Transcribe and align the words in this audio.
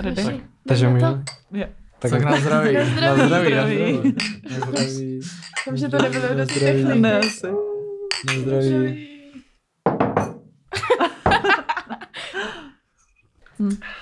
Ready? 0.00 0.24
Tak, 0.24 0.34
Takže 0.68 0.88
můžeme. 0.88 1.24
Tak, 1.98 2.10
Tak 2.10 2.22
na 2.22 2.36
zdraví. 2.40 2.74
Na 2.74 2.84
zdraví. 2.84 3.00
Na 3.00 3.26
zdraví, 3.26 3.54
na 3.54 3.62
Zdraví. 3.64 4.14
Na 4.50 4.66
zdraví. 4.66 5.20
Že 5.74 5.88
to 5.88 6.02
nebylo 6.02 6.28
Na 6.28 6.34
do 6.34 6.44
zdraví. 6.44 6.60
techniky. 6.60 7.00
Ne, 7.00 7.18
asi. 7.18 7.46
Na 8.26 8.32
zdraví. 8.42 9.06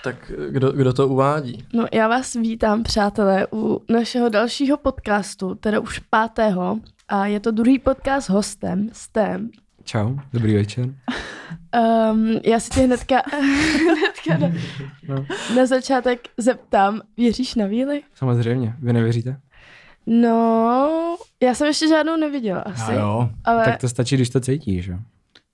Tak 0.04 0.32
kdo, 0.50 0.72
kdo 0.72 0.92
to 0.92 1.08
uvádí? 1.08 1.64
No, 1.74 1.87
já 1.93 2.09
vás 2.09 2.35
vítám, 2.35 2.83
přátelé, 2.83 3.46
u 3.53 3.83
našeho 3.91 4.29
dalšího 4.29 4.77
podcastu, 4.77 5.55
teda 5.55 5.80
už 5.80 5.99
pátého. 5.99 6.80
A 7.09 7.27
je 7.27 7.41
to 7.41 7.51
druhý 7.51 7.79
podcast 7.79 8.27
s 8.27 8.30
hostem, 8.30 8.89
s 8.93 9.09
tém. 9.09 9.51
Čau, 9.85 10.17
dobrý 10.33 10.55
večer. 10.55 10.85
Um, 12.12 12.41
já 12.45 12.61
si 12.61 12.71
tě 12.71 12.80
hnedka, 12.80 13.23
hnedka 13.93 14.47
na, 14.48 14.53
No. 15.09 15.27
na 15.57 15.67
začátek 15.67 16.21
zeptám, 16.37 17.01
věříš 17.17 17.55
na 17.55 17.67
víly? 17.67 18.02
Samozřejmě, 18.15 18.75
vy 18.80 18.93
nevěříte? 18.93 19.37
No, 20.06 21.16
já 21.42 21.55
jsem 21.55 21.66
ještě 21.66 21.89
žádnou 21.89 22.16
neviděla 22.16 22.61
asi. 22.61 22.92
jo. 22.95 23.30
Ale 23.45 23.65
Tak 23.65 23.80
to 23.80 23.89
stačí, 23.89 24.15
když 24.16 24.30
to 24.30 24.41
cítíš, 24.41 24.87
jo? 24.87 24.98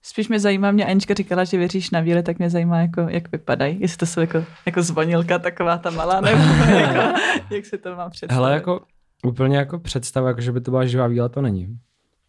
Spíš 0.03 0.29
mě 0.29 0.41
zajímá, 0.41 0.71
mě 0.71 0.87
Anička 0.87 1.15
říkala, 1.15 1.45
že 1.45 1.59
věříš 1.59 1.91
na 1.91 2.01
víry, 2.01 2.23
tak 2.23 2.39
mě 2.39 2.51
zajímá, 2.51 2.79
jako, 2.81 3.01
jak 3.01 3.33
vypadají. 3.33 3.81
Jestli 3.81 3.97
to 3.99 4.07
jsou 4.07 4.21
jako, 4.21 4.45
jako 4.67 4.83
zvonilka 4.83 5.39
taková 5.39 5.79
ta 5.79 5.91
malá, 5.91 6.21
nebo 6.21 6.43
jako, 6.77 7.19
jak 7.51 7.67
se 7.67 7.79
to 7.79 7.97
má 7.97 8.11
představit. 8.11 8.35
Hele, 8.41 8.53
jako 8.55 8.81
úplně 9.27 9.57
jako 9.57 9.79
představa, 9.79 10.29
jako 10.29 10.41
že 10.41 10.53
by 10.53 10.61
to 10.61 10.71
byla 10.71 10.87
živá 10.87 11.07
víla, 11.07 11.29
to 11.29 11.43
není. 11.43 11.79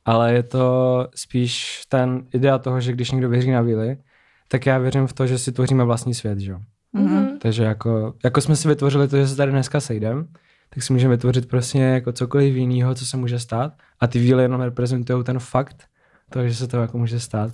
Ale 0.05 0.33
je 0.33 0.43
to 0.43 1.07
spíš 1.15 1.81
ten 1.89 2.23
idea 2.33 2.57
toho, 2.57 2.81
že 2.81 2.91
když 2.91 3.11
někdo 3.11 3.29
věří 3.29 3.51
na 3.51 3.61
víly, 3.61 3.97
tak 4.47 4.65
já 4.65 4.77
věřím 4.77 5.07
v 5.07 5.13
to, 5.13 5.27
že 5.27 5.37
si 5.37 5.51
tvoříme 5.51 5.83
vlastní 5.83 6.13
svět, 6.13 6.39
že 6.39 6.51
jo? 6.51 6.59
Mhm. 6.93 7.39
Takže 7.39 7.63
jako, 7.63 8.13
jako 8.23 8.41
jsme 8.41 8.55
si 8.55 8.67
vytvořili 8.67 9.07
to, 9.07 9.17
že 9.17 9.27
se 9.27 9.35
tady 9.35 9.51
dneska 9.51 9.79
sejdem, 9.79 10.27
tak 10.69 10.83
si 10.83 10.93
můžeme 10.93 11.15
vytvořit 11.15 11.47
prostě 11.47 11.79
jako 11.79 12.11
cokoliv 12.11 12.55
jiného, 12.55 12.95
co 12.95 13.05
se 13.05 13.17
může 13.17 13.39
stát. 13.39 13.73
A 13.99 14.07
ty 14.07 14.19
víly 14.19 14.43
jenom 14.43 14.61
reprezentují 14.61 15.23
ten 15.23 15.39
fakt, 15.39 15.83
toho, 16.29 16.47
že 16.47 16.55
se 16.55 16.67
to 16.67 16.77
jako 16.77 16.97
může 16.97 17.19
stát. 17.19 17.51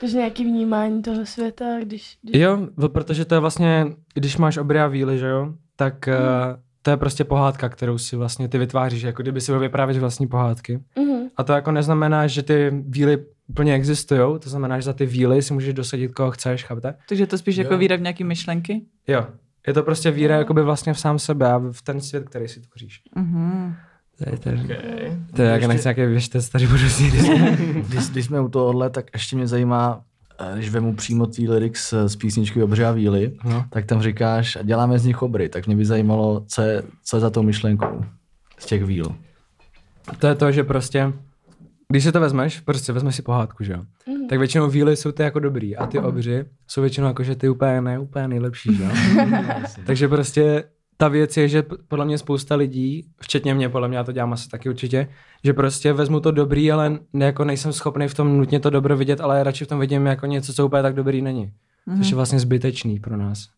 Takže 0.00 0.16
nějaký 0.16 0.44
vnímání 0.44 1.02
toho 1.02 1.26
světa, 1.26 1.64
když... 1.82 2.18
když... 2.22 2.42
Jo, 2.42 2.68
protože 2.88 3.24
to 3.24 3.34
je 3.34 3.40
vlastně, 3.40 3.86
když 4.14 4.36
máš 4.36 4.56
obry 4.56 4.80
a 4.80 4.86
víly, 4.86 5.18
že 5.18 5.26
jo, 5.26 5.54
tak 5.76 6.08
uh, 6.08 6.60
to 6.82 6.90
je 6.90 6.96
prostě 6.96 7.24
pohádka, 7.24 7.68
kterou 7.68 7.98
si 7.98 8.16
vlastně 8.16 8.48
ty 8.48 8.58
vytváříš, 8.58 9.02
jako 9.02 9.22
kdyby 9.22 9.40
si 9.40 9.58
vyprávět 9.58 9.98
vlastní 9.98 10.26
pohádky. 10.26 10.80
Mhm. 10.96 11.05
A 11.36 11.44
to 11.44 11.52
jako 11.52 11.72
neznamená, 11.72 12.26
že 12.26 12.42
ty 12.42 12.70
víly 12.88 13.18
úplně 13.48 13.74
existují, 13.74 14.20
to 14.20 14.50
znamená, 14.50 14.78
že 14.78 14.82
za 14.82 14.92
ty 14.92 15.06
víly 15.06 15.42
si 15.42 15.54
můžeš 15.54 15.74
dosadit, 15.74 16.12
koho 16.12 16.30
chceš, 16.30 16.64
chápete? 16.64 16.94
Takže 17.08 17.26
to 17.26 17.38
spíš 17.38 17.56
jako 17.56 17.74
Jo. 17.74 17.78
víra 17.78 17.96
v 17.96 18.00
nějaký 18.00 18.24
myšlenky? 18.24 18.82
Jo. 19.06 19.26
Je 19.66 19.72
to 19.74 19.82
prostě 19.82 20.10
víra 20.10 20.36
jakoby 20.36 20.62
vlastně 20.62 20.92
v 20.94 20.98
sám 21.00 21.18
sebe 21.18 21.52
a 21.52 21.58
v 21.72 21.82
ten 21.82 22.00
svět, 22.00 22.28
který 22.28 22.48
si 22.48 22.60
tvoříš. 22.60 23.00
Mhm. 23.14 23.74
To 24.18 24.30
je, 24.30 24.38
to 24.38 24.48
je, 24.48 24.54
Okay. 24.64 25.18
to 25.36 25.42
je 25.42 25.48
jako 25.48 25.66
nechci 25.66 25.86
nějaké 25.88 26.06
věštec 26.06 26.48
tady 26.48 26.66
budu 26.66 26.88
si 26.88 27.10
když, 27.88 28.08
když 28.10 28.24
jsme 28.26 28.40
u 28.40 28.48
tohohle, 28.48 28.90
tak 28.90 29.04
ještě 29.14 29.36
mě 29.36 29.46
zajímá, 29.46 30.00
eh, 30.40 30.52
když 30.56 30.70
vemu 30.70 30.94
přímo 30.94 31.26
tvý 31.26 31.48
lyrics 31.48 31.94
z 32.06 32.16
písničky 32.16 32.62
Obři 32.62 32.84
a 32.84 32.92
víly, 32.92 33.32
No. 33.44 33.64
tak 33.70 33.86
tam 33.86 34.02
říkáš, 34.02 34.58
děláme 34.62 34.98
z 34.98 35.04
nich 35.04 35.22
obry, 35.22 35.48
tak 35.48 35.66
mě 35.66 35.76
by 35.76 35.84
zajímalo, 35.84 36.44
co 36.48 36.62
je, 36.62 36.82
co 37.04 37.16
je 37.16 37.20
za 37.20 37.30
tou 37.30 37.42
myšlenkou 37.42 38.04
z 38.58 38.66
těch 38.66 38.84
víl. 38.84 39.16
To 40.18 40.26
je 40.26 40.34
to, 40.34 40.52
že 40.52 40.64
prostě, 40.64 41.12
když 41.88 42.04
si 42.04 42.12
to 42.12 42.20
vezmeš, 42.20 42.60
prostě 42.60 42.92
vezmeš 42.92 43.16
si 43.16 43.22
pohádku, 43.22 43.64
že 43.64 43.72
jo, 43.72 43.78
Mhm. 44.08 44.28
tak 44.28 44.38
většinou 44.38 44.70
víly 44.70 44.96
jsou 44.96 45.12
ty 45.12 45.22
jako 45.22 45.38
dobrý 45.40 45.76
a 45.76 45.86
ty 45.86 45.98
obři 45.98 46.44
jsou 46.68 46.80
většinou 46.80 47.06
jako, 47.06 47.22
že 47.22 47.36
ty 47.36 47.48
úplně 47.48 47.80
ne, 47.80 47.98
úplně 47.98 48.28
nejlepší, 48.28 48.74
že 48.76 48.84
jo. 48.84 48.90
Takže 49.86 50.08
prostě 50.08 50.64
ta 50.96 51.08
věc 51.08 51.36
je, 51.36 51.48
že 51.48 51.62
podle 51.88 52.04
mě 52.04 52.18
spousta 52.18 52.54
lidí, 52.56 53.06
včetně 53.20 53.54
mě, 53.54 53.68
podle 53.68 53.88
mě 53.88 53.96
já 53.96 54.04
to 54.04 54.12
dělám 54.12 54.32
asi 54.32 54.48
taky 54.48 54.68
určitě, 54.68 55.08
že 55.44 55.52
prostě 55.52 55.92
vezmu 55.92 56.20
to 56.20 56.30
dobrý, 56.30 56.72
ale 56.72 56.98
ne, 57.12 57.26
jako 57.26 57.44
nejsem 57.44 57.72
schopný 57.72 58.08
v 58.08 58.14
tom 58.14 58.38
nutně 58.38 58.60
to 58.60 58.70
dobro 58.70 58.96
vidět, 58.96 59.20
ale 59.20 59.42
radši 59.44 59.64
v 59.64 59.68
tom 59.68 59.80
vidím 59.80 60.06
jako 60.06 60.26
něco, 60.26 60.52
co 60.52 60.66
úplně 60.66 60.82
tak 60.82 60.94
dobrý 60.94 61.22
není. 61.22 61.52
Mhm. 61.86 61.98
Což 61.98 62.10
je 62.10 62.16
vlastně 62.16 62.40
zbytečný 62.40 63.00
pro 63.00 63.16
nás. 63.16 63.48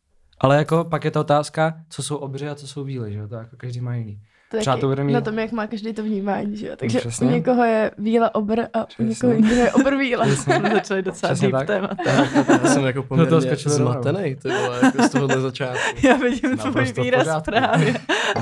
Ale 0.41 0.57
jako 0.57 0.85
pak 0.85 1.05
je 1.05 1.11
to 1.11 1.21
otázka, 1.21 1.75
co 1.91 2.03
jsou 2.03 2.17
obři 2.17 2.49
a 2.49 2.55
co 2.55 2.67
jsou 2.69 2.85
víly, 2.85 3.13
že 3.13 3.19
jo, 3.19 3.29
to 3.29 3.35
jako 3.35 3.57
každý 3.57 3.81
má 3.81 3.95
jiný. 3.95 4.21
To 4.51 4.57
je 4.57 4.61
Třeba 4.61 4.77
taky 4.77 4.81
to 4.81 4.89
bude 4.89 5.05
mít- 5.05 5.13
na 5.13 5.21
tom, 5.21 5.39
jak 5.39 5.53
má 5.53 5.67
každý 5.67 5.93
to 5.93 6.03
vnímání, 6.03 6.57
že 6.57 6.67
jo? 6.69 6.75
Takže 6.77 6.99
přesně. 6.99 7.27
u 7.27 7.31
někoho 7.31 7.65
je 7.65 7.91
víla 7.99 8.35
obr 8.35 8.61
a 8.61 8.83
u 8.83 8.87
Přesně. 8.87 9.05
někoho 9.07 9.33
jiného 9.33 9.55
je 9.65 9.73
obr 9.73 9.97
víla. 9.97 10.27
Jsme 10.27 10.71
začali 10.73 11.03
docela 11.03 11.33
Přesně 11.33 11.49
deep 11.53 11.59
tak. 11.59 11.67
téma. 11.67 11.89
Já 12.49 12.59
jsem 12.69 12.85
jako 12.85 13.03
poměrně 13.03 13.41
skočili 13.41 13.79
rovnou. 13.79 13.93
zmatený, 13.93 14.37
ty 14.37 14.49
vole, 14.49 14.81
jako 14.83 15.03
z 15.03 15.09
tohohle 15.11 15.41
začátku. 15.41 15.79
Já 16.07 16.17
vidím 16.17 16.57
tvůj 16.59 16.93
výraz 17.05 17.21
pořádku. 17.25 17.51
právě. 17.51 17.95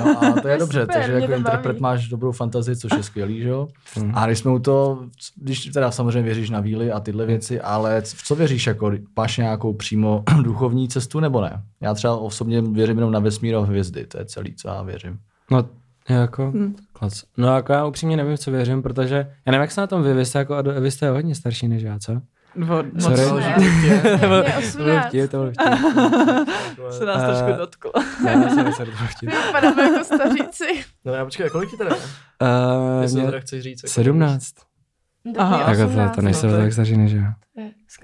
No 0.05 0.23
a 0.23 0.31
to 0.31 0.41
To 0.41 0.47
je 0.47 0.57
dobře, 0.57 0.81
super, 0.81 0.95
takže 0.95 1.11
jako 1.13 1.27
to 1.27 1.33
interpret 1.33 1.79
máš 1.79 2.07
dobrou 2.07 2.31
fantazii, 2.31 2.75
což 2.75 2.91
je 2.97 3.03
skvělý, 3.03 3.41
že 3.41 3.49
jo? 3.49 3.67
Hmm. 3.95 4.11
A 4.15 4.25
když 4.25 4.39
jsme 4.39 4.51
u 4.51 4.59
to, 4.59 5.05
když 5.35 5.65
teda 5.65 5.91
samozřejmě 5.91 6.21
věříš 6.21 6.49
na 6.49 6.59
víly 6.59 6.91
a 6.91 6.99
tyhle 6.99 7.25
věci, 7.25 7.61
ale 7.61 8.01
v 8.01 8.23
co 8.23 8.35
věříš, 8.35 8.67
jako 8.67 8.91
máš 9.17 9.37
nějakou 9.37 9.73
přímo 9.73 10.23
duchovní 10.43 10.87
cestu 10.87 11.19
nebo 11.19 11.41
ne? 11.41 11.61
Já 11.81 11.93
třeba 11.93 12.17
osobně 12.17 12.61
věřím 12.61 12.97
jenom 12.97 13.11
na 13.11 13.19
vesmír 13.19 13.55
a 13.55 13.59
hvězdy, 13.59 14.05
to 14.05 14.17
je 14.19 14.25
celý, 14.25 14.55
co 14.55 14.67
já 14.67 14.81
věřím. 14.81 15.17
No, 15.51 15.65
jako, 16.09 16.51
Hm. 16.51 16.75
klac. 16.93 17.23
No 17.37 17.55
jako 17.55 17.73
já 17.73 17.85
upřímně 17.85 18.17
nevím, 18.17 18.37
co 18.37 18.51
věřím, 18.51 18.81
protože 18.83 19.15
já 19.15 19.51
nevím, 19.51 19.61
jak 19.61 19.71
se 19.71 19.81
na 19.81 19.87
tom 19.87 20.03
vy, 20.03 20.13
vy 20.13 20.25
jste, 20.25 20.39
jako, 20.39 20.55
vy 20.79 20.91
jste 20.91 21.09
hodně 21.09 21.35
starší 21.35 21.67
než 21.67 21.83
já, 21.83 21.99
co? 21.99 22.21
Dvo, 22.55 22.83
Sorry. 22.99 23.25
moc 23.25 23.39
Ne. 23.39 23.53
To 23.55 23.59
Mě 23.59 24.17
to 24.19 24.27
byl 24.27 24.45
18. 24.57 25.07
vtip, 25.07 25.31
to 25.31 25.37
byl 25.37 25.51
vtip. 25.51 25.79
se 26.89 27.05
nás 27.05 27.23
Eh, 27.23 27.25
trošku 27.27 27.57
dotklo. 27.59 27.91
Ne, 28.23 28.49
sorry, 28.55 28.73
sorry, 28.73 28.91
to 28.91 28.97
byl 28.97 29.07
vtip. 29.07 29.29
Vypadáme 29.45 29.83
jako 29.83 30.03
staříci. 30.03 30.63
No 31.05 31.13
já 31.13 31.25
počkej, 31.25 31.49
kolik 31.49 31.69
ti 31.71 31.77
teda? 31.77 31.95
Uh, 31.95 33.01
Jestli 33.01 33.19
to 33.21 33.25
teda 33.25 33.39
chceš 33.39 33.63
říct. 33.63 33.83
jako 33.83 33.93
17. 33.93 34.45
Aha. 35.37 35.71
Jako 35.71 35.93
to, 35.93 36.15
to 36.15 36.21
nejsou 36.21 36.51
tak 36.51 36.73
starší 36.73 36.97
než 36.97 37.11
já. 37.11 37.33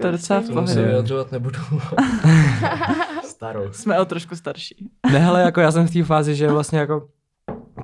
To 0.00 0.06
je 0.06 0.12
docela 0.12 0.40
v 0.40 0.44
se 0.46 0.52
pohodě. 0.52 0.82
vyjadřovat 0.82 1.32
nebudu. 1.32 1.58
Starou. 3.24 3.72
Jsme 3.72 3.98
o 4.00 4.04
trošku 4.04 4.36
starší. 4.36 4.90
Ne, 5.12 5.26
ale 5.26 5.42
jako 5.42 5.60
já 5.60 5.72
jsem 5.72 5.86
v 5.88 5.92
té 5.92 6.02
fázi, 6.04 6.34
že 6.34 6.48
vlastně 6.48 6.78
jako 6.78 7.08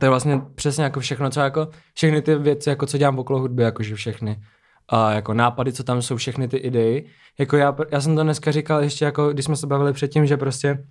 to 0.00 0.06
je 0.06 0.11
vlastně 0.11 0.41
přesně 0.55 0.84
jako 0.84 1.00
všechno, 1.00 1.31
co 1.31 1.41
jako, 1.41 1.69
všechny 1.94 2.22
ty 2.22 2.34
věci, 2.34 2.69
jako 2.69 2.87
co 2.87 2.99
dělám 2.99 3.19
okolo 3.19 3.41
hudby, 3.41 3.62
jakože 3.62 3.94
všechny. 3.94 4.43
A 4.88 5.12
jako 5.12 5.34
nápady, 5.34 5.72
co 5.72 5.84
tam 5.84 6.03
jsou, 6.03 6.16
všechny 6.16 6.49
ty 6.49 6.56
idei. 6.56 7.06
Jako 7.38 7.56
já, 7.56 7.77
já 7.91 8.00
jsem 8.00 8.16
to 8.16 8.22
dneska 8.22 8.53
říkal 8.53 8.83
ještě, 8.83 9.05
jako 9.05 9.33
když 9.33 9.44
jsme 9.44 9.56
se 9.56 9.66
bavili 9.66 9.93
předtím, 9.93 10.27
že 10.27 10.37
prostě 10.37 10.84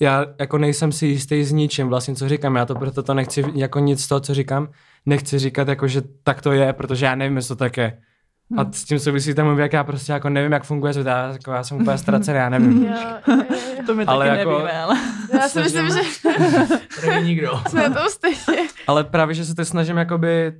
já 0.00 0.26
jako 0.40 0.58
nejsem 0.58 0.92
si 0.92 1.06
jistý 1.06 1.44
s 1.44 1.52
ničím 1.52 1.88
vlastně, 1.88 2.14
co 2.14 2.28
říkám. 2.28 2.56
Já 2.56 2.66
to 2.66 2.74
proto 2.74 3.02
to 3.02 3.14
nechci 3.14 3.44
jako 3.54 3.78
nic 3.78 4.04
z 4.04 4.08
toho, 4.08 4.20
co 4.20 4.34
říkám, 4.34 4.68
nechci 5.06 5.38
říkat 5.38 5.68
jako, 5.68 5.88
že 5.88 6.02
tak 6.22 6.42
to 6.42 6.52
je, 6.52 6.72
protože 6.72 7.06
já 7.06 7.14
nevím, 7.14 7.36
jestli 7.36 7.48
to 7.48 7.56
tak 7.56 7.76
je. 7.76 7.98
A 8.56 8.72
s 8.72 8.84
tím 8.84 8.98
souvisí 8.98 9.34
ten 9.34 9.46
jak 9.58 9.72
já 9.72 9.84
prostě 9.84 10.12
jako 10.12 10.28
nevím, 10.28 10.52
jak 10.52 10.64
funguje 10.64 10.92
svět, 10.92 11.06
já, 11.06 11.32
jako, 11.32 11.52
já 11.52 11.62
jsem 11.64 11.80
úplně 11.80 11.98
ztracený, 11.98 12.38
já 12.38 12.48
nevím. 12.48 12.84
Jo, 12.84 12.92
jo, 13.28 13.36
jo. 13.50 13.82
To 13.86 13.94
my 13.94 14.04
Ale 14.04 14.26
taky 14.26 14.38
jako- 14.38 14.50
nevíme, 14.50 14.72
ale... 14.72 14.96
Já 15.32 15.48
si 15.48 15.60
myslím, 15.60 15.90
že 15.90 16.00
To 17.00 17.06
není 17.10 17.28
nikdo. 17.28 17.60
jsme 17.68 17.90
to 17.90 18.10
stejně. 18.10 18.68
Ale 18.86 19.04
právě, 19.04 19.34
že 19.34 19.44
se 19.44 19.54
teď 19.54 19.68
snažím 19.68 19.96
jakoby 19.96 20.52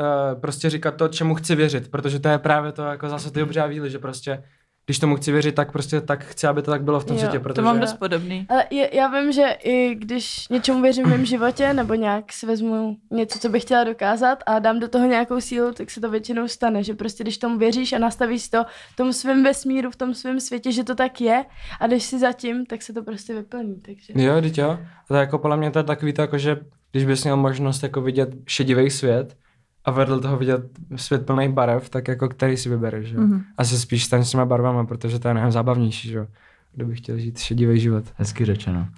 uh, 0.00 0.40
prostě 0.40 0.70
říkat 0.70 0.96
to, 0.96 1.08
čemu 1.08 1.34
chci 1.34 1.54
věřit, 1.54 1.90
protože 1.90 2.20
to 2.20 2.28
je 2.28 2.38
právě 2.38 2.72
to 2.72 2.82
jako 2.82 3.08
zase 3.08 3.30
ty 3.30 3.42
obří 3.42 3.60
víly, 3.68 3.90
že 3.90 3.98
prostě 3.98 4.42
když 4.86 4.98
tomu 4.98 5.16
chci 5.16 5.32
věřit, 5.32 5.54
tak 5.54 5.72
prostě 5.72 6.00
tak 6.00 6.24
chci, 6.24 6.46
aby 6.46 6.62
to 6.62 6.70
tak 6.70 6.82
bylo 6.82 7.00
v 7.00 7.04
tom 7.04 7.16
Jo, 7.16 7.20
světě, 7.20 7.38
to 7.38 7.42
protože... 7.42 7.54
To 7.54 7.62
mám 7.62 7.80
dost 7.80 7.92
podobný. 7.92 8.46
Ale 8.48 8.64
je, 8.70 8.96
já 8.96 9.08
vím, 9.08 9.32
že 9.32 9.56
i 9.64 9.94
když 9.94 10.48
něčemu 10.48 10.82
věřím 10.82 11.04
v 11.04 11.08
mém 11.08 11.24
životě, 11.24 11.74
nebo 11.74 11.94
nějak 11.94 12.32
si 12.32 12.46
vezmu 12.46 12.96
něco, 13.10 13.38
co 13.38 13.48
bych 13.48 13.62
chtěla 13.62 13.84
dokázat 13.84 14.38
a 14.46 14.58
dám 14.58 14.80
do 14.80 14.88
toho 14.88 15.06
nějakou 15.06 15.40
sílu, 15.40 15.72
tak 15.72 15.90
se 15.90 16.00
to 16.00 16.10
většinou 16.10 16.48
stane, 16.48 16.82
že 16.82 16.94
prostě 16.94 17.24
když 17.24 17.38
tomu 17.38 17.58
věříš 17.58 17.92
a 17.92 17.98
nastavíš 17.98 18.48
to 18.48 18.64
v 18.92 18.96
tom 18.96 19.12
svém 19.12 19.44
vesmíru, 19.44 19.90
v 19.90 19.96
tom 19.96 20.14
svém 20.14 20.40
světě, 20.40 20.72
že 20.72 20.84
to 20.84 20.94
tak 20.94 21.20
je 21.20 21.44
a 21.80 21.86
když 21.86 22.02
si 22.02 22.18
zatím, 22.18 22.66
tak 22.66 22.82
se 22.82 22.92
to 22.92 23.02
prostě 23.02 23.34
vyplní, 23.34 23.80
takže... 23.80 24.12
Jo, 24.16 24.40
teď 24.40 24.58
jo. 24.58 24.78
To 25.08 25.14
je 25.14 25.20
jako 25.20 25.38
podle 25.38 25.56
mě 25.56 25.70
to 25.70 25.78
je 25.78 25.82
takový 25.82 26.12
to, 26.12 26.20
jako, 26.22 26.38
že 26.38 26.56
když 26.92 27.04
bys 27.04 27.24
měl 27.24 27.36
možnost 27.36 27.82
jako 27.82 28.00
vidět 28.00 28.28
šedivý 28.46 28.90
svět 28.90 29.36
a 29.84 29.90
vedle 29.90 30.20
toho 30.20 30.36
vidět 30.36 30.60
svět 30.96 31.26
plný 31.26 31.52
barev, 31.52 31.88
tak 31.88 32.08
jako 32.08 32.28
který 32.28 32.56
si 32.56 32.68
vybereš, 32.68 33.10
jo? 33.10 33.20
Mhm. 33.20 33.42
Asi 33.58 33.78
spíš 33.78 34.04
staň 34.04 34.24
s 34.24 34.30
těma 34.30 34.44
barvama, 34.44 34.84
protože 34.84 35.18
to 35.18 35.28
je 35.28 35.34
mnohem 35.34 35.52
zábavnější, 35.52 36.08
že 36.08 36.18
jo? 36.18 36.26
Kdo 36.74 36.86
by 36.86 36.94
chtěl 36.94 37.18
žít 37.18 37.38
šedivý 37.38 37.80
život. 37.80 38.04
Hezky 38.16 38.44
řečeno. 38.44 38.88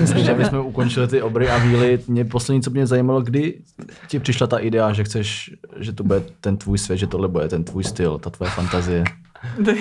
Ještě 0.00 0.32
aby 0.32 0.44
jsme 0.44 0.60
ukončili 0.60 1.08
ty 1.08 1.22
obry 1.22 1.48
a 1.48 1.58
víly, 1.58 2.00
mě 2.08 2.24
poslední, 2.24 2.62
co 2.62 2.70
mě 2.70 2.86
zajímalo, 2.86 3.22
kdy 3.22 3.60
ti 4.08 4.18
přišla 4.18 4.46
ta 4.46 4.58
idea, 4.58 4.92
že 4.92 5.04
chceš, 5.04 5.54
že 5.76 5.92
to 5.92 6.04
bude 6.04 6.22
ten 6.40 6.56
tvůj 6.56 6.78
svět, 6.78 6.96
že 6.96 7.06
tohle 7.06 7.28
bude 7.28 7.48
ten 7.48 7.64
tvůj 7.64 7.84
styl, 7.84 8.18
ta 8.18 8.30
tvoje 8.30 8.50
fantazie. 8.50 9.04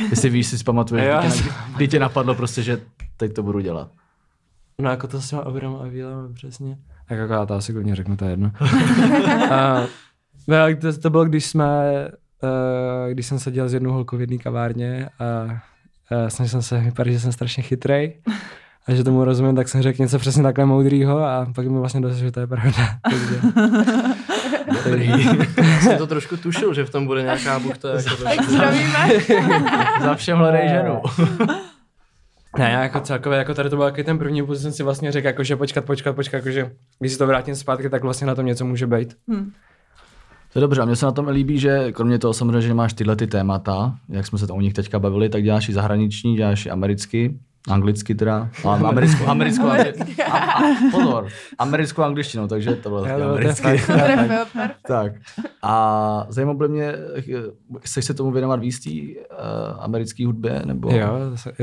Jestli 0.09 0.29
víš, 0.29 0.47
si 0.47 0.63
pamatuješ, 0.63 1.05
kdy, 1.19 1.31
tě, 1.31 1.49
kdy 1.75 1.87
tě 1.87 1.99
napadlo 1.99 2.35
prostě, 2.35 2.63
že 2.63 2.81
teď 3.17 3.33
to 3.33 3.43
budu 3.43 3.59
dělat. 3.59 3.91
No 4.81 4.89
jako 4.89 5.07
to 5.07 5.21
s 5.21 5.29
těma 5.29 5.45
obrama 5.45 5.79
a 5.79 5.87
vílama, 5.87 6.29
přesně. 6.33 6.77
Tak 7.09 7.17
jako 7.17 7.33
já 7.33 7.45
to 7.45 7.53
asi 7.53 7.73
klidně 7.73 7.95
řeknu, 7.95 8.17
to 8.17 8.25
je 8.25 8.31
jedno. 8.31 8.51
a, 9.51 9.85
no, 10.49 10.57
ale 10.57 10.75
to, 10.75 10.97
to 10.97 11.09
bylo, 11.09 11.25
když 11.25 11.45
jsme, 11.45 11.67
uh, 12.43 13.11
když 13.11 13.25
jsem 13.25 13.39
seděl 13.39 13.69
s 13.69 13.73
jednou 13.73 13.91
holkou 13.91 14.17
v 14.17 14.21
jedné 14.21 14.37
kavárně 14.37 15.09
a 15.19 15.43
uh, 15.45 16.27
snažil 16.27 16.51
jsem 16.51 16.61
se 16.61 16.77
vypadat, 16.85 17.11
že 17.11 17.19
jsem 17.19 17.31
strašně 17.31 17.63
chytrej. 17.63 18.21
a 18.87 18.93
že 18.93 19.03
tomu 19.03 19.23
rozumím, 19.25 19.55
tak 19.55 19.67
jsem 19.67 19.81
řekl 19.81 20.01
něco 20.01 20.19
přesně 20.19 20.43
takhle 20.43 20.65
moudrýho 20.65 21.19
a 21.23 21.47
pak 21.55 21.67
mi 21.67 21.79
vlastně 21.79 22.01
došlo, 22.01 22.17
že 22.17 22.31
to 22.31 22.39
je 22.39 22.47
pravda. 22.47 22.99
Takže, 23.09 23.39
Dobrý. 24.85 25.11
Jsem 25.81 25.97
to 25.97 26.07
trošku 26.07 26.37
tušil, 26.37 26.73
že 26.73 26.85
v 26.85 26.89
tom 26.89 27.05
bude 27.05 27.21
nějaká 27.21 27.59
buchta. 27.59 27.89
Jako 27.89 28.23
Tak 28.23 28.43
zdravíme. 28.49 29.09
Za 30.01 30.15
všem 30.15 30.37
hledej 30.37 30.69
ženu. 30.69 31.01
ne, 32.57 32.71
já 32.71 32.83
jako 32.83 32.99
celkově, 32.99 33.37
jako 33.39 33.53
tady 33.53 33.69
to 33.69 33.75
byl 33.75 33.91
ten 33.91 34.17
první 34.17 34.39
impuls, 34.39 34.61
jsem 34.61 34.71
si 34.71 34.83
vlastně 34.83 35.11
řekl, 35.11 35.27
jako, 35.27 35.43
že 35.43 35.55
počkat, 35.55 35.85
počkat, 35.85 36.15
počkat, 36.15 36.37
jako, 36.37 36.51
že 36.51 36.71
když 36.99 37.11
si 37.11 37.17
to 37.17 37.27
vrátím 37.27 37.55
zpátky, 37.55 37.89
tak 37.89 38.03
vlastně 38.03 38.27
na 38.27 38.35
tom 38.35 38.45
něco 38.45 38.65
může 38.65 38.87
být. 38.87 39.15
Hm. 39.31 39.51
To 40.53 40.59
je 40.59 40.61
dobře, 40.61 40.81
a 40.81 40.85
mně 40.85 40.95
se 40.95 41.05
na 41.05 41.11
tom 41.11 41.27
líbí, 41.27 41.59
že 41.59 41.91
kromě 41.91 42.19
toho 42.19 42.33
samozřejmě, 42.33 42.61
že 42.61 42.73
máš 42.73 42.93
tyhle 42.93 43.15
ty 43.15 43.27
témata, 43.27 43.97
jak 44.09 44.27
jsme 44.27 44.37
se 44.37 44.47
o 44.47 44.61
nich 44.61 44.73
teďka 44.73 44.99
bavili, 44.99 45.29
tak 45.29 45.43
děláš 45.43 45.69
i 45.69 45.73
zahraniční, 45.73 46.35
děláš 46.35 46.65
i 46.65 46.69
americky, 46.69 47.39
anglicky 47.69 48.15
teda, 48.15 48.49
a 48.65 48.73
americkou, 48.73 49.27
americkou, 49.27 49.67
angli- 49.67 50.23
a, 50.31 50.37
a, 50.37 50.61
pozor, 50.91 51.27
americkou 51.57 52.01
angličtinou, 52.01 52.47
takže 52.47 52.75
to 52.75 52.89
bylo 52.89 53.01
taky 53.01 53.21
je 53.21 53.25
americky. 53.25 53.63
perfekt. 53.63 54.77
Tak. 54.87 55.11
A 55.63 56.25
zajímalo 56.29 56.57
by 56.57 56.67
mě, 56.67 56.93
chceš 57.79 58.05
se 58.05 58.13
tomu 58.13 58.31
věnovat 58.31 58.59
víc 58.59 58.79
té 58.79 58.89
uh, 58.89 59.83
americké 59.83 60.25
hudbě? 60.25 60.61
Nebo... 60.65 60.91
Jo, 60.91 61.09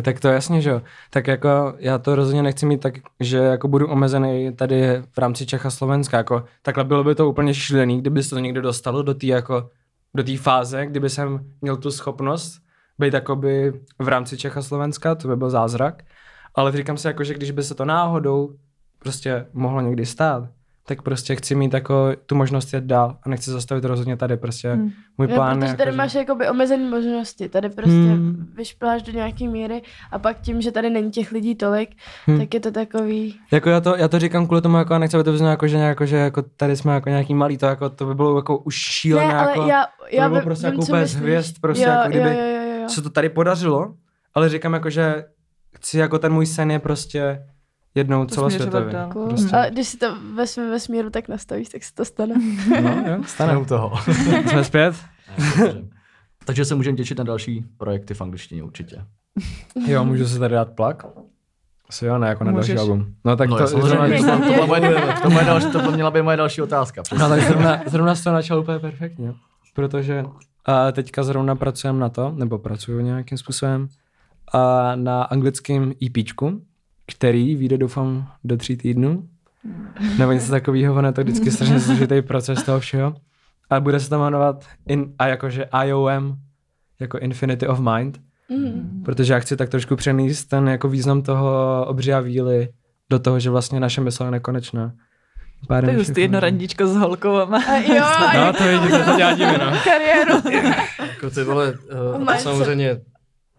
tak 0.02 0.20
to 0.20 0.28
jasně, 0.28 0.60
že 0.60 0.70
jo. 0.70 0.82
Tak 1.10 1.26
jako 1.26 1.74
já 1.78 1.98
to 1.98 2.14
rozhodně 2.14 2.42
nechci 2.42 2.66
mít 2.66 2.80
tak, 2.80 2.94
že 3.20 3.38
jako 3.38 3.68
budu 3.68 3.88
omezený 3.88 4.52
tady 4.56 5.02
v 5.12 5.18
rámci 5.18 5.46
Čech 5.46 5.66
a 5.66 5.70
Slovenska. 5.70 6.16
Jako, 6.16 6.44
takhle 6.62 6.84
bylo 6.84 7.04
by 7.04 7.14
to 7.14 7.28
úplně 7.28 7.54
šílený, 7.54 8.00
kdyby 8.00 8.22
se 8.22 8.30
to 8.30 8.38
někdo 8.38 8.62
dostalo 8.62 9.02
do 9.02 9.14
té 9.14 9.26
jako, 9.26 9.70
do 10.14 10.22
té 10.22 10.36
fáze, 10.36 10.86
kdyby 10.86 11.10
jsem 11.10 11.40
měl 11.60 11.76
tu 11.76 11.90
schopnost 11.90 12.65
být 12.98 13.14
jakoby 13.14 13.72
v 13.98 14.08
rámci 14.08 14.36
Čech 14.36 14.56
a 14.56 14.62
Slovenska, 14.62 15.14
to 15.14 15.28
by 15.28 15.36
byl 15.36 15.50
zázrak. 15.50 16.02
Ale 16.54 16.72
říkám 16.72 16.96
si 16.96 17.06
jako, 17.06 17.24
že 17.24 17.34
když 17.34 17.50
by 17.50 17.62
se 17.62 17.74
to 17.74 17.84
náhodou 17.84 18.50
prostě 18.98 19.46
mohlo 19.52 19.80
někdy 19.80 20.06
stát, 20.06 20.44
tak 20.88 21.02
prostě 21.02 21.36
chci 21.36 21.54
mít 21.54 21.74
jako 21.74 22.08
tu 22.26 22.34
možnost 22.34 22.72
jet 22.74 22.84
dál 22.84 23.16
a 23.22 23.28
nechci 23.28 23.50
zastavit 23.50 23.84
rozhodně 23.84 24.16
tady 24.16 24.36
prostě. 24.36 24.72
Hmm. 24.72 24.90
Můj 25.18 25.28
plán 25.28 25.58
protože 25.58 25.72
je 25.72 25.76
tady 25.76 25.88
jako, 25.88 25.96
máš 25.96 26.14
jakoby 26.14 26.48
omezené 26.48 26.90
možnosti. 26.90 27.48
Tady 27.48 27.68
prostě 27.68 27.92
Hmm. 27.92 28.46
vyšpláš 28.56 29.02
do 29.02 29.12
nějaké 29.12 29.48
míry 29.48 29.82
a 30.12 30.18
pak 30.18 30.40
tím, 30.40 30.60
že 30.60 30.72
tady 30.72 30.90
není 30.90 31.10
těch 31.10 31.32
lidí 31.32 31.54
tolik, 31.54 31.90
Hmm. 32.26 32.38
tak 32.38 32.54
je 32.54 32.60
to 32.60 32.70
takový... 32.70 33.34
Jako 33.52 33.68
já 33.70 33.80
to, 33.80 33.96
já 33.96 34.08
to 34.08 34.18
říkám 34.18 34.46
kvůli 34.46 34.60
tomu, 34.62 34.76
jako 34.76 34.94
a 34.94 34.98
nechci, 34.98 35.16
aby 35.16 35.24
to 35.24 35.32
vyznělo 35.32 35.50
jako, 35.50 35.66
že, 35.66 35.76
jako, 35.76 36.06
že 36.06 36.16
jako 36.16 36.42
tady 36.42 36.76
jsme 36.76 36.94
jako 36.94 37.08
nějaký 37.08 37.34
malý, 37.34 37.58
to, 37.58 37.66
jako, 37.66 37.90
to 37.90 38.06
by 38.06 38.14
bylo 38.14 38.36
jako 38.36 38.58
už 38.58 38.74
šíleně, 38.74 39.28
ne, 39.28 39.34
jako, 39.34 39.60
ale 39.60 39.70
já, 39.70 39.82
to 39.84 40.16
já 40.16 40.22
by 40.24 40.28
bylo 40.28 40.40
vím, 40.40 40.44
prostě 40.44 40.66
vím, 40.66 40.72
jako 40.74 40.82
úplně 40.82 41.00
myslíš. 41.02 41.20
hvězd, 41.22 41.56
prostě 41.60 41.84
jo, 41.84 41.90
jako 41.90 42.08
kdyby 42.08 42.28
jo, 42.28 42.34
jo, 42.34 42.46
jo, 42.46 42.65
jo. 42.86 42.90
se 42.94 43.02
to 43.02 43.10
tady 43.10 43.28
podařilo, 43.28 43.94
ale 44.34 44.48
říkám 44.48 44.74
jako, 44.74 44.90
že 44.90 45.24
chci 45.76 45.98
jako 45.98 46.18
ten 46.18 46.32
můj 46.32 46.46
sen 46.46 46.70
je 46.70 46.78
prostě 46.78 47.42
jednou 47.94 48.26
To 48.26 48.48
dál. 48.80 49.10
Cool. 49.12 49.28
Prostě. 49.28 49.56
Ale 49.56 49.70
když 49.70 49.88
si 49.88 49.96
to 49.96 50.16
ve 50.34 50.46
svém 50.46 50.70
vesmíru 50.70 51.10
tak 51.10 51.28
nastavíš, 51.28 51.68
tak 51.68 51.84
se 51.84 51.94
to 51.94 52.04
stane. 52.04 52.34
No, 52.82 53.04
jo, 53.10 53.22
Stane 53.26 53.56
u 53.56 53.64
toho. 53.64 53.96
Jsme 54.48 54.64
zpět? 54.64 54.94
Takže 56.44 56.64
se 56.64 56.74
můžeme 56.74 56.96
těšit 56.96 57.18
na 57.18 57.24
další 57.24 57.64
projekty 57.76 58.14
v 58.14 58.20
angličtině 58.20 58.62
určitě. 58.62 59.04
Jo, 59.86 60.04
můžu 60.04 60.28
se 60.28 60.38
tady 60.38 60.54
dát 60.54 60.70
plak? 60.70 61.06
Asi 61.88 62.06
jo, 62.06 62.18
ne, 62.18 62.28
jako 62.28 62.44
na 62.44 62.52
Můžeš. 62.52 62.74
další 62.74 62.78
album. 62.80 63.14
No 63.24 63.36
tak 63.36 63.48
No, 63.50 63.56
to, 63.58 63.62
to, 63.62 63.68
samozřejmě, 63.68 64.22
zrovna, 64.22 64.38
to, 64.38 64.44
to, 64.46 64.52
byla 64.54 64.66
moje, 64.66 65.14
to, 65.22 65.30
moje 65.30 65.44
další, 65.44 65.70
to 65.70 65.92
měla 65.92 66.10
být 66.10 66.22
moje 66.22 66.36
další 66.36 66.62
otázka. 66.62 67.02
Přesně. 67.02 67.22
No 67.22 67.28
tak 67.28 67.40
zrovna, 67.40 67.82
zrovna 67.86 68.14
jsi 68.14 68.24
to 68.24 68.32
načal 68.32 68.58
úplně 68.60 68.78
perfektně, 68.78 69.34
protože 69.74 70.24
a 70.66 70.92
teďka 70.92 71.22
zrovna 71.22 71.54
pracujeme 71.54 71.98
na 72.00 72.08
to, 72.08 72.32
nebo 72.36 72.58
pracuju 72.58 73.00
nějakým 73.00 73.38
způsobem, 73.38 73.88
a 74.52 74.92
na 74.96 75.22
anglickém 75.22 75.92
EPčku, 76.06 76.62
který 77.06 77.56
vyjde 77.56 77.78
doufám 77.78 78.28
do 78.44 78.56
tří 78.56 78.76
týdnů, 78.76 79.28
nebo 80.18 80.32
něco 80.32 80.50
takového, 80.50 80.94
ono 80.94 81.08
je 81.08 81.12
to 81.12 81.20
vždycky 81.20 81.50
strašně 81.50 81.80
složitý 81.86 82.22
proces 82.22 82.62
toho 82.62 82.80
všeho. 82.80 83.14
A 83.70 83.80
bude 83.80 84.00
se 84.00 84.08
to 84.08 84.18
jmenovat 84.18 84.64
in, 84.86 85.14
a 85.18 85.26
jakože 85.26 85.66
IOM, 85.84 86.36
jako 87.00 87.18
Infinity 87.18 87.66
of 87.66 87.80
Mind, 87.80 88.18
Mm. 88.48 89.02
protože 89.04 89.32
já 89.32 89.38
chci 89.38 89.56
tak 89.56 89.68
trošku 89.68 89.96
přenést 89.96 90.44
ten 90.44 90.68
jako 90.68 90.88
význam 90.88 91.22
toho 91.22 91.84
obří 91.86 92.12
a 92.12 92.20
víly 92.20 92.68
do 93.10 93.18
toho, 93.18 93.40
že 93.40 93.50
vlastně 93.50 93.80
naše 93.80 94.00
mysl 94.00 94.24
je 94.24 94.30
nekonečná. 94.30 94.92
Pár 95.68 95.84
To 95.84 95.90
je 95.90 96.02
všechno. 96.02 96.20
jedno 96.22 96.40
randíčko 96.40 96.86
s 96.86 96.96
holkou 96.96 97.36
a 97.36 97.48
jo, 97.94 98.04
a 98.04 98.46
No, 98.46 98.52
to 98.52 98.64
vidíte, 98.64 99.04
to 99.04 99.16
dělá 99.16 99.32
divy, 99.32 99.58
no. 99.58 99.72
kariéru. 99.84 100.42
Jako 101.08 101.30
ty 101.30 101.44
vole, 101.44 101.74
uh, 102.16 102.34
samozřejmě 102.34 103.00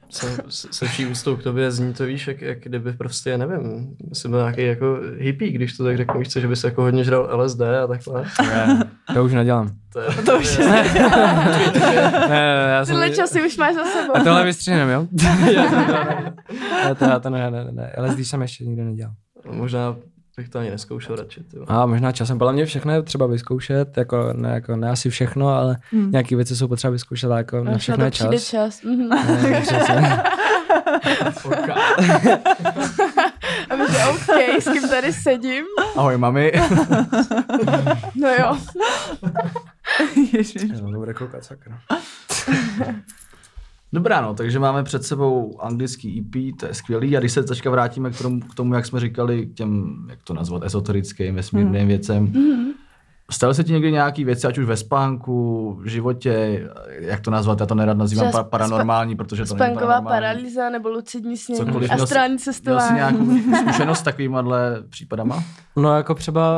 se, 0.09 0.37
se 0.49 0.85
vší 0.85 1.05
úctou 1.05 1.35
k 1.35 1.43
tobě 1.43 1.71
zní 1.71 1.93
to 1.93 2.05
víš, 2.05 2.27
jak, 2.27 2.41
jak 2.41 2.59
kdyby 2.59 2.93
prostě, 2.93 3.37
nevím, 3.37 3.95
jsi 4.13 4.27
byl 4.29 4.39
nějaký 4.39 4.61
jako 4.61 4.99
hippie, 5.17 5.51
když 5.51 5.77
to 5.77 5.83
tak 5.83 5.97
řeknu, 5.97 6.19
víš 6.19 6.29
co, 6.29 6.39
že 6.39 6.47
bys 6.47 6.63
jako 6.63 6.81
hodně 6.81 7.03
žral 7.03 7.29
LSD 7.41 7.61
a 7.61 7.87
takhle. 7.87 8.25
Ne, 8.41 8.83
to 9.13 9.23
už 9.25 9.33
nedělám. 9.33 9.69
To, 9.93 9.99
je, 9.99 10.07
To 10.25 10.37
už 10.39 10.57
Ne, 10.57 10.65
ne, 10.65 11.09
ne, 12.29 12.67
já 12.69 12.85
jsem... 12.85 12.93
Tyhle 12.95 13.09
časy 13.09 13.45
už 13.45 13.57
máš 13.57 13.75
za 13.75 13.83
sebou. 13.85 14.17
A 14.17 14.19
tohle 14.23 14.43
vystřihnem, 14.45 14.89
jo? 14.89 15.07
Já 15.53 15.69
to 15.69 15.75
ne, 15.75 16.33
ne, 16.85 16.95
to, 16.95 17.05
já 17.05 17.19
to 17.19 17.29
ne, 17.29 17.51
ne, 17.51 17.63
ne, 17.65 17.71
ne, 17.71 17.93
LSD 17.97 18.19
jsem 18.19 18.41
ještě 18.41 18.63
nikdy 18.65 18.83
nedělal. 18.83 19.13
Možná 19.51 19.95
bych 20.37 20.49
to 20.49 20.59
ani 20.59 20.69
neskoušel 20.69 21.15
radši. 21.15 21.43
Ty. 21.43 21.55
vole. 21.57 21.65
A 21.69 21.85
možná 21.85 22.11
časem, 22.11 22.37
podle 22.37 22.53
mě 22.53 22.65
všechno 22.65 22.93
je 22.93 23.01
třeba 23.03 23.27
vyzkoušet, 23.27 23.97
jako 23.97 24.33
ne, 24.33 24.49
jako 24.49 24.75
ne 24.75 24.89
asi 24.89 25.09
všechno, 25.09 25.47
ale 25.49 25.77
Hmm. 25.91 26.11
nějaké 26.11 26.35
věci 26.35 26.55
jsou 26.55 26.67
potřeba 26.67 26.91
vyzkoušet, 26.91 27.27
ale 27.31 27.37
jako 27.39 27.63
na 27.63 27.77
všechno 27.77 27.99
na 27.99 28.05
je 28.05 28.11
to 28.11 28.15
přijde 28.15 28.39
čas. 28.39 28.49
čas. 28.49 28.81
Mhm. 28.83 29.09
Ne. 29.09 30.23
A 33.69 33.75
my 33.75 33.83
že 33.91 33.97
OK, 34.09 34.29
s 34.61 34.71
kým 34.71 34.89
tady 34.89 35.13
sedím? 35.13 35.65
Ahoj, 35.95 36.17
mami. 36.17 36.51
No 38.15 38.29
jo. 38.39 38.57
Ježiš. 40.33 40.71
To 40.79 40.85
bude 40.99 41.13
koukat, 41.13 41.43
sakra. 41.45 41.79
Dobrá, 43.93 44.21
no, 44.21 44.33
takže 44.33 44.59
máme 44.59 44.83
před 44.83 45.03
sebou 45.03 45.61
anglický 45.61 46.19
EP, 46.19 46.59
to 46.59 46.65
je 46.65 46.73
skvělý. 46.73 47.17
A 47.17 47.19
když 47.19 47.31
se 47.31 47.43
teďka 47.43 47.69
vrátíme 47.69 48.11
k 48.11 48.17
tomu, 48.17 48.39
k 48.39 48.55
tomu 48.55 48.73
jak 48.73 48.85
jsme 48.85 48.99
říkali, 48.99 49.45
k 49.45 49.53
těm, 49.53 49.95
jak 50.09 50.23
to 50.23 50.33
nazvat, 50.33 50.63
ezoterickým, 50.63 51.35
vesmírným 51.35 51.75
Hmm. 51.79 51.87
věcem. 51.87 52.33
Staly 53.31 53.55
se 53.55 53.63
ti 53.63 53.71
někdy 53.71 53.91
nějaký 53.91 54.23
věci, 54.23 54.47
ať 54.47 54.57
už 54.57 54.65
ve 54.65 54.77
spánku, 54.77 55.73
v 55.81 55.87
životě, 55.87 56.63
jak 56.99 57.19
to 57.21 57.31
nazvat, 57.31 57.59
já 57.59 57.65
to 57.65 57.75
nerad 57.75 57.97
nazývám 57.97 58.31
pa- 58.31 58.43
paranormální, 58.43 59.15
protože 59.15 59.45
to 59.45 59.55
není 59.55 59.57
Spánková 59.73 59.87
paranormální. 60.01 60.21
paralýza 60.21 60.69
nebo 60.69 60.89
lucidní 60.89 61.37
snění, 61.37 61.59
Cokoliv. 61.65 61.89
Měl 61.91 62.03
astrální 62.03 62.29
Měl 62.33 62.39
jsi 62.39 62.43
cestování. 62.45 62.95
nějakou 62.95 63.25
zkušenost 63.61 63.99
s 63.99 64.01
takovýmhle 64.03 64.83
případama? 64.89 65.43
No 65.75 65.95
jako 65.95 66.13
třeba, 66.15 66.51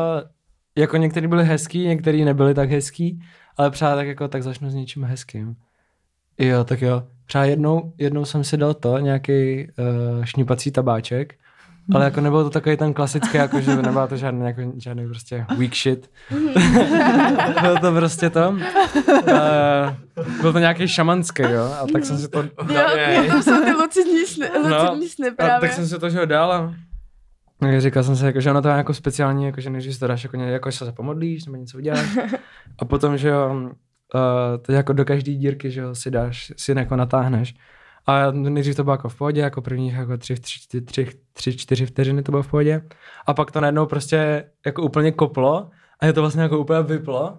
jako 0.78 0.98
některý 0.98 1.28
byly 1.28 1.46
hezký, 1.46 1.88
některý 1.88 2.26
nebyly 2.26 2.54
tak 2.54 2.70
hezký, 2.70 3.22
ale 3.58 3.72
třeba 3.72 3.96
tak 3.96 4.08
jako 4.08 4.28
tak 4.28 4.44
začnu 4.44 4.70
s 4.70 4.74
něčím 4.74 5.04
hezkým. 5.04 5.56
Jo, 6.38 6.64
tak 6.64 6.82
jo. 6.82 7.04
Třeba 7.30 7.44
jednou, 7.46 7.94
jednou 7.98 8.26
jsem 8.26 8.44
si 8.44 8.58
dal 8.58 8.74
to, 8.74 8.98
nějaký 8.98 9.68
uh, 10.18 10.24
šňupací 10.24 10.72
tabáček, 10.72 11.34
ale 11.94 12.06
jako 12.06 12.22
nebyl 12.22 12.44
to 12.44 12.50
takový 12.50 12.78
ten 12.78 12.94
klasický, 12.94 13.38
jako 13.38 13.62
že 13.62 13.76
nebyla 13.76 14.08
to 14.08 14.18
žádný, 14.18 14.46
jako, 14.46 14.62
žádný 14.78 15.08
prostě 15.08 15.46
weak 15.58 15.76
shit. 15.76 16.12
byl 17.62 17.78
to 17.82 17.92
prostě 17.92 18.30
to. 18.30 18.50
Uh, 18.50 18.58
byl 20.42 20.54
to 20.54 20.60
nějaký 20.60 20.88
šamanský, 20.88 21.44
jo, 21.44 21.64
a 21.64 21.86
tak 21.94 22.06
jsem 22.06 22.18
si 22.18 22.28
to 22.28 22.42
Jo, 22.44 22.50
jo, 22.70 23.24
to 23.32 23.44
jsou 23.44 23.64
ty 23.64 23.72
lucidní 23.72 24.26
sny, 24.26 24.48
lucidní 24.58 25.10
sny 25.10 25.28
a 25.28 25.32
právě. 25.38 25.60
tak 25.62 25.74
jsem 25.74 25.88
si 25.88 26.00
to 26.00 26.10
že 26.10 26.20
ho 26.20 26.26
dal 26.26 26.52
a 26.52 26.74
a 27.62 27.80
říkal 27.80 28.04
jsem 28.04 28.16
si, 28.16 28.26
jako, 28.26 28.42
že 28.42 28.52
ono 28.52 28.62
to 28.62 28.68
je 28.68 28.74
jako 28.74 28.94
speciální, 28.94 29.46
jako, 29.46 29.62
že 29.62 29.70
než 29.70 29.94
si 29.94 30.00
to 30.00 30.08
dáš, 30.08 30.24
jako, 30.24 30.38
jako 30.38 30.72
že 30.72 30.78
se 30.78 30.92
pomodlíš 30.92 31.46
nebo 31.46 31.58
něco 31.58 31.78
uděláš. 31.78 32.18
A 32.80 32.86
potom, 32.86 33.18
že 33.18 33.28
jo, 33.28 33.72
uh, 34.16 34.62
to 34.62 34.72
jako 34.72 34.94
do 34.94 35.06
každé 35.06 35.32
dírky, 35.32 35.72
že 35.72 35.82
jo, 35.82 35.96
si 35.96 36.12
dáš, 36.12 36.52
si 36.58 36.72
jako 36.78 36.96
natáhneš. 36.96 37.56
A 38.08 38.32
nejdřív 38.32 38.76
to 38.76 38.84
bylo 38.84 38.94
jako 38.94 39.10
v 39.10 39.18
pohodě, 39.18 39.42
jako 39.42 39.62
prvních 39.62 39.94
jako 39.94 40.18
tři, 40.18 40.36
tři, 40.36 40.60
tři, 40.68 40.82
tři, 40.82 41.08
tři, 41.34 41.58
čtyři 41.58 41.86
vteřiny 41.86 42.24
to 42.24 42.32
bylo 42.32 42.44
v 42.44 42.48
pohodě. 42.48 42.82
A 43.28 43.34
pak 43.34 43.52
to 43.52 43.62
najednou 43.62 43.86
prostě 43.86 44.44
jako 44.66 44.82
úplně 44.82 45.12
koplo 45.12 45.70
a 46.00 46.06
je 46.06 46.14
to 46.14 46.22
vlastně 46.22 46.42
jako 46.42 46.60
úplně 46.60 46.82
vyplo. 46.82 47.38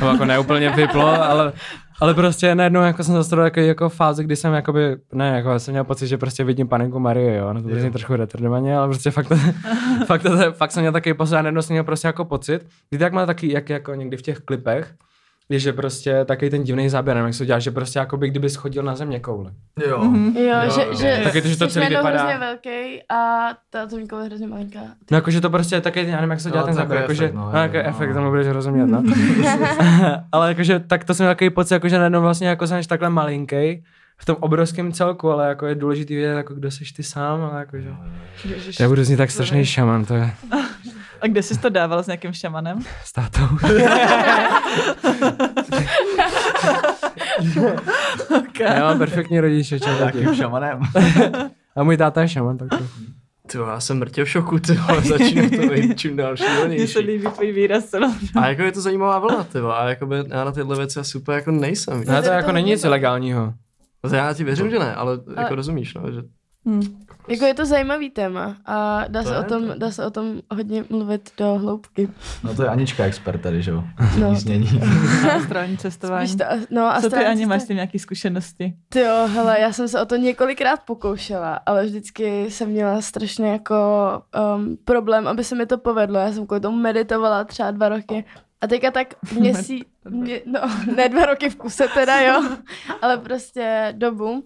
No 0.00 0.12
jako 0.12 0.24
ne 0.24 0.38
úplně 0.38 0.70
vyplo, 0.70 1.22
ale, 1.22 1.52
ale 2.00 2.14
prostě 2.14 2.54
najednou 2.54 2.80
jako 2.80 3.04
jsem 3.04 3.14
do 3.30 3.42
jako, 3.42 3.60
jako 3.60 3.88
fáze, 3.88 4.24
kdy 4.24 4.36
jsem 4.36 4.52
jakoby, 4.52 4.96
ne, 5.12 5.28
jako 5.36 5.58
jsem 5.58 5.72
měl 5.72 5.84
pocit, 5.84 6.06
že 6.06 6.18
prostě 6.18 6.44
vidím 6.44 6.68
panenku 6.68 6.98
Marie, 6.98 7.36
jo, 7.36 7.52
no 7.52 7.62
to 7.62 7.68
prostě 7.68 7.90
trošku 7.90 8.16
retardovaně, 8.16 8.76
ale 8.76 8.88
prostě 8.88 9.10
fakt, 9.10 9.28
to, 9.28 9.36
fakt, 10.06 10.22
to, 10.22 10.52
fakt 10.52 10.72
jsem 10.72 10.82
měl 10.82 10.92
takový 10.92 11.14
pocit, 11.14 11.36
a 11.36 11.42
najednou 11.42 11.62
jsem 11.62 11.74
měl 11.74 11.84
prostě 11.84 12.08
jako 12.08 12.24
pocit, 12.24 12.66
kdy 12.90 12.98
tak 12.98 13.12
má 13.12 13.26
taky, 13.26 13.52
jak 13.52 13.70
jako 13.70 13.94
někdy 13.94 14.16
v 14.16 14.22
těch 14.22 14.38
klipech, 14.38 14.94
je, 15.48 15.58
že 15.58 15.72
prostě 15.72 16.24
takový 16.24 16.50
ten 16.50 16.62
divný 16.64 16.88
záběr, 16.88 17.16
nevím, 17.16 17.26
jak 17.26 17.34
se 17.34 17.38
to 17.38 17.44
dělá, 17.44 17.58
že 17.58 17.70
prostě 17.70 17.98
jako 17.98 18.16
by 18.16 18.30
kdyby 18.30 18.50
schodil 18.50 18.82
na 18.82 18.96
země 18.96 19.20
koule. 19.20 19.52
Jo. 19.88 20.04
Mhm. 20.04 20.36
Jo, 20.36 20.42
Jo, 20.64 20.70
že, 20.74 20.80
jo. 20.82 20.94
že 20.94 21.20
Taky 21.24 21.42
to, 21.42 21.48
že 21.48 21.58
to 21.58 21.68
celý 21.68 21.86
vypadá. 21.88 22.18
hrozně 22.22 22.38
velký 22.38 23.02
a 23.08 23.48
ta 23.70 23.82
atomíka 23.82 24.18
je 24.20 24.24
hrozně 24.24 24.46
malinká. 24.46 24.80
No 25.10 25.16
jakože 25.16 25.40
to 25.40 25.50
prostě 25.50 25.74
je 25.76 25.80
taky, 25.80 26.00
já 26.08 26.16
nevím, 26.16 26.30
jak 26.30 26.40
se 26.40 26.48
to 26.48 26.52
dělá 26.52 26.60
No, 26.62 26.66
ten 26.66 26.74
záběr, 26.74 26.96
jako 27.00 27.02
jakože, 27.12 27.24
efekt, 27.24 27.34
no, 27.34 27.50
no, 27.52 27.58
jako 27.58 27.76
jo, 27.76 27.82
efekt, 27.86 28.08
no. 28.08 28.14
tomu 28.14 28.30
budeš 28.30 28.46
rozumět, 28.46 28.86
no. 28.86 29.02
ale 30.32 30.48
jakože, 30.48 30.80
tak 30.80 31.04
to 31.04 31.14
jsem 31.14 31.24
měl 31.24 31.30
takový 31.34 31.50
pocit, 31.50 31.74
jakože 31.74 31.98
najednou 31.98 32.20
vlastně 32.22 32.48
jako 32.48 32.66
jsem 32.66 32.82
takhle 32.84 33.10
malinký, 33.10 33.84
v 34.20 34.24
tom 34.24 34.36
obrovském 34.40 34.92
celku, 34.92 35.30
ale 35.30 35.48
jako 35.48 35.66
je 35.66 35.74
důležitý 35.74 36.14
vědět, 36.14 36.36
jako 36.36 36.54
kdo 36.54 36.70
seš 36.70 36.92
ty 36.92 37.02
sám, 37.02 37.40
ale 37.42 37.58
jako, 37.58 37.78
že... 37.78 37.88
Ježiš. 38.44 38.80
Já 38.80 38.88
budu 38.88 39.04
znít 39.04 39.16
tak 39.16 39.30
strašný 39.30 39.66
šaman, 39.66 40.04
to 40.04 40.14
je 40.14 40.30
A 41.20 41.26
kde 41.26 41.42
jsi 41.42 41.58
to 41.58 41.68
dával 41.68 42.02
s 42.02 42.06
nějakým 42.06 42.32
šamanem? 42.32 42.78
s 43.04 43.12
tátou. 43.12 43.48
Okay. 48.38 48.76
Já 48.76 48.80
mám 48.84 48.98
perfektní 48.98 49.40
rodiče. 49.40 49.78
Takým 49.78 50.34
šamanem. 50.34 50.80
A 51.76 51.82
můj 51.82 51.96
táta 51.96 52.22
je 52.22 52.28
šaman, 52.28 52.58
tak 52.58 52.68
to. 52.68 52.78
Ty 53.46 53.58
já 53.58 53.80
jsem 53.80 53.98
mrtě 53.98 54.24
v 54.24 54.28
šoku, 54.28 54.58
ty 54.58 54.78
začíná 55.08 55.48
to 55.48 55.66
být 55.74 55.94
čím 55.98 56.16
dál 56.16 56.32
Mně 56.32 56.36
se 56.36 56.44
šílenější. 56.54 56.98
líbí 56.98 57.26
tvůj 57.34 57.52
výraz 57.52 57.84
celou 57.84 58.08
A 58.40 58.48
jako 58.48 58.62
je 58.62 58.72
to 58.72 58.80
zajímavá 58.80 59.18
vlna, 59.18 59.44
ty 59.44 59.58
a 59.58 59.88
jakoby 59.88 60.16
já 60.28 60.44
na 60.44 60.52
tyhle 60.52 60.76
věci 60.76 61.00
asi 61.00 61.18
úplně 61.18 61.34
jako 61.34 61.50
nejsem. 61.50 62.04
No 62.06 62.16
to 62.16 62.22
to 62.22 62.28
jako 62.28 62.52
není 62.52 62.70
nic 62.70 62.84
ilegálního. 62.84 63.54
To 64.00 64.14
já 64.14 64.34
ti 64.34 64.44
věřím, 64.44 64.70
že 64.70 64.78
ne, 64.78 64.94
ale 64.94 65.12
Ale- 65.12 65.42
jako 65.42 65.54
rozumíš, 65.54 65.94
no, 65.94 66.12
že 66.12 66.22
hmm. 66.66 66.82
Jako 67.28 67.44
je 67.44 67.54
to 67.54 67.66
zajímavý 67.66 68.10
téma 68.10 68.56
a 68.66 69.04
dá 69.08 69.22
To 69.22 69.28
se, 69.28 69.34
je 69.34 69.40
o 69.40 69.44
tom, 69.44 69.66
to. 69.66 69.74
dá 69.78 69.90
se 69.90 70.06
o 70.06 70.10
tom 70.10 70.40
hodně 70.50 70.84
mluvit 70.90 71.30
do 71.38 71.54
hloubky. 71.54 72.08
No 72.44 72.54
to 72.54 72.62
je 72.62 72.68
Anička 72.68 73.04
expert 73.04 73.40
tady, 73.40 73.62
že 73.62 73.70
jo? 73.70 73.84
No. 74.20 74.30
Jízdění. 74.30 74.80
Astrální 75.36 75.76
cestování. 75.78 76.28
Spíš 76.28 76.36
to, 76.38 76.44
no 76.74 76.84
a 76.94 77.00
Co 77.00 77.10
ty 77.10 77.16
ani 77.16 77.46
máš 77.46 77.62
s 77.62 77.66
tím 77.66 77.76
nějaký 77.76 77.98
zkušenosti? 77.98 78.74
Ty 78.88 79.00
jo, 79.00 79.28
hele, 79.32 79.60
já 79.60 79.72
jsem 79.72 79.88
se 79.88 80.00
o 80.02 80.06
to 80.06 80.16
několikrát 80.16 80.80
pokoušela, 80.86 81.60
ale 81.66 81.84
vždycky 81.86 82.50
jsem 82.50 82.68
měla 82.68 83.00
strašně 83.00 83.48
jako 83.50 83.76
um, 84.56 84.76
problém, 84.84 85.28
aby 85.28 85.44
se 85.44 85.54
mi 85.54 85.66
to 85.66 85.78
povedlo. 85.78 86.18
Já 86.18 86.32
jsem 86.32 86.46
kvůli 86.46 86.60
tomu 86.60 86.76
meditovala 86.76 87.44
třeba 87.44 87.70
dva 87.70 87.88
roky. 87.88 88.24
A 88.60 88.66
teďka 88.66 88.90
tak 88.90 89.14
měsíc, 89.38 89.84
mě, 90.08 90.40
no 90.46 90.60
ne 90.96 91.08
dva 91.08 91.26
roky 91.26 91.50
v 91.50 91.56
kuse 91.56 91.88
teda, 91.94 92.20
jo, 92.20 92.42
ale 93.02 93.18
prostě 93.18 93.94
dobu. 93.96 94.44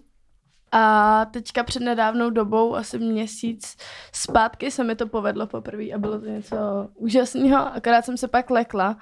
A 0.75 1.25
teďka 1.25 1.63
před 1.63 1.83
nedávnou 1.83 2.29
dobou, 2.29 2.75
asi 2.75 2.99
měsíc 2.99 3.77
zpátky 4.11 4.71
se 4.71 4.83
mi 4.83 4.95
to 4.95 5.07
povedlo 5.07 5.47
poprvé 5.47 5.91
a 5.91 5.97
bylo 5.97 6.19
to 6.19 6.25
něco 6.25 6.57
úžasného, 6.95 7.75
akorát 7.75 8.05
jsem 8.05 8.17
se 8.17 8.27
pak 8.27 8.49
lekla 8.49 8.97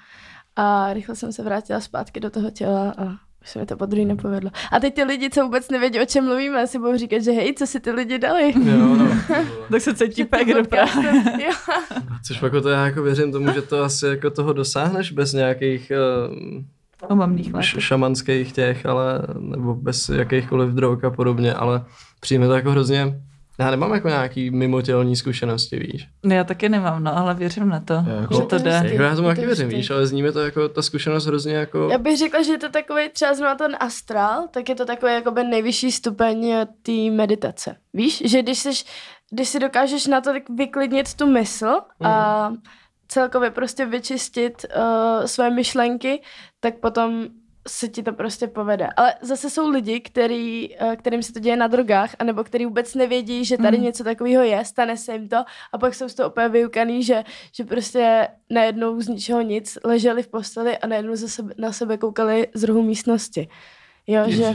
a 0.56 0.94
rychle 0.94 1.16
jsem 1.16 1.32
se 1.34 1.44
vrátila 1.44 1.80
zpátky 1.80 2.20
do 2.20 2.30
toho 2.30 2.52
těla 2.52 2.94
a 2.98 3.04
už 3.42 3.50
se 3.50 3.60
mi 3.60 3.66
to 3.66 3.78
po 3.78 3.86
druhý 3.86 4.06
nepovedlo. 4.06 4.52
A 4.72 4.80
teď 4.80 4.94
ty 4.94 5.04
lidi, 5.04 5.30
co 5.30 5.44
vůbec 5.44 5.70
nevědí, 5.70 6.00
o 6.00 6.06
čem 6.06 6.26
mluvíme, 6.26 6.68
si 6.68 6.80
budou 6.80 6.98
říkat, 6.98 7.24
že 7.24 7.32
hej, 7.32 7.54
co 7.54 7.68
si 7.68 7.80
ty 7.80 7.92
lidi 7.92 8.20
dali? 8.20 8.54
jo, 8.66 8.78
no. 8.78 9.08
Tak 9.72 9.82
se 9.82 9.94
cítí 9.94 10.24
pek 10.24 10.46
tím 10.46 10.58
do 10.58 10.64
práce. 10.64 11.00
Což 12.28 12.42
jako 12.42 12.62
to 12.62 12.70
já 12.70 12.86
jako 12.86 13.04
věřím 13.04 13.32
tomu, 13.32 13.52
že 13.52 13.62
to 13.62 13.84
asi 13.84 14.08
jako 14.08 14.30
toho 14.30 14.54
dosáhneš 14.54 15.12
bez 15.12 15.34
nějakých 15.34 15.92
uh, 15.92 16.64
Omamných 17.10 17.54
látek. 17.54 17.80
šamanských 17.80 18.52
těch, 18.52 18.86
ale 18.86 19.22
nebo 19.40 19.76
bez 19.76 20.10
jakýchkoliv 20.10 20.70
drog 20.70 21.06
a 21.06 21.10
podobně, 21.10 21.54
ale 21.54 21.84
přijme 22.20 22.48
to 22.48 22.54
jako 22.54 22.72
hrozně, 22.72 23.22
já 23.60 23.72
nemám 23.72 23.94
jako 23.94 24.08
nějaký 24.08 24.52
mimotělní 24.52 25.16
zkušenosti, 25.16 25.80
víš. 25.80 26.08
Ne, 26.24 26.36
já 26.36 26.44
taky 26.44 26.70
nemám, 26.70 27.04
no, 27.04 27.18
ale 27.18 27.34
věřím 27.36 27.70
na 27.70 27.80
to, 27.80 27.94
Jo, 27.94 28.22
jako- 28.22 28.36
že 28.36 28.42
to 28.42 28.58
jde. 28.58 28.82
Jako 28.86 29.04
já 29.04 29.16
tomu 29.16 29.28
taky 29.28 29.46
věřím, 29.46 29.70
víš, 29.70 29.90
ale 29.90 30.08
zní 30.08 30.24
mi 30.24 30.32
to 30.32 30.40
jako 30.40 30.70
ta 30.70 30.82
zkušenost 30.82 31.26
hrozně 31.26 31.54
jako... 31.54 31.90
Já 31.92 31.98
bych 31.98 32.18
řekla, 32.18 32.44
že 32.44 32.52
je 32.52 32.58
to 32.58 32.70
takový 32.70 33.10
třeba 33.10 33.34
zrovna 33.34 33.56
ten 33.56 33.78
astral, 33.80 34.48
tak 34.52 34.70
je 34.70 34.76
to 34.76 34.86
takový 34.86 35.14
jakoby 35.14 35.44
nejvyšší 35.44 35.92
stupeň 35.92 36.54
té 36.82 37.12
meditace. 37.12 37.76
Víš, 37.94 38.24
že 38.26 38.42
když, 38.42 38.60
seš, 38.60 38.86
když 39.32 39.50
si 39.50 39.60
dokážeš 39.60 40.08
na 40.08 40.22
to 40.22 40.32
vyklidnit 40.58 41.14
tu 41.14 41.28
mysl 41.28 41.72
a 42.04 42.52
celkově 43.12 43.52
prostě 43.52 43.86
vyčistit 43.86 44.66
uh, 44.76 45.26
své 45.26 45.50
myšlenky, 45.50 46.22
tak 46.60 46.76
potom 46.80 47.28
se 47.68 47.88
ti 47.88 48.04
to 48.04 48.14
prostě 48.14 48.48
povede. 48.48 48.90
Ale 48.98 49.14
zase 49.22 49.50
jsou 49.50 49.70
lidi, 49.70 50.00
který, 50.00 50.70
uh, 50.70 50.96
kterým 50.96 51.24
se 51.24 51.34
to 51.34 51.40
děje 51.40 51.58
na 51.58 51.68
drogách, 51.68 52.16
anebo 52.20 52.44
který 52.44 52.66
vůbec 52.66 52.96
nevědí, 52.96 53.46
že 53.46 53.58
tady 53.58 53.78
Mm. 53.78 53.84
něco 53.84 54.04
takového 54.04 54.44
je, 54.44 54.66
stane 54.66 54.98
se 54.98 55.14
jim 55.14 55.30
to 55.30 55.38
a 55.74 55.78
pak 55.78 55.96
jsou 55.96 56.10
z 56.10 56.14
toho 56.14 56.30
úplně 56.30 56.50
vyukaný, 56.50 57.04
že, 57.04 57.24
že 57.56 57.64
prostě 57.64 58.28
najednou 58.50 59.02
z 59.02 59.08
ničeho 59.08 59.42
nic 59.42 59.78
leželi 59.84 60.24
v 60.24 60.28
posteli 60.28 60.78
a 60.78 60.88
najednou 60.88 61.16
za 61.16 61.28
sebe, 61.28 61.54
na 61.58 61.72
sebe 61.72 61.98
koukali 61.98 62.48
z 62.54 62.64
rohu 62.64 62.84
místnosti. 62.84 63.48
Jo, 64.08 64.24
že... 64.28 64.54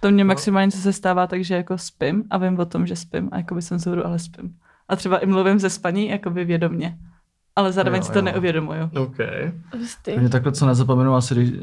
To 0.00 0.10
mě 0.10 0.24
maximálně 0.24 0.70
co 0.70 0.78
se 0.78 0.92
stává, 0.92 1.26
takže 1.26 1.54
jako 1.54 1.78
spím 1.78 2.24
a 2.30 2.38
vím 2.38 2.58
o 2.58 2.66
tom, 2.66 2.86
že 2.86 2.96
spím 2.96 3.28
a 3.32 3.36
jako 3.36 3.54
by 3.54 3.62
jsem 3.62 3.78
zhodu, 3.78 4.06
ale 4.06 4.18
spím. 4.18 4.56
A 4.88 4.96
třeba 4.96 5.18
i 5.18 5.26
mluvím 5.26 5.58
ze 5.58 5.70
spaní 5.70 6.08
jakoby 6.08 6.44
vědomně. 6.44 6.98
Ale 7.56 7.72
zároveň 7.72 8.00
Jo, 8.00 8.04
si 8.06 8.12
to 8.12 8.18
jo. 8.18 8.24
neuvědomuju. 8.24 8.90
OK. 9.02 9.16
Hustý. 9.78 10.18
Mě 10.18 10.28
takhle, 10.28 10.52
co 10.52 10.66
nezapomenu 10.66 11.14
asi 11.14 11.34
když, 11.34 11.50
eh, 11.50 11.58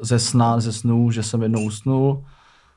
ze 0.00 0.18
sna, 0.18 0.60
ze 0.60 0.72
snů, 0.72 1.10
že 1.10 1.22
jsem 1.22 1.42
jednou 1.42 1.62
usnul, 1.64 2.24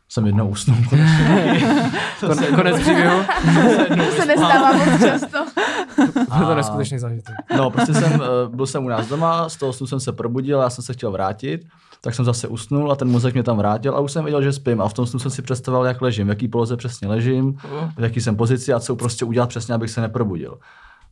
jsem 0.10 0.25
jednou 0.25 0.48
usnul 0.50 0.77
konečně. 0.89 1.62
Kon, 2.19 2.38
konec 2.55 2.79
příběhu. 2.81 3.19
To 3.98 4.12
se 4.22 4.25
nestává 4.25 4.74
moc 4.74 5.00
často. 5.00 5.46
Byl 6.38 6.46
to 6.48 6.55
neskutečný 6.55 7.00
zážitek. 7.00 7.36
No, 7.58 7.69
prostě 7.72 7.93
jsem, 7.93 8.22
eh, 8.22 8.55
byl 8.55 8.65
jsem 8.65 8.86
u 8.86 8.89
nás 8.89 9.08
doma, 9.08 9.50
z 9.50 9.58
toho 9.58 9.74
snu 9.74 9.88
jsem 9.88 10.00
se 10.00 10.12
probudil, 10.12 10.60
já 10.60 10.69
jsem 10.69 10.84
se 10.84 10.93
chtěl 10.93 11.12
vrátit, 11.12 11.62
tak 12.01 12.15
jsem 12.15 12.25
zase 12.25 12.47
usnul 12.47 12.91
a 12.91 12.95
ten 12.95 13.09
mozek 13.09 13.33
mě 13.33 13.43
tam 13.43 13.57
vrátil 13.57 13.95
a 13.95 13.99
už 13.99 14.11
jsem 14.11 14.23
věděl, 14.25 14.41
že 14.41 14.53
spím 14.53 14.81
a 14.81 14.89
v 14.89 14.93
tom 14.93 15.05
snu 15.05 15.19
jsem 15.19 15.31
si 15.31 15.41
představoval, 15.41 15.85
jak 15.87 16.01
ležím, 16.01 16.27
v 16.27 16.29
jaký 16.29 16.47
poloze 16.47 16.77
přesně 16.77 17.07
ležím, 17.07 17.57
v 17.97 18.03
jaký 18.03 18.21
jsem 18.21 18.35
pozici 18.35 18.73
a 18.73 18.79
co 18.79 18.95
prostě 18.95 19.25
udělat 19.25 19.49
přesně, 19.49 19.73
abych 19.73 19.89
se 19.89 20.01
neprobudil. 20.01 20.57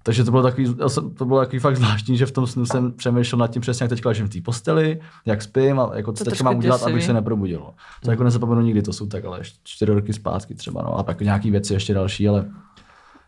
Takže 0.03 0.23
to 0.23 0.31
bylo 0.31 0.43
takový, 0.43 0.75
to 1.17 1.25
bylo 1.25 1.39
takový 1.39 1.59
fakt 1.59 1.75
zvláštní, 1.75 2.17
že 2.17 2.25
v 2.25 2.31
tom 2.31 2.47
snu 2.47 2.65
jsem 2.65 2.91
přemýšlel 2.91 3.39
nad 3.39 3.47
tím 3.47 3.61
přesně, 3.61 3.83
jak 3.83 3.89
teďka 3.89 4.09
ležím 4.09 4.25
v 4.25 4.29
té 4.29 4.41
posteli, 4.41 4.99
jak 5.25 5.41
spím 5.41 5.79
a 5.79 5.89
jako 5.93 6.13
co 6.13 6.23
teďka 6.23 6.43
mám 6.43 6.57
udělat, 6.57 6.83
abych 6.83 7.03
se 7.03 7.13
neprobudil. 7.13 7.63
To 8.03 8.11
jako 8.11 8.23
nezapomenu 8.23 8.61
nikdy, 8.61 8.81
to 8.81 8.93
jsou 8.93 9.07
tak 9.07 9.25
ale 9.25 9.39
čtyři 9.63 9.93
roky 9.93 10.13
zpátky 10.13 10.55
třeba, 10.55 10.81
no 10.81 10.97
a 10.97 11.03
pak 11.03 11.21
nějaký 11.21 11.51
věci 11.51 11.73
ještě 11.73 11.93
další, 11.93 12.27
ale 12.27 12.45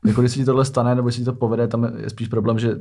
jako 0.05 0.21
když 0.21 0.31
se 0.33 0.39
ti 0.39 0.45
tohle 0.45 0.65
stane, 0.65 0.95
nebo 0.95 1.07
jestli 1.07 1.21
ti 1.21 1.25
to 1.25 1.33
povede, 1.33 1.67
tam 1.67 1.91
je 1.97 2.09
spíš 2.09 2.27
problém, 2.27 2.59
že 2.59 2.75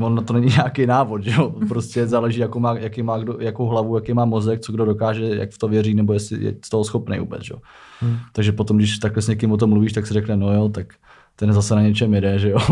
on 0.00 0.14
na 0.14 0.22
to 0.22 0.32
není 0.32 0.46
nějaký 0.56 0.86
návod, 0.86 1.22
že 1.22 1.30
jo? 1.30 1.50
Prostě 1.68 2.06
záleží, 2.06 2.40
jakou 2.40 2.60
má, 2.60 2.78
jaký 2.78 3.02
má 3.02 3.18
kdo, 3.18 3.36
jakou 3.40 3.66
hlavu, 3.66 3.96
jaký 3.96 4.12
má 4.12 4.24
mozek, 4.24 4.60
co 4.60 4.72
kdo 4.72 4.84
dokáže, 4.84 5.24
jak 5.24 5.50
v 5.50 5.58
to 5.58 5.68
věří, 5.68 5.94
nebo 5.94 6.12
jestli 6.12 6.44
je 6.44 6.54
z 6.64 6.68
toho 6.68 6.84
schopný 6.84 7.18
vůbec, 7.18 7.42
jo? 7.50 7.56
Hmm. 8.00 8.16
Takže 8.32 8.52
potom, 8.52 8.76
když 8.76 8.98
takhle 8.98 9.22
s 9.22 9.28
někým 9.28 9.52
o 9.52 9.56
tom 9.56 9.70
mluvíš, 9.70 9.92
tak 9.92 10.06
si 10.06 10.14
řekne, 10.14 10.36
no 10.36 10.54
jo, 10.54 10.68
tak 10.68 10.94
ten 11.36 11.52
zase 11.52 11.74
na 11.74 11.82
něčem 11.82 12.14
jede, 12.14 12.38
že 12.38 12.50
jo? 12.50 12.58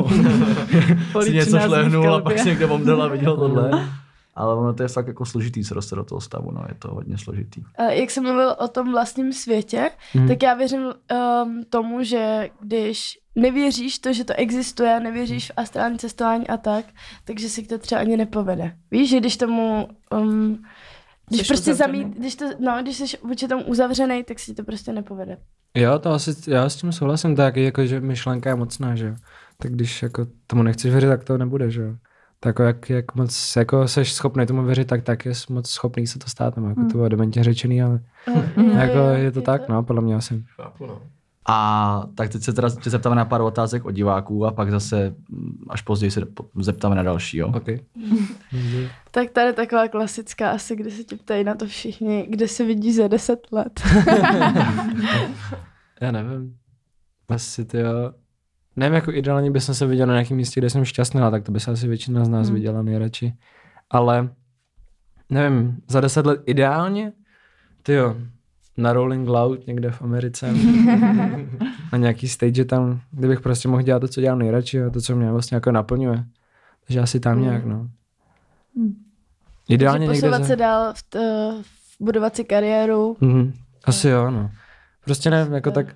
si 1.23 1.35
něco 1.35 1.47
13 1.47 1.50
dní 1.50 1.59
v 1.59 1.62
šlehnul 1.62 2.15
a 2.15 2.21
pak 2.21 2.39
si 2.39 2.49
někde 2.49 2.67
omdel 2.67 3.03
a 3.03 3.09
viděl 3.09 3.37
tohle. 3.37 3.71
Ale 4.35 4.55
ono 4.55 4.75
to 4.75 4.83
je 4.83 4.89
fakt 4.89 5.07
jako 5.07 5.25
složitý 5.27 5.65
se 5.65 5.75
dostat 5.75 5.97
do 5.97 6.05
toho 6.05 6.21
stavu, 6.21 6.51
no, 6.51 6.65
je 6.69 6.75
to 6.75 6.89
hodně 6.95 7.19
složitý. 7.19 7.63
A 7.79 7.83
Jak 7.83 8.11
jsem 8.11 8.25
mluvil 8.25 8.57
o 8.59 8.69
tom 8.69 8.91
vlastním 8.93 9.33
světě, 9.33 9.91
Mhm. 10.15 10.29
tak 10.29 10.43
já 10.43 10.55
věřím 10.55 10.81
um, 10.83 11.65
tomu, 11.71 12.03
že 12.03 12.49
když 12.61 13.19
nevěříš 13.37 13.99
to, 13.99 14.13
že 14.13 14.25
to 14.25 14.33
existuje, 14.37 15.01
nevěříš 15.01 15.49
v 15.51 15.53
astrální 15.57 15.99
cestování 15.99 16.49
a 16.49 16.57
tak, 16.57 16.85
takže 17.25 17.49
si 17.49 17.63
to 17.63 17.79
třeba 17.79 18.01
ani 18.01 18.17
nepovede. 18.17 18.77
Víš, 18.91 19.11
že 19.11 19.21
když 19.21 19.37
tomu... 19.37 19.89
Um, 20.15 20.63
když 21.29 21.41
Jseš 21.41 21.49
prostě 21.49 21.73
uzavřený. 21.73 22.03
zamít, 22.03 22.19
když 22.19 22.35
to, 22.37 22.45
no, 22.59 22.79
když 22.83 22.97
jsi 22.97 23.17
vůči 23.23 23.49
tomu 23.49 23.63
uzavřený, 23.65 24.25
tak 24.25 24.39
si 24.39 24.47
ti 24.47 24.55
to 24.55 24.65
prostě 24.65 24.93
nepovede. 24.93 25.37
Jo, 25.77 25.99
to 25.99 26.11
asi, 26.13 26.51
já 26.51 26.69
s 26.69 26.77
tím 26.77 26.93
souhlasím, 26.93 27.37
to 27.37 27.43
je 27.43 27.49
taky 27.49 27.65
jako, 27.65 27.87
že 27.87 28.01
myšlenka 28.01 28.51
je 28.51 28.57
mocná, 28.57 28.97
že 28.97 29.07
jo. 29.07 29.15
Tak 29.59 29.73
když 29.73 30.03
jako 30.03 30.27
tomu 30.47 30.63
nechceš 30.63 30.91
věřit, 30.93 31.07
tak 31.07 31.25
to 31.25 31.39
nebude, 31.39 31.71
že 31.71 31.83
jo. 31.83 31.95
Tak 32.42 32.49
jako 32.49 32.62
jak, 32.62 32.90
jak 32.90 33.14
moc 33.14 33.56
jako 33.56 33.88
seš 33.88 34.12
schopný 34.12 34.47
tomu 34.47 34.62
věřit, 34.62 34.88
tak 34.88 35.02
tak 35.02 35.25
je 35.25 35.32
moc 35.49 35.70
schopný 35.70 36.06
se 36.06 36.18
to 36.18 36.30
stát, 36.30 36.56
nebo 36.56 36.68
jako 36.68 36.80
to 36.80 36.97
bylo 36.97 37.09
dementně 37.09 37.44
řečený, 37.44 37.82
ale 37.82 38.00
Mm, 38.56 38.70
jako 38.70 38.99
je 38.99 39.32
to 39.32 39.42
tak, 39.42 39.68
no, 39.68 39.82
podle 39.82 40.02
mě 40.02 40.14
asi. 40.14 40.44
Chápu, 40.56 40.87
no. 40.87 41.02
A 41.49 42.06
tak 42.14 42.28
teď 42.28 42.42
se 42.42 42.52
teda 42.52 42.70
tě 42.70 42.90
zeptáme 42.90 43.16
na 43.16 43.25
pár 43.25 43.40
otázek 43.40 43.85
od 43.85 43.90
diváků 43.90 44.47
a 44.47 44.52
pak 44.52 44.70
zase 44.70 45.14
mm, 45.28 45.64
až 45.70 45.82
později 45.82 46.11
se 46.11 46.23
zeptáme 46.61 46.94
na 46.94 47.02
další, 47.02 47.37
jo? 47.37 47.52
OK. 47.56 47.66
Tak 49.11 49.30
tady 49.30 49.52
taková 49.52 49.88
klasická 49.88 50.50
asi, 50.50 50.76
kde 50.76 50.90
se 50.90 51.04
tě 51.04 51.16
ptají 51.16 51.44
na 51.44 51.54
to 51.54 51.66
všichni, 51.66 52.26
kde 52.30 52.49
se 52.49 52.64
vidí 52.64 52.92
za 52.92 53.09
deset 53.09 53.47
let. 53.52 53.80
Já 56.00 56.12
nevím. 56.12 56.56
Asi 57.28 57.64
ty 57.64 57.78
jo. 57.78 58.12
Nevím, 58.77 58.95
jako 58.95 59.12
ideálně 59.12 59.50
bych 59.50 59.62
se 59.62 59.87
viděl 59.87 60.07
na 60.07 60.12
nějakém 60.12 60.37
místě, 60.37 60.61
kde 60.61 60.71
jsem 60.71 60.85
šťastný, 60.85 61.21
ale 61.21 61.31
tak 61.31 61.43
to 61.45 61.53
by 61.53 61.61
se 61.61 61.71
asi 61.71 61.89
většina 61.89 62.25
z 62.25 62.29
nás 62.29 62.47
Hmm. 62.47 62.55
viděla 62.55 62.83
nejradši. 62.83 63.35
Ale 63.91 64.29
nevím, 65.31 65.77
za 65.89 66.00
deset 66.00 66.27
let 66.27 66.41
ideálně, 66.47 67.12
ty 67.83 67.93
jo, 67.93 68.17
na 68.77 68.93
Rolling 68.93 69.29
Loud 69.29 69.67
někde 69.67 69.91
v 69.91 70.03
Americe, 70.03 70.53
na 71.93 71.99
nějaký 71.99 72.29
stage 72.29 72.65
tam, 72.65 73.00
kde 73.11 73.29
bych 73.29 73.41
prostě 73.41 73.69
mohl 73.69 73.83
dělat 73.83 74.00
to, 74.00 74.09
co 74.09 74.21
dělám 74.21 74.39
nejradši 74.39 74.83
a 74.83 74.91
to, 74.91 75.00
co 75.00 75.17
mě 75.17 75.33
vlastně 75.33 75.55
jako 75.55 75.73
naplňuje. 75.73 76.25
Takže 76.87 77.00
asi 77.00 77.21
tam 77.21 77.33
Hmm. 77.35 77.43
nějak, 77.43 77.65
no. 77.65 77.89
Hmm. 78.77 78.95
Ideálně 79.69 80.07
Takže 80.07 80.12
někde 80.17 80.29
posouvat 80.29 80.43
za... 80.43 80.49
se 80.49 80.57
dál, 80.57 80.93
v, 80.97 81.03
t, 81.03 81.19
v 81.62 81.97
budovat 82.05 82.37
si 82.37 82.45
kariéru. 82.45 83.17
Mhm. 83.21 83.53
Asi 83.85 84.09
jo, 84.09 84.31
no. 84.31 84.50
Prostě 85.05 85.31
nevím, 85.31 85.53
jako 85.55 85.71
tak 85.71 85.87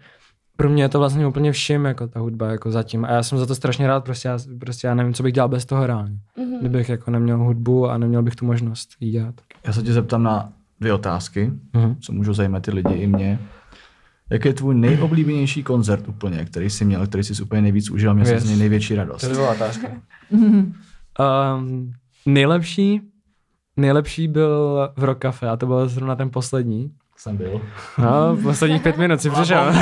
pro 0.57 0.71
mě 0.71 0.83
je 0.83 0.89
to 0.89 0.99
vlastně 0.99 1.27
úplně 1.27 1.53
všim, 1.53 1.85
jako 1.85 2.07
ta 2.09 2.21
hudba, 2.21 2.49
jako 2.49 2.71
zatím. 2.71 3.05
A 3.05 3.11
já 3.11 3.23
jsem 3.23 3.39
za 3.39 3.47
to 3.47 3.55
strašně 3.55 3.87
rád, 3.87 4.05
prostě 4.05 4.29
já, 4.29 4.39
prostě 4.61 4.87
já 4.87 4.95
nevím, 4.95 5.15
co 5.15 5.23
bych 5.23 5.33
dělal 5.35 5.49
bez 5.49 5.65
toho 5.65 5.87
reálně. 5.87 6.19
Mhm. 6.39 6.61
Kdybych 6.61 6.89
jako 6.89 7.11
neměl 7.11 7.39
hudbu 7.39 7.89
a 7.91 7.99
neměl 7.99 8.23
bych 8.23 8.37
tu 8.37 8.47
možnost 8.47 8.89
jí 9.01 9.11
dělat. 9.11 9.35
Já 9.67 9.73
se 9.73 9.83
tě 9.83 9.93
zeptám 9.93 10.23
na 10.23 10.53
dvě 10.81 10.93
otázky, 10.93 11.53
Mhm. 11.73 11.97
co 12.01 12.13
můžou 12.13 12.33
zajímat 12.35 12.63
ty 12.63 12.71
lidi 12.71 12.95
i 12.95 13.07
mě. 13.07 13.39
Jaký 14.31 14.49
je 14.49 14.55
tvůj 14.55 14.75
nejoblíbenější 14.75 15.63
koncert 15.63 16.09
úplně, 16.09 16.45
který 16.45 16.71
jsi 16.71 16.85
měl, 16.85 17.07
který 17.07 17.25
jsi 17.25 17.43
úplně 17.43 17.63
nejvíc 17.63 17.91
užil, 17.91 18.15
měl 18.15 18.27
jsi 18.27 18.33
Yes. 18.33 18.43
z 18.43 18.49
něj 18.49 18.59
největší 18.59 18.95
radost? 18.95 19.21
To 19.21 19.29
byla 19.29 19.51
otázka. 19.51 19.89
Um, 21.59 21.93
nejlepší, 22.27 23.01
nejlepší 23.77 24.29
byl 24.29 24.79
v 24.97 25.05
Rock 25.05 25.23
Cafe 25.23 25.49
a 25.49 25.57
to 25.57 25.67
byl 25.67 25.89
zrovna 25.89 26.17
ten 26.17 26.31
poslední. 26.31 26.91
Jsem 27.17 27.37
byl. 27.37 27.61
No, 27.99 28.37
posledních 28.43 28.83
pět 28.83 28.99
minut 28.99 29.21
si 29.21 29.31
přišel. 29.31 29.73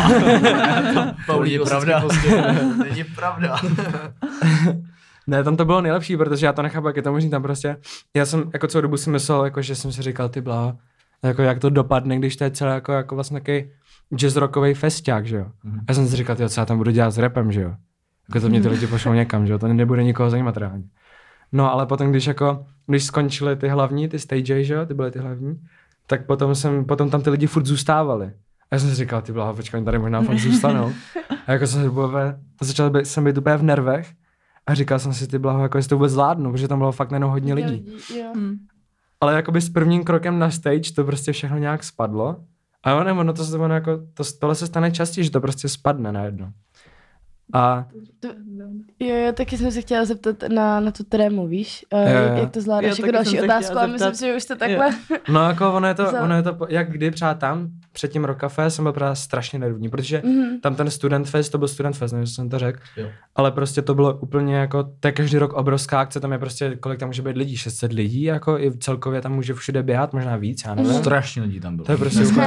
Paulí, 1.26 1.50
Není 1.50 1.64
pravda. 1.64 2.02
Není 2.84 3.04
pravda. 3.16 3.56
Ne, 5.26 5.44
tam 5.44 5.56
to 5.56 5.64
bylo 5.64 5.80
nejlepší, 5.80 6.16
protože 6.16 6.46
já 6.46 6.52
to 6.52 6.62
nechápu, 6.62 6.86
jak 6.86 6.96
je 6.96 7.02
to 7.02 7.12
možný 7.12 7.30
tam 7.30 7.42
prostě. 7.42 7.76
Já 8.16 8.26
jsem 8.26 8.50
jako 8.52 8.66
celou 8.66 8.82
dobu 8.82 8.96
si 8.96 9.10
myslel, 9.10 9.44
jako, 9.44 9.62
že 9.62 9.74
jsem 9.74 9.92
si 9.92 10.02
říkal, 10.02 10.28
ty 10.28 10.40
blá, 10.40 10.76
jako 11.22 11.42
jak 11.42 11.58
to 11.58 11.70
dopadne, 11.70 12.18
když 12.18 12.36
to 12.36 12.44
je 12.44 12.50
celé 12.50 12.74
jako, 12.74 12.92
jako 12.92 13.14
vlastně 13.14 13.40
takový 13.40 13.70
jazz 14.16 14.36
rockový 14.36 14.74
festiák, 14.74 15.26
že 15.26 15.36
jo. 15.36 15.46
A 15.78 15.82
já 15.88 15.94
jsem 15.94 16.08
si 16.08 16.16
říkal, 16.16 16.36
ty 16.36 16.48
co 16.48 16.60
já 16.60 16.66
tam 16.66 16.78
budu 16.78 16.90
dělat 16.90 17.10
s 17.10 17.18
rapem, 17.18 17.52
že 17.52 17.60
jo. 17.62 17.74
Jako 18.28 18.40
to 18.40 18.48
mě 18.48 18.62
ty 18.62 18.68
lidi 18.68 18.86
pošlou 18.86 19.12
někam, 19.12 19.46
že 19.46 19.52
jo, 19.52 19.58
to 19.58 19.68
nebude 19.68 20.04
nikoho 20.04 20.30
zajímat 20.30 20.56
reálně. 20.56 20.84
No 21.52 21.72
ale 21.72 21.86
potom, 21.86 22.10
když 22.10 22.26
jako, 22.26 22.66
když 22.86 23.04
skončily 23.04 23.56
ty 23.56 23.68
hlavní, 23.68 24.08
ty 24.08 24.18
stage, 24.18 24.64
že 24.64 24.74
jo, 24.74 24.86
ty 24.86 24.94
byly 24.94 25.10
ty 25.10 25.18
hlavní, 25.18 25.60
tak 26.06 26.26
potom 26.26 26.54
jsem, 26.54 26.84
potom 26.84 27.10
tam 27.10 27.22
ty 27.22 27.30
lidi 27.30 27.46
furt 27.46 27.66
zůstávali. 27.66 28.26
A 28.70 28.74
já 28.74 28.78
jsem 28.78 28.90
si 28.90 28.94
říkal, 28.94 29.22
ty 29.22 29.32
bláho, 29.32 29.54
počkej, 29.54 29.84
tady 29.84 29.98
možná 29.98 30.22
fakt 30.22 30.38
zůstanou. 30.40 30.92
A 31.46 31.52
jako 31.52 31.66
jsem, 31.66 31.98
úplně, 31.98 32.36
začal 32.60 32.90
být, 32.90 33.06
jsem 33.06 33.24
být 33.24 33.38
úplně 33.38 33.56
v 33.56 33.62
nervech 33.62 34.12
a 34.66 34.74
říkal 34.74 34.98
jsem 34.98 35.14
si, 35.14 35.26
ty 35.26 35.38
blaho, 35.38 35.62
jako 35.62 35.78
jestli 35.78 35.88
to 35.88 35.96
vůbec 35.96 36.12
zvládnu, 36.12 36.52
protože 36.52 36.68
tam 36.68 36.78
bylo 36.78 36.92
fakt 36.92 37.10
najednou 37.10 37.28
hodně 37.28 37.54
lidí. 37.54 37.92
Jo. 38.18 38.32
Hmm. 38.34 38.56
Ale 39.20 39.34
jakoby 39.34 39.60
s 39.60 39.70
prvním 39.70 40.04
krokem 40.04 40.38
na 40.38 40.50
stage 40.50 40.92
to 40.96 41.04
prostě 41.04 41.32
všechno 41.32 41.58
nějak 41.58 41.84
spadlo. 41.84 42.36
A 42.84 42.94
ono, 42.94 43.20
ono 43.20 43.32
to, 43.32 43.44
ono 43.58 43.74
jako, 43.74 43.98
to, 44.14 44.24
tohle 44.40 44.54
se 44.54 44.66
stane 44.66 44.90
častěji, 44.90 45.24
že 45.24 45.30
to 45.30 45.40
prostě 45.40 45.68
spadne 45.68 46.12
najednou. 46.12 46.46
A 47.54 47.86
Jo, 49.00 49.16
jo, 49.16 49.32
taky 49.32 49.58
jsem 49.58 49.72
se 49.72 49.80
chtěla 49.80 50.04
zeptat 50.04 50.36
na, 50.54 50.80
na 50.80 50.90
tu 50.90 51.04
trému, 51.04 51.46
víš? 51.46 51.84
Jo, 51.92 51.98
jo. 51.98 52.36
Jak 52.38 52.50
to 52.50 52.60
zvládáš? 52.60 52.98
Jo, 52.98 53.06
Jako 53.06 53.12
další 53.12 53.40
otázku 53.40 53.78
a 53.78 53.86
myslím 53.86 54.14
si, 54.14 54.26
že 54.26 54.36
už 54.36 54.44
to 54.44 54.56
takhle... 54.56 54.90
no 55.28 55.46
jako 55.48 55.72
ono 55.72 55.88
je 55.88 55.94
to, 55.94 56.06
ono 56.22 56.36
je 56.36 56.42
to, 56.42 56.56
jak 56.68 56.90
kdy 56.92 57.10
třeba 57.10 57.34
tam, 57.34 57.68
před 57.92 58.08
tím 58.12 58.24
Rokafe 58.24 58.70
jsem 58.70 58.82
byl 58.84 58.92
právě 58.92 59.16
strašně 59.16 59.58
nervní, 59.58 59.88
protože 59.88 60.22
Mhm. 60.24 60.60
tam 60.60 60.74
ten 60.74 60.90
Student 60.90 61.28
Fest, 61.28 61.52
to 61.52 61.58
byl 61.58 61.68
Student 61.68 61.96
Fest, 61.96 62.12
nevím, 62.12 62.22
jestli 62.22 62.34
jsem 62.34 62.48
to 62.50 62.58
řekl, 62.58 62.78
Jo. 62.96 63.06
ale 63.36 63.50
prostě 63.52 63.82
to 63.82 63.94
bylo 63.94 64.14
úplně 64.14 64.56
jako, 64.56 64.82
to 65.00 65.08
je 65.08 65.12
každý 65.12 65.38
rok 65.38 65.52
obrovská 65.52 66.00
akce, 66.00 66.20
tam 66.20 66.32
je 66.32 66.38
prostě, 66.38 66.76
kolik 66.76 66.98
tam 67.00 67.08
může 67.08 67.22
být 67.22 67.36
lidí, 67.36 67.56
600 67.56 67.92
lidí, 67.92 68.22
jako 68.22 68.58
i 68.58 68.78
celkově 68.78 69.20
tam 69.20 69.32
může 69.32 69.54
všude 69.54 69.82
běhat, 69.82 70.12
možná 70.12 70.36
víc, 70.36 70.62
já 70.66 70.74
nevím. 70.74 70.92
Strašně 70.92 71.42
lidí 71.42 71.60
tam 71.60 71.76
bylo. 71.76 71.86
To 71.86 71.92
je 71.92 71.98
prostě 71.98 72.20
úplně, 72.26 72.46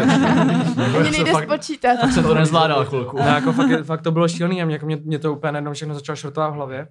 Ani 1.00 1.12
nejde 1.12 1.32
fakt- 1.32 1.44
spočítat. 1.44 2.12
jsem 2.14 2.24
to 2.24 2.34
nezvládal 2.34 2.86
chvilku. 2.86 3.18
No, 3.18 3.26
jako 3.26 3.52
fakt, 3.54 3.84
fakt, 3.84 4.02
to 4.02 4.12
bylo 4.12 4.28
šílený 4.28 4.62
a 4.62 4.66
mě, 4.66 4.76
jako 4.76 4.85
mě, 4.86 4.98
mě 5.04 5.20
to 5.20 5.34
úplně 5.34 5.52
najednou 5.52 5.74
všechno 5.74 5.94
začalo 5.94 6.16
šrotovat 6.16 6.52
v 6.52 6.54
hlavě. 6.54 6.88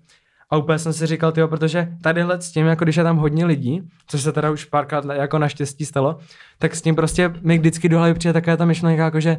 A 0.51 0.57
úplně 0.57 0.79
jsem 0.79 0.93
si 0.93 1.07
říkal, 1.07 1.33
tyjo, 1.33 1.49
protože 1.49 1.89
tadyhle 2.03 2.41
s 2.41 2.53
tím, 2.53 2.67
jako 2.67 2.85
když 2.85 2.97
je 2.97 3.03
tam 3.03 3.17
hodně 3.17 3.47
lidí, 3.47 3.89
což 4.07 4.23
se 4.23 4.33
teda 4.33 4.51
už 4.51 4.65
párkrát 4.65 5.05
jako 5.05 5.39
naštěstí 5.39 5.85
stalo, 5.87 6.19
tak 6.59 6.75
s 6.77 6.83
tím 6.83 6.95
prostě 6.95 7.35
mi 7.43 7.59
vždycky 7.59 7.89
do 7.89 7.99
hlavy 7.99 8.15
přijde 8.15 8.33
taková 8.33 8.57
ta 8.57 8.65
myšlenka, 8.65 9.05
jako 9.05 9.21
že 9.21 9.37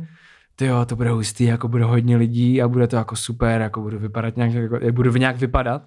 ty 0.56 0.66
jo, 0.66 0.86
to 0.86 0.96
bude 0.96 1.10
hustý, 1.10 1.44
jako 1.44 1.68
bude 1.68 1.84
hodně 1.84 2.18
lidí 2.18 2.62
a 2.62 2.68
bude 2.68 2.88
to 2.88 2.96
jako 2.96 3.16
super, 3.16 3.62
jako 3.62 3.82
budu 3.82 4.00
vypadat 4.00 4.38
nějak, 4.38 4.54
jako, 4.54 4.80
budu 4.92 5.12
nějak 5.12 5.38
vypadat. 5.38 5.82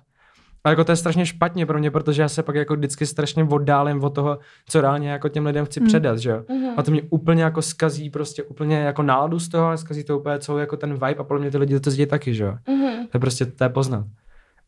A 0.69 0.71
jako 0.71 0.85
to 0.85 0.93
je 0.93 0.97
strašně 0.97 1.27
špatně 1.27 1.67
pro 1.67 1.79
mě, 1.79 1.91
protože 1.91 2.23
já 2.23 2.29
se 2.29 2.43
pak 2.43 2.55
jako 2.55 2.77
vždycky 2.77 3.07
strašně 3.07 3.45
oddálím 3.45 4.05
od 4.05 4.15
toho, 4.15 4.39
co 4.69 4.81
reálně 4.81 5.11
jako 5.11 5.29
těm 5.29 5.47
lidem 5.47 5.65
chci 5.65 5.81
předat, 5.81 6.19
že 6.19 6.31
jo. 6.31 6.43
A 6.77 6.83
to 6.83 6.91
mě 6.91 7.03
úplně 7.11 7.43
jako 7.43 7.63
skazí 7.63 8.11
prostě 8.11 8.43
úplně 8.43 8.77
jako 8.77 9.03
náladu 9.03 9.39
z 9.39 9.49
toho 9.49 9.69
a 9.69 9.77
skazí 9.77 10.05
to 10.05 10.19
úplně 10.19 10.39
celou 10.39 10.59
jako 10.59 10.77
ten 10.77 10.93
vibe 10.93 11.15
a 11.15 11.25
podle 11.25 11.41
mě 11.41 11.51
ty 11.51 11.59
lidi 11.59 11.81
to 11.81 11.91
zdějí 11.91 12.07
taky, 12.07 12.35
že 12.35 12.45
jo. 12.45 12.55
Mhm. 12.69 13.07
To 13.07 13.17
je 13.17 13.21
prostě, 13.21 13.47
to 13.47 13.65
je 13.65 13.69
poznat. 13.69 14.05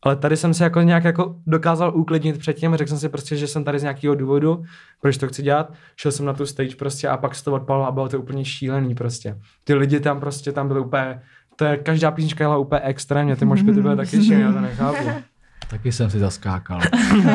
Ale 0.03 0.15
tady 0.15 0.37
jsem 0.37 0.53
se 0.53 0.63
jako 0.63 0.81
nějak 0.81 1.03
jako 1.03 1.35
dokázal 1.47 1.97
uklidnit 1.97 2.37
předtím, 2.37 2.75
řekl 2.75 2.89
jsem 2.89 2.99
si 2.99 3.09
prostě, 3.09 3.35
že 3.35 3.47
jsem 3.47 3.63
tady 3.63 3.79
z 3.79 3.83
nějakého 3.83 4.15
důvodu, 4.15 4.63
proč 5.01 5.17
to 5.17 5.27
chci 5.27 5.43
dělat, 5.43 5.73
šel 5.95 6.11
jsem 6.11 6.25
na 6.25 6.33
tu 6.33 6.45
stage 6.45 6.75
prostě 6.75 7.07
a 7.07 7.17
pak 7.17 7.35
se 7.35 7.43
to 7.43 7.53
odpalo 7.53 7.85
a 7.85 7.91
bylo 7.91 8.09
to 8.09 8.19
úplně 8.19 8.45
šílený 8.45 8.95
prostě. 8.95 9.37
Ty 9.63 9.73
lidi 9.73 9.99
tam 9.99 10.19
prostě, 10.19 10.51
tam 10.51 10.67
byly 10.67 10.79
úplně, 10.79 11.21
to 11.55 11.65
je, 11.65 11.77
každá 11.77 12.11
písnička 12.11 12.43
jela 12.43 12.57
úplně 12.57 12.81
extrémně, 12.81 13.35
ty 13.35 13.45
mošpy 13.45 13.73
ty 13.73 13.81
byly 13.81 13.95
taky 13.95 14.23
šílený, 14.23 14.41
já 14.41 14.51
to 14.51 14.61
nechápu. 14.61 15.03
Taky 15.71 15.91
jsem 15.91 16.09
si 16.09 16.19
zaskákal. 16.19 16.79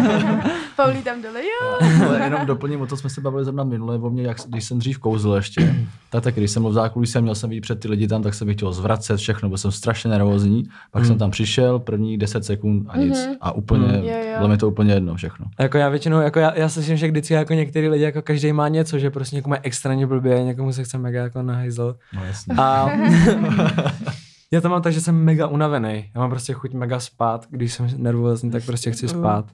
Paulí 0.76 1.02
tam 1.02 1.22
dole, 1.22 1.40
jo. 1.42 1.78
Ale 2.08 2.20
jenom 2.24 2.46
doplním, 2.46 2.80
o 2.80 2.86
to 2.86 2.96
jsme 2.96 3.10
se 3.10 3.20
bavili 3.20 3.44
zrovna 3.44 3.64
minule, 3.64 3.98
o 3.98 4.10
mě, 4.10 4.22
jak, 4.22 4.36
když 4.48 4.64
jsem 4.64 4.78
dřív 4.78 4.98
kouzl 4.98 5.32
ještě, 5.32 5.74
tak 6.10 6.24
taky, 6.24 6.40
když 6.40 6.50
jsem 6.50 6.62
byl 6.62 6.70
v 6.70 6.74
zákulisí 6.74 7.18
a 7.18 7.20
měl 7.20 7.34
jsem 7.34 7.50
vidět 7.50 7.60
před 7.60 7.80
ty 7.80 7.88
lidi 7.88 8.06
tam, 8.08 8.22
tak 8.22 8.34
jsem 8.34 8.52
chtěl 8.52 8.72
zvracet 8.72 9.16
všechno, 9.20 9.48
byl 9.48 9.58
jsem 9.58 9.72
strašně 9.72 10.10
nervózní. 10.10 10.64
Pak 10.90 11.02
Hmm. 11.02 11.08
jsem 11.08 11.18
tam 11.18 11.30
přišel, 11.30 11.78
první 11.78 12.18
10 12.18 12.44
sekund 12.44 12.86
a 12.88 12.96
nic. 12.98 13.26
Mhm. 13.26 13.36
A 13.40 13.52
úplně, 13.52 13.86
Hmm. 13.88 14.04
Jo. 14.04 14.12
bylo 14.36 14.48
mi 14.48 14.56
to 14.56 14.68
úplně 14.68 14.94
jedno 14.94 15.14
všechno. 15.14 15.46
A 15.58 15.62
Jako 15.62 15.78
já 15.78 15.88
většinou, 15.88 16.20
jako 16.20 16.38
já, 16.38 16.54
já 16.58 16.68
slyším, 16.68 16.96
že 16.96 17.06
vždycky 17.10 17.34
jako 17.34 17.54
některý 17.54 17.88
lidi, 17.88 18.04
jako 18.04 18.22
každý 18.22 18.52
má 18.52 18.68
něco, 18.68 18.98
že 18.98 19.10
prostě 19.10 19.36
někomu 19.36 19.54
je 19.54 19.60
extrémně 19.62 20.06
blbě, 20.06 20.44
někomu 20.44 20.72
se 20.72 20.84
chce 20.84 20.98
mega 20.98 21.22
jako 21.22 21.42
nahajzl. 21.42 21.96
No 22.14 22.24
jasně. 22.24 22.54
A 22.58 22.88
já 24.52 24.60
to 24.60 24.68
mám 24.68 24.82
tak, 24.82 24.92
že 24.92 25.00
jsem 25.00 25.24
mega 25.24 25.46
unavený. 25.46 26.10
Já 26.14 26.20
mám 26.20 26.30
prostě 26.30 26.52
chuť 26.52 26.72
mega 26.72 27.00
spát, 27.00 27.46
když 27.50 27.74
jsem 27.74 27.88
nervózní, 27.96 28.50
tak 28.50 28.64
prostě 28.64 28.90
chci 28.90 29.08
spát. 29.08 29.44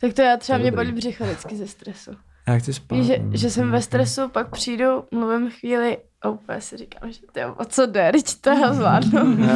Tak 0.00 0.12
to 0.12 0.22
já 0.22 0.36
třeba 0.36 0.58
To 0.58 0.62
mě 0.62 0.72
bolí 0.72 0.92
břicho 0.92 1.24
vždycky 1.24 1.56
ze 1.56 1.66
stresu. 1.66 2.10
Já 2.48 2.58
chci 2.58 2.74
spát. 2.74 2.96
Víš, 2.96 3.06
že, 3.06 3.18
no. 3.18 3.30
že 3.32 3.50
jsem 3.50 3.70
ve 3.70 3.82
stresu, 3.82 4.28
pak 4.28 4.50
přijdu, 4.50 5.04
mluvím 5.14 5.50
chvíli 5.50 5.98
a 6.22 6.28
úplně 6.28 6.60
si 6.60 6.76
říkám, 6.76 7.12
že 7.12 7.20
to 7.32 7.54
o 7.54 7.64
co 7.64 7.86
jde, 7.86 8.12
teď 8.12 8.40
to 8.40 8.50
já 8.50 8.72
zvládnu. 8.72 9.36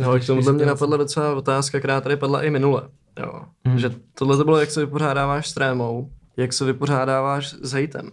No, 0.00 0.18
k 0.20 0.26
tomuhle 0.26 0.52
mě 0.52 0.66
napadla 0.66 0.96
docela 0.96 1.34
otázka, 1.34 1.78
která 1.78 2.00
tady 2.00 2.16
padla 2.16 2.42
i 2.42 2.50
minule. 2.50 2.82
Jo. 3.20 3.42
Hmm. 3.64 3.78
Že 3.78 3.90
tohle 4.14 4.36
to 4.36 4.44
bylo, 4.44 4.60
jak 4.60 4.70
se 4.70 4.80
vypořádáváš 4.80 5.48
s 5.48 5.54
trémou, 5.54 6.10
jak 6.36 6.52
se 6.52 6.64
vypořádáváš 6.64 7.54
s 7.62 7.72
hejtem. 7.72 8.10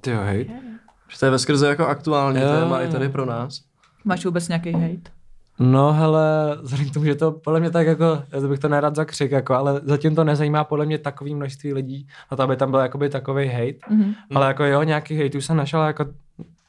Ty 0.00 0.10
jo, 0.10 0.20
hej. 0.22 0.50
Že 1.08 1.18
to 1.18 1.24
je 1.24 1.30
veskrze 1.30 1.68
jako 1.68 1.86
aktuální 1.86 2.40
Jo. 2.40 2.48
téma 2.48 2.80
i 2.80 2.88
tady 2.88 3.08
pro 3.08 3.26
nás. 3.26 3.60
Máš 4.04 4.24
vůbec 4.24 4.48
nějaký 4.48 4.72
hate? 4.72 5.10
No 5.58 5.92
hele, 5.92 6.58
vzhledem 6.62 6.90
k 6.90 6.92
tomu, 6.94 7.04
že 7.06 7.14
to 7.14 7.32
podle 7.32 7.60
mě 7.60 7.70
tak 7.70 7.86
jako, 7.86 8.22
já 8.32 8.48
bych 8.48 8.58
to 8.58 8.68
nerad 8.68 8.96
za 8.96 9.04
křik, 9.04 9.30
jako, 9.30 9.54
ale 9.54 9.80
zatím 9.84 10.14
to 10.14 10.24
nezajímá 10.24 10.64
podle 10.64 10.86
mě 10.86 10.98
takový 10.98 11.34
množství 11.34 11.72
lidí, 11.72 12.06
a 12.30 12.36
to 12.36 12.42
aby 12.42 12.56
tam 12.56 12.70
byl 12.70 12.80
jakoby 12.80 13.08
takový 13.08 13.46
hate, 13.48 13.78
Mhm. 13.94 14.14
ale 14.34 14.46
jako 14.46 14.64
jo, 14.64 14.82
nějaký 14.82 15.14
hejtů 15.16 15.40
jsem 15.40 15.56
našel, 15.56 15.82
jako 15.82 16.06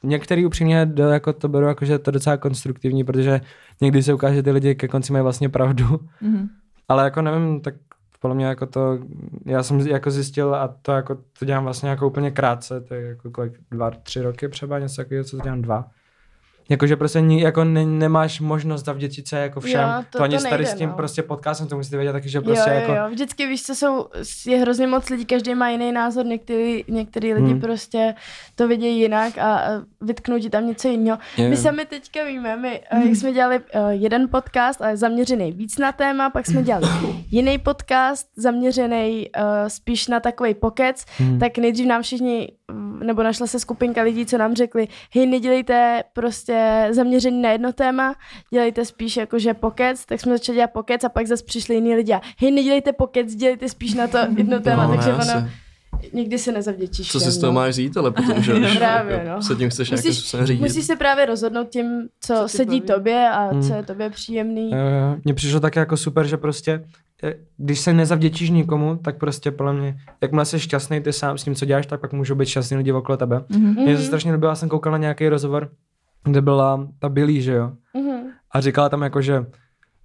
některý 0.02 0.46
upřímně 0.46 0.86
do, 0.86 1.08
jako 1.08 1.32
to 1.32 1.48
beru 1.48 1.66
jako, 1.66 1.84
že 1.84 1.98
to 1.98 2.08
je 2.08 2.12
docela 2.12 2.36
konstruktivní, 2.36 3.04
protože 3.04 3.40
někdy 3.80 4.02
se 4.02 4.14
ukáže, 4.14 4.34
že 4.34 4.42
ty 4.42 4.50
lidi 4.50 4.74
ke 4.74 4.88
konci 4.88 5.12
mají 5.12 5.22
vlastně 5.22 5.48
pravdu, 5.48 6.00
Mhm. 6.20 6.48
ale 6.88 7.04
jako 7.04 7.22
nevím, 7.22 7.60
tak 7.60 7.74
podle 8.20 8.34
mě 8.34 8.46
jako 8.46 8.66
to, 8.66 8.98
já 9.46 9.62
jsem 9.62 9.80
jako 9.80 10.10
zjistil 10.10 10.54
a 10.54 10.74
to 10.82 10.92
jako 10.92 11.18
to 11.38 11.44
dělám 11.44 11.64
vlastně 11.64 11.88
jako 11.88 12.06
úplně 12.06 12.30
krátce, 12.30 12.80
to 12.80 12.94
je 12.94 13.02
jako 13.08 13.30
kolik, 13.30 13.52
dva, 13.70 13.90
tři 13.90 14.22
roky 14.22 14.48
třeba, 14.48 14.78
něco 14.78 14.96
takového, 14.96 15.24
co 15.24 15.38
dělám 15.40 15.62
dva. 15.62 15.84
Jakože 16.68 16.96
prostě 16.96 17.20
ni, 17.20 17.42
jako 17.42 17.64
ne, 17.64 17.86
nemáš 17.86 18.40
možnost 18.40 18.84
zavděčit 18.84 19.28
se 19.28 19.38
jako 19.38 19.60
všem, 19.60 19.80
Jo, 19.80 20.04
to, 20.10 20.18
to- 20.18 20.24
ani 20.24 20.36
to 20.36 20.42
tady 20.42 20.56
nejde, 20.56 20.70
s 20.70 20.74
tím 20.78 20.88
no. 20.88 20.94
prostě 20.96 21.22
podcastem, 21.22 21.66
to 21.68 21.76
musíte 21.76 21.96
vědět 21.96 22.12
taky, 22.12 22.28
že 22.28 22.40
prostě 22.40 22.70
jo, 22.70 22.76
jako, 22.76 22.92
jo, 22.92 22.98
jo, 23.04 23.10
vždycky 23.10 23.46
víš, 23.46 23.62
co 23.62 23.74
jsou, 23.74 24.06
je 24.46 24.58
hrozně 24.58 24.86
moc 24.86 25.08
lidí, 25.10 25.24
každý 25.24 25.54
má 25.54 25.68
jiný 25.68 25.92
názor, 25.92 26.26
některý, 26.26 26.84
některý 26.88 27.34
lidi 27.34 27.50
Hmm. 27.52 27.60
prostě 27.60 28.14
to 28.54 28.68
vidějí 28.68 29.00
jinak 29.00 29.38
a 29.38 29.52
a 29.52 29.82
vytknou 30.00 30.38
ti 30.38 30.50
tam 30.50 30.66
něco 30.66 30.88
jiného. 30.88 31.18
Je. 31.36 31.48
My 31.48 31.56
sami 31.56 31.84
teďka 31.86 32.24
víme, 32.24 32.56
my, 32.56 32.80
hmm. 32.90 33.02
jak 33.02 33.16
jsme 33.16 33.32
dělali 33.32 33.58
uh, 33.58 33.88
jeden 33.90 34.28
podcast, 34.28 34.82
ale 34.82 34.96
zaměřený 34.96 35.52
víc 35.52 35.78
na 35.78 35.92
téma, 35.92 36.30
pak 36.30 36.46
jsme 36.46 36.62
dělali 36.62 36.86
jiný 37.30 37.58
podcast, 37.58 38.26
zaměřený 38.36 39.26
uh, 39.38 39.42
spíš 39.68 40.08
na 40.08 40.20
takový 40.20 40.54
pokec, 40.54 41.04
Hmm. 41.18 41.38
tak 41.38 41.58
nejdřív 41.58 41.86
nám 41.86 42.02
všichni, 42.02 42.48
nebo 43.02 43.22
našla 43.22 43.46
se 43.46 43.58
skupinka 43.60 44.02
lidí, 44.02 44.26
co 44.26 44.38
nám 44.38 44.54
řekli, 44.54 44.88
hej, 45.14 45.26
nedělejte 45.26 46.04
prostě 46.12 46.86
zaměření 46.90 47.42
na 47.42 47.50
jedno 47.50 47.72
téma, 47.72 48.14
dělejte 48.50 48.84
spíš 48.84 49.16
jakože 49.16 49.54
pokec, 49.54 50.06
tak 50.06 50.20
jsme 50.20 50.32
začali 50.32 50.56
dělat 50.56 50.70
pokec 50.70 51.04
a 51.04 51.08
pak 51.08 51.26
zase 51.26 51.44
přišli 51.44 51.74
jiní 51.74 51.94
lidi 51.94 52.12
a 52.12 52.20
hej, 52.40 52.50
nedělejte 52.50 52.92
pokec, 52.92 53.34
dělejte 53.34 53.68
spíš 53.68 53.94
na 53.94 54.06
to 54.06 54.18
jedno 54.36 54.60
téma, 54.60 54.86
No, 54.86 54.94
takže 54.94 55.12
ono, 55.12 55.48
nikdy 56.12 56.38
se 56.38 56.52
nezavděčíš 56.52 57.12
Co 57.12 57.20
si 57.20 57.30
z 57.30 57.38
toho 57.38 57.52
no. 57.52 57.54
máš 57.60 57.70
vzít, 57.70 57.96
ale 57.96 58.10
potom, 58.10 58.42
že 58.42 58.52
když 58.58 58.76
Právě, 58.78 59.14
jako 59.16 59.28
no. 59.28 59.42
se 59.42 59.54
tím 59.54 59.70
chceš 59.70 59.90
nějakým 59.90 60.08
Musíš, 60.08 60.18
způsobem 60.20 60.46
řídit. 60.46 60.60
musíš 60.62 60.84
se 60.84 60.96
právě 60.96 61.26
rozhodnout 61.26 61.68
tím, 61.68 61.86
co, 62.20 62.34
Co 62.34 62.48
sedí 62.48 62.80
baví. 62.80 62.80
tobě 62.80 63.28
a 63.32 63.48
Hmm. 63.52 63.62
co 63.62 63.74
je 63.74 63.82
tobě 63.82 64.10
příjemný. 64.10 64.70
Jo, 64.70 64.78
jo. 64.78 65.16
Mně 65.24 65.34
přišlo 65.34 65.60
tak 65.60 65.76
jako 65.76 65.96
super, 65.96 66.26
že 66.26 66.36
prostě, 66.36 66.84
eh, 67.22 67.34
když 67.56 67.80
se 67.80 67.92
nezavděčíš 67.92 68.50
nikomu, 68.50 68.96
tak 68.96 69.18
prostě 69.18 69.50
podle 69.50 69.72
mě, 69.72 69.96
jakmile 70.22 70.44
jsi 70.44 70.60
šťastný 70.60 71.00
ty 71.00 71.12
sám 71.12 71.38
s 71.38 71.44
tím, 71.44 71.54
co 71.54 71.64
děláš, 71.64 71.86
tak 71.86 72.00
pak 72.00 72.12
můžou 72.12 72.34
být 72.34 72.46
šťastní 72.48 72.76
lidi 72.76 72.92
okolo 72.92 73.16
tebe. 73.16 73.44
Mhm. 73.48 73.74
Mně 73.82 73.96
se 73.96 74.02
strašně 74.04 74.32
líbilo, 74.32 74.50
já 74.50 74.54
jsem 74.54 74.68
koukal 74.68 74.92
na 74.92 74.98
nějaký 74.98 75.28
rozhovor, 75.28 75.70
kde 76.24 76.40
byla 76.40 76.88
ta 76.98 77.08
Billy, 77.08 77.42
že 77.42 77.52
jo? 77.52 77.72
Mhm. 77.94 78.20
A 78.50 78.60
říkala 78.60 78.88
tam 78.88 79.02
jako, 79.02 79.20
že 79.22 79.44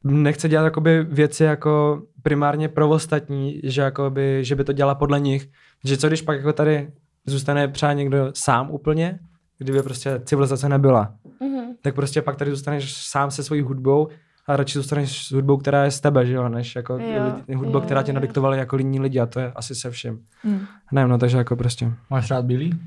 nechce 0.04 0.50
dělat 0.50 0.64
jakoby 0.64 1.04
věci 1.04 1.44
jako 1.44 2.02
primárně 2.24 2.70
pro 2.70 2.90
ostatní, 2.90 3.62
že, 3.64 3.82
jakoby, 3.82 4.40
že 4.42 4.56
by 4.56 4.64
to 4.64 4.74
dělala 4.74 4.96
podle 4.96 5.20
nich. 5.20 5.50
Že 5.86 5.98
co 5.98 6.08
když 6.08 6.22
pak 6.22 6.38
jako 6.38 6.54
tady 6.54 6.92
zůstane 7.26 7.68
třeba 7.68 7.94
někdo 7.94 8.32
sám 8.34 8.72
úplně, 8.72 9.20
kdyby 9.58 9.84
prostě 9.84 10.22
civilizace 10.26 10.70
nebyla. 10.70 11.14
Mhm. 11.42 11.62
Tak 11.82 11.96
prostě 11.96 12.22
pak 12.22 12.36
tady 12.36 12.52
zůstaneš 12.52 12.94
sám 12.94 13.32
se 13.32 13.44
svojí 13.44 13.62
hudbou 13.62 14.08
a 14.48 14.56
radši 14.56 14.80
zůstaneš 14.80 15.28
s 15.28 15.32
hudbou, 15.32 15.58
která 15.58 15.84
je 15.84 15.92
z 15.92 16.00
tebe, 16.00 16.26
že 16.26 16.34
jo, 16.34 16.50
než 16.50 16.76
jako 16.76 16.94
Jo, 16.94 17.00
lidi, 17.26 17.56
hudba, 17.56 17.80
jo, 17.80 17.86
která 17.86 18.04
tě 18.04 18.12
jo. 18.12 18.16
nadiktovali 18.16 18.58
jako 18.58 18.78
jiní 18.78 19.00
lidi 19.00 19.20
a 19.20 19.26
to 19.26 19.40
je 19.40 19.52
asi 19.56 19.76
se 19.76 19.92
všem. 19.92 20.20
Hmm. 20.44 20.60
Nevím, 20.92 21.10
no 21.10 21.18
takže 21.18 21.38
jako 21.38 21.56
prostě. 21.56 21.92
Máš 22.10 22.32
rád 22.32 22.46
bílý? 22.46 22.80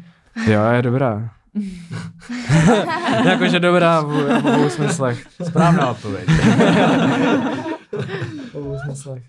Jo, 0.47 0.65
je 0.65 0.83
dobrá. 0.83 1.31
Jakože 3.25 3.61
dobrá 3.61 4.01
v, 4.01 4.07
v 4.43 4.47
obou 4.47 4.69
smyslech. 4.71 5.27
Správná 5.49 5.91
odpověď. 5.91 6.29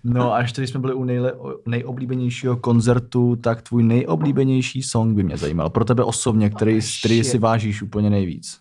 No 0.04 0.32
a 0.32 0.40
ještě 0.40 0.60
když 0.60 0.70
jsme 0.70 0.80
byli 0.80 0.94
u 0.94 1.04
nejle, 1.04 1.32
nejoblíbenějšího 1.66 2.56
koncertu, 2.56 3.36
tak 3.36 3.62
tvůj 3.62 3.82
nejoblíbenější 3.82 4.82
song 4.82 5.16
by 5.16 5.22
mě 5.22 5.36
zajímal. 5.36 5.70
Pro 5.70 5.84
tebe 5.84 6.04
osobně, 6.04 6.50
který, 6.50 6.80
který 7.00 7.24
si 7.24 7.38
vážíš 7.38 7.82
úplně 7.82 8.10
nejvíc. 8.10 8.60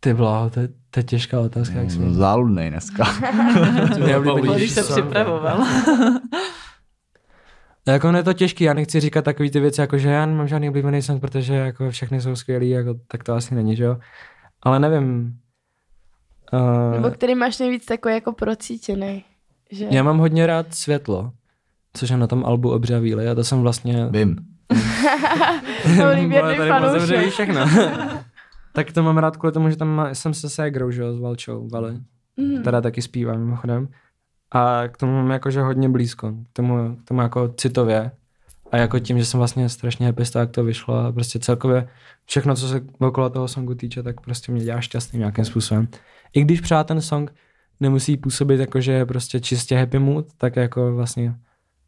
Ty 0.00 0.14
bláho, 0.14 0.50
to, 0.50 0.60
je- 0.60 0.68
to 0.90 1.00
je 1.00 1.04
těžká 1.04 1.40
otázka, 1.40 1.74
jak 1.78 1.90
si 1.90 1.98
Záludnej 2.14 2.70
dneska. 2.70 3.04
Nejoblíbenější 3.98 4.54
Když 4.64 4.70
se 4.70 4.82
připravoval. 4.82 5.64
Jako 7.88 8.08
ono 8.08 8.18
je 8.18 8.24
to 8.24 8.32
těžký, 8.32 8.64
já 8.64 8.74
nechci 8.74 9.00
říkat 9.00 9.24
takový 9.24 9.50
ty 9.50 9.60
věci, 9.60 9.80
jako 9.80 9.98
že 9.98 10.08
já 10.08 10.26
nemám 10.26 10.48
žádný 10.48 10.68
oblíbený 10.68 11.02
song, 11.02 11.20
protože 11.20 11.54
jako 11.54 11.90
všechny 11.90 12.20
jsou 12.20 12.36
skvělý, 12.36 12.70
jako, 12.70 12.94
tak 13.08 13.24
to 13.24 13.34
asi 13.34 13.54
není, 13.54 13.76
že 13.76 13.84
jo. 13.84 13.98
Ale 14.62 14.80
nevím. 14.80 15.38
Nebo 16.92 17.08
Uh, 17.08 17.14
který 17.14 17.34
máš 17.34 17.58
nejvíc 17.58 17.84
takový 17.84 18.14
jako 18.14 18.32
procítěný. 18.32 19.24
Že? 19.70 19.86
já 19.90 20.02
mám 20.02 20.18
hodně 20.18 20.46
rád 20.46 20.74
světlo, 20.74 21.32
což 21.92 22.10
je 22.10 22.16
na 22.16 22.26
tom 22.26 22.44
albu 22.44 22.70
Obřa 22.70 22.98
víly 22.98 23.28
a 23.28 23.34
to 23.34 23.44
jsem 23.44 23.60
vlastně... 23.60 24.08
Vím. 24.10 24.36
Tady 26.40 26.56
fanoušek. 26.68 27.30
všechno. 27.30 27.60
tak 28.72 28.92
to 28.92 29.02
mám 29.02 29.18
rád 29.18 29.36
kvůli 29.36 29.52
tomu, 29.52 29.70
že 29.70 29.76
tam 29.76 29.88
má, 29.88 30.14
jsem 30.14 30.34
se 30.34 30.48
ségrou, 30.48 30.90
že 30.90 31.02
jo, 31.02 31.14
s 31.14 31.20
Valčou, 31.20 31.68
Vali. 31.68 32.00
Mhm. 32.36 32.62
Teda 32.62 32.80
taky 32.80 33.02
zpívá 33.02 33.36
mimochodem. 33.36 33.88
A 34.56 34.88
k 34.88 34.96
tomu 34.96 35.12
mám 35.12 35.30
jakože 35.30 35.62
hodně 35.62 35.88
blízko, 35.88 36.32
k 36.32 36.52
tomu, 36.52 36.96
k 36.96 37.08
tomu 37.08 37.20
jako 37.20 37.48
citově. 37.48 38.10
A 38.72 38.76
jako 38.76 38.98
tím, 38.98 39.18
že 39.18 39.24
jsem 39.24 39.38
vlastně 39.38 39.68
strašně 39.68 40.06
happy 40.06 40.24
z 40.24 40.30
toho, 40.30 40.40
jak 40.40 40.50
to 40.50 40.64
vyšlo 40.64 40.94
a 40.94 41.12
prostě 41.12 41.38
celkově 41.38 41.88
všechno, 42.24 42.54
co 42.56 42.68
se 42.68 42.80
okolo 42.98 43.30
toho 43.30 43.48
songu 43.48 43.74
týče, 43.74 44.02
tak 44.02 44.20
prostě 44.20 44.52
mě 44.52 44.64
dělá 44.64 44.80
šťastný 44.80 45.18
nějakým 45.18 45.44
způsobem. 45.44 45.88
I 46.34 46.40
když 46.40 46.60
přát 46.60 46.86
ten 46.86 47.00
song 47.00 47.34
nemusí 47.80 48.16
působit 48.16 48.60
jako, 48.60 48.80
že 48.80 48.92
je 48.92 49.06
prostě 49.06 49.40
čistě 49.40 49.76
happy 49.78 49.98
mood, 49.98 50.26
tak 50.38 50.56
jako 50.56 50.94
vlastně 50.94 51.34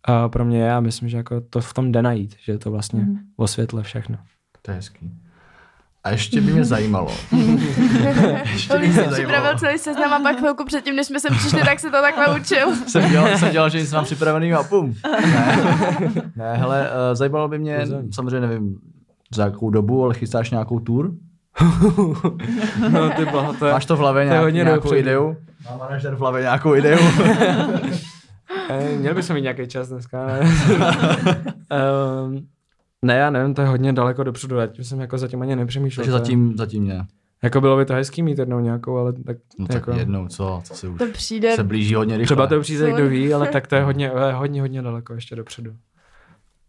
a 0.04 0.28
pro 0.28 0.44
mě 0.44 0.59
je 0.59 0.72
a 0.72 0.81
myslím, 0.81 1.09
že 1.09 1.16
jako 1.16 1.40
to 1.40 1.61
v 1.61 1.74
tom 1.74 1.92
jde 1.92 2.02
najít, 2.02 2.35
že 2.44 2.52
je 2.52 2.59
to 2.59 2.70
vlastně 2.70 3.00
Mhm. 3.00 3.18
o 3.37 3.46
světle 3.46 3.83
všechno. 3.83 4.18
To 4.62 4.70
je 4.70 4.74
hezký. 4.74 5.11
A 6.04 6.11
ještě 6.11 6.40
by 6.40 6.52
mě 6.52 6.64
zajímalo. 6.64 7.12
ještě 8.52 8.78
by 8.78 8.88
mě 8.88 9.02
si 9.04 9.08
připravil 9.11 9.58
celý 9.58 9.78
seznam 9.78 10.12
a 10.12 10.18
pak 10.20 10.38
chvilku 10.38 10.64
předtím, 10.64 10.96
než 10.96 11.06
jsme 11.06 11.20
sem 11.20 11.34
přišli, 11.34 11.61
tak 11.64 11.80
se 11.80 11.90
to 11.90 11.96
takhle 12.02 12.40
učil. 12.40 12.76
jsem 12.87 13.11
dělal, 13.11 13.38
jsem 13.38 13.50
dělal, 13.50 13.68
že 13.70 13.87
jsem 13.87 13.96
mám 13.96 14.04
připravený 14.04 14.52
a 14.54 14.62
pum. 14.62 14.94
Ne, 15.22 15.58
ne 16.37 16.56
hele, 16.56 16.80
uh, 16.90 17.16
zajímalo 17.16 17.48
by 17.48 17.58
mě, 17.58 17.87
samozřejmě 18.14 18.40
nevím, 18.40 18.78
za 19.34 19.44
jakou 19.44 19.70
dobu, 19.70 20.04
ale 20.04 20.14
chystáš 20.14 20.50
nějakou 20.50 20.80
tour? 20.80 21.11
no 22.88 23.11
ty 23.11 23.24
boha, 23.24 23.52
to 23.52 23.66
je... 23.66 23.72
Máš 23.72 23.87
to 23.87 23.96
v 23.96 23.98
hlavě 23.98 24.24
nějak, 24.24 24.42
hodně 24.42 24.64
nějakou 24.64 24.74
dopředu. 24.74 25.00
ideu? 25.00 25.37
Má 25.70 25.76
manažer 25.76 26.14
v 26.14 26.18
hlavě 26.18 26.42
nějakou 26.42 26.74
ideu? 26.74 26.98
Eh, 28.70 28.96
Měl 28.98 29.14
bychom 29.14 29.34
mít 29.34 29.42
nějaký 29.42 29.68
čas 29.68 29.88
dneska. 29.88 30.26
Ne? 30.26 30.40
um, 32.26 32.46
ne, 33.04 33.14
já 33.16 33.30
nevím, 33.30 33.54
to 33.54 33.61
je 33.62 33.68
hodně 33.68 33.92
daleko 33.92 34.24
dopředu, 34.24 34.56
já 34.56 34.66
tím 34.66 34.84
jsem 34.84 35.00
jako 35.00 35.18
zatím 35.18 35.42
ani 35.42 35.56
nepřemýšlel. 35.56 36.04
Takže 36.04 36.12
zatím, 36.12 36.56
zatím 36.56 36.88
ne. 36.88 37.06
Jako 37.42 37.61
bylo 37.61 37.76
by 37.76 37.84
to 37.84 37.94
hezký 37.94 38.22
mít 38.22 38.38
jednou 38.38 38.61
nějakou, 38.61 38.96
ale 38.96 39.12
tak, 39.12 39.37
No 39.58 39.66
tak 39.66 39.74
jako, 39.74 39.92
jednou, 39.92 40.28
co? 40.28 40.62
To 40.68 40.74
se 40.74 40.88
už 40.88 40.98
To 40.98 41.06
přijde. 41.06 41.56
se 41.56 41.64
blíží 41.64 41.94
hodně 41.94 42.16
rychle. 42.16 42.26
Třeba 42.26 42.46
to 42.46 42.61
přijde, 42.61 42.92
kdo 42.92 43.08
ví, 43.08 43.34
ale 43.34 43.48
tak 43.48 43.66
to 43.66 43.74
je 43.74 43.82
hodně, 43.82 44.11
je 44.26 44.32
hodně, 44.32 44.61
hodně 44.61 44.82
daleko 44.82 45.14
ještě 45.14 45.37
dopředu. 45.37 45.70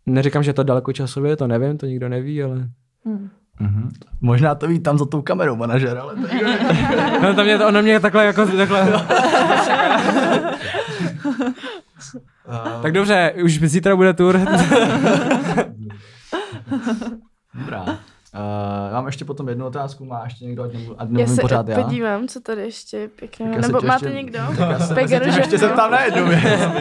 Neříkám, 0.05 0.43
že 0.43 0.49
je 0.49 0.53
to 0.53 0.63
daleko 0.63 0.93
časově, 0.93 1.35
to 1.35 1.47
nevím, 1.47 1.77
to 1.77 1.85
nikdo 1.85 2.09
neví, 2.09 2.43
ale... 2.43 2.69
Hmm. 3.05 3.29
Mhm. 3.59 3.89
Možná 4.21 4.55
to 4.55 4.67
ví 4.67 4.79
tam 4.79 4.97
za 4.97 5.05
tou 5.05 5.21
kamerou 5.21 5.55
manažer, 5.55 5.97
ale 5.97 6.15
to 6.15 6.21
nikdo 6.21 6.47
neví. 6.47 6.77
No, 7.23 7.33
to 7.35 7.43
mě, 7.43 7.57
to, 7.57 7.67
ono 7.67 7.81
mě 7.81 7.99
takhle 7.99 8.25
jako 8.25 8.45
takhle... 8.45 8.87
tak 12.81 12.93
dobře, 12.93 13.33
už 13.43 13.59
zítra 13.63 13.95
bude 13.95 14.13
tour. 14.13 14.39
Dobrá. 17.59 17.83
Uh, 17.83 18.93
mám 18.93 19.05
ještě 19.05 19.25
potom 19.25 19.49
jednu 19.49 19.65
otázku, 19.65 20.05
má 20.05 20.23
ještě 20.23 20.45
někdo, 20.45 20.63
ať 20.63 20.73
nebudu, 20.73 20.93
ať 21.01 21.07
Já 21.07 21.13
nemluvím 21.13 21.35
se 21.35 21.41
pořád 21.41 21.67
já. 21.67 21.83
podívám, 21.83 22.27
co 22.27 22.39
tady 22.39 22.61
ještě 22.61 23.09
pěkného. 23.19 23.53
Tak 23.53 23.61
já 23.61 23.67
Nebo 23.67 23.87
máte 23.87 24.05
ještě- 24.05 24.17
někdo? 24.17 24.39
Tak 24.57 25.09
já 25.09 25.19
se 25.19 25.19
tím 25.25 25.31
že- 25.33 25.39
ještě 25.39 25.57
zeptám 25.57 25.91
na 25.91 26.03
jednu 26.03 26.27
věc. 26.27 26.43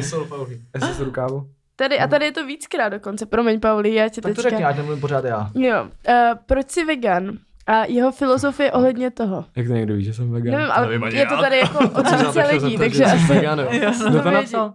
Jestli 0.75 0.95
z 0.95 1.01
rukávu. 1.01 1.49
Tady, 1.77 1.99
a 1.99 2.07
tady 2.07 2.25
je 2.25 2.33
to 2.33 2.47
víckrát 2.47 2.93
dokonce. 2.93 3.27
Promiň, 3.27 3.61
Pauli, 3.61 3.95
já 3.95 4.09
tě 4.09 4.21
Tak 4.21 4.31
to 4.35 4.43
teďka... 4.43 4.51
řekni, 4.51 4.65
ať 4.65 4.77
nemluvím 4.77 5.01
pořád 5.01 5.25
já. 5.25 5.51
Jo, 5.55 5.83
uh, 5.85 6.15
proč 6.47 6.71
jsi 6.71 6.85
vegan? 6.85 7.31
A 7.67 7.85
jeho 7.85 8.13
filozofie 8.13 8.73
ohledně 8.73 9.11
toho. 9.11 9.45
Jak 9.57 9.67
to 9.67 9.73
někdo 9.73 9.95
ví, 9.95 10.05
že 10.05 10.15
jsem 10.15 10.31
vegan? 10.31 10.55
Nevím, 10.55 10.71
ale 10.73 10.87
Nevím 10.87 11.03
je 11.19 11.27
to 11.27 11.35
já. 11.35 11.41
tady 11.41 11.59
jako 11.59 11.79
od 11.91 12.07
lidí, 12.53 12.79
takže 12.79 13.05
asi... 13.05 13.17
Vegan, 13.35 13.59
jo. 13.59 13.69
Jo, 13.73 13.91
Kdo 14.11 14.23
to 14.23 14.31
napsal? 14.31 14.75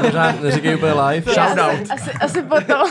Pořád 0.00 0.42
neříkej 0.42 0.74
úplně 0.76 0.92
live. 0.92 1.32
Asi, 1.34 1.92
asi, 1.92 2.10
asi 2.10 2.42
potom. 2.42 2.90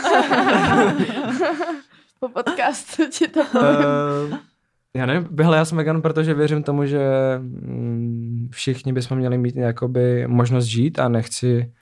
po 2.20 2.28
podcastu 2.28 3.02
ti 3.10 3.28
to 3.28 3.44
povím. 3.52 3.68
Uh, 4.30 4.38
já 4.96 5.06
nevím, 5.06 5.28
hele, 5.42 5.56
já 5.56 5.64
jsem 5.64 5.78
vegan, 5.78 6.02
protože 6.02 6.34
věřím 6.34 6.62
tomu, 6.62 6.84
že 6.86 7.00
mm, 7.38 8.48
všichni 8.52 8.92
bychom 8.92 9.18
měli 9.18 9.38
mít 9.38 9.56
jakoby 9.56 10.26
možnost 10.26 10.64
žít 10.64 10.98
a 10.98 11.08
nechci 11.08 11.72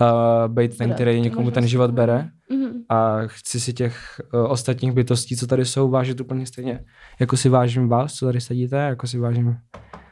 uh, 0.00 0.54
být 0.54 0.78
ten, 0.78 0.92
který 0.92 1.20
někomu 1.20 1.50
ten 1.50 1.66
život 1.66 1.90
bere 1.90 2.28
Mhm. 2.50 2.70
a 2.88 3.16
chci 3.26 3.60
si 3.60 3.72
těch 3.72 4.20
uh, 4.34 4.50
ostatních 4.50 4.92
bytostí, 4.92 5.36
co 5.36 5.46
tady 5.46 5.64
jsou, 5.64 5.90
vážit 5.90 6.20
úplně 6.20 6.46
stejně, 6.46 6.84
jako 7.20 7.36
si 7.36 7.48
vážím 7.48 7.88
vás, 7.88 8.12
co 8.14 8.26
tady 8.26 8.40
sedíte, 8.40 8.76
jako 8.76 9.06
si 9.06 9.18
vážím 9.18 9.56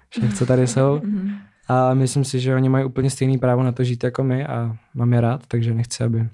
všech, 0.08 0.34
co 0.34 0.46
tady 0.46 0.66
jsou. 0.66 1.00
A 1.72 1.94
myslím 1.94 2.24
si, 2.24 2.40
že 2.40 2.54
oni 2.54 2.68
mají 2.68 2.84
úplně 2.84 3.10
stejný 3.10 3.38
právo 3.38 3.62
na 3.62 3.72
to 3.72 3.84
žít 3.84 4.04
jako 4.04 4.24
my 4.24 4.46
a 4.46 4.76
mám 4.94 5.12
je 5.12 5.20
rád, 5.20 5.40
takže 5.48 5.74
nechci, 5.74 6.04
aby 6.04 6.18
uh, 6.18 6.26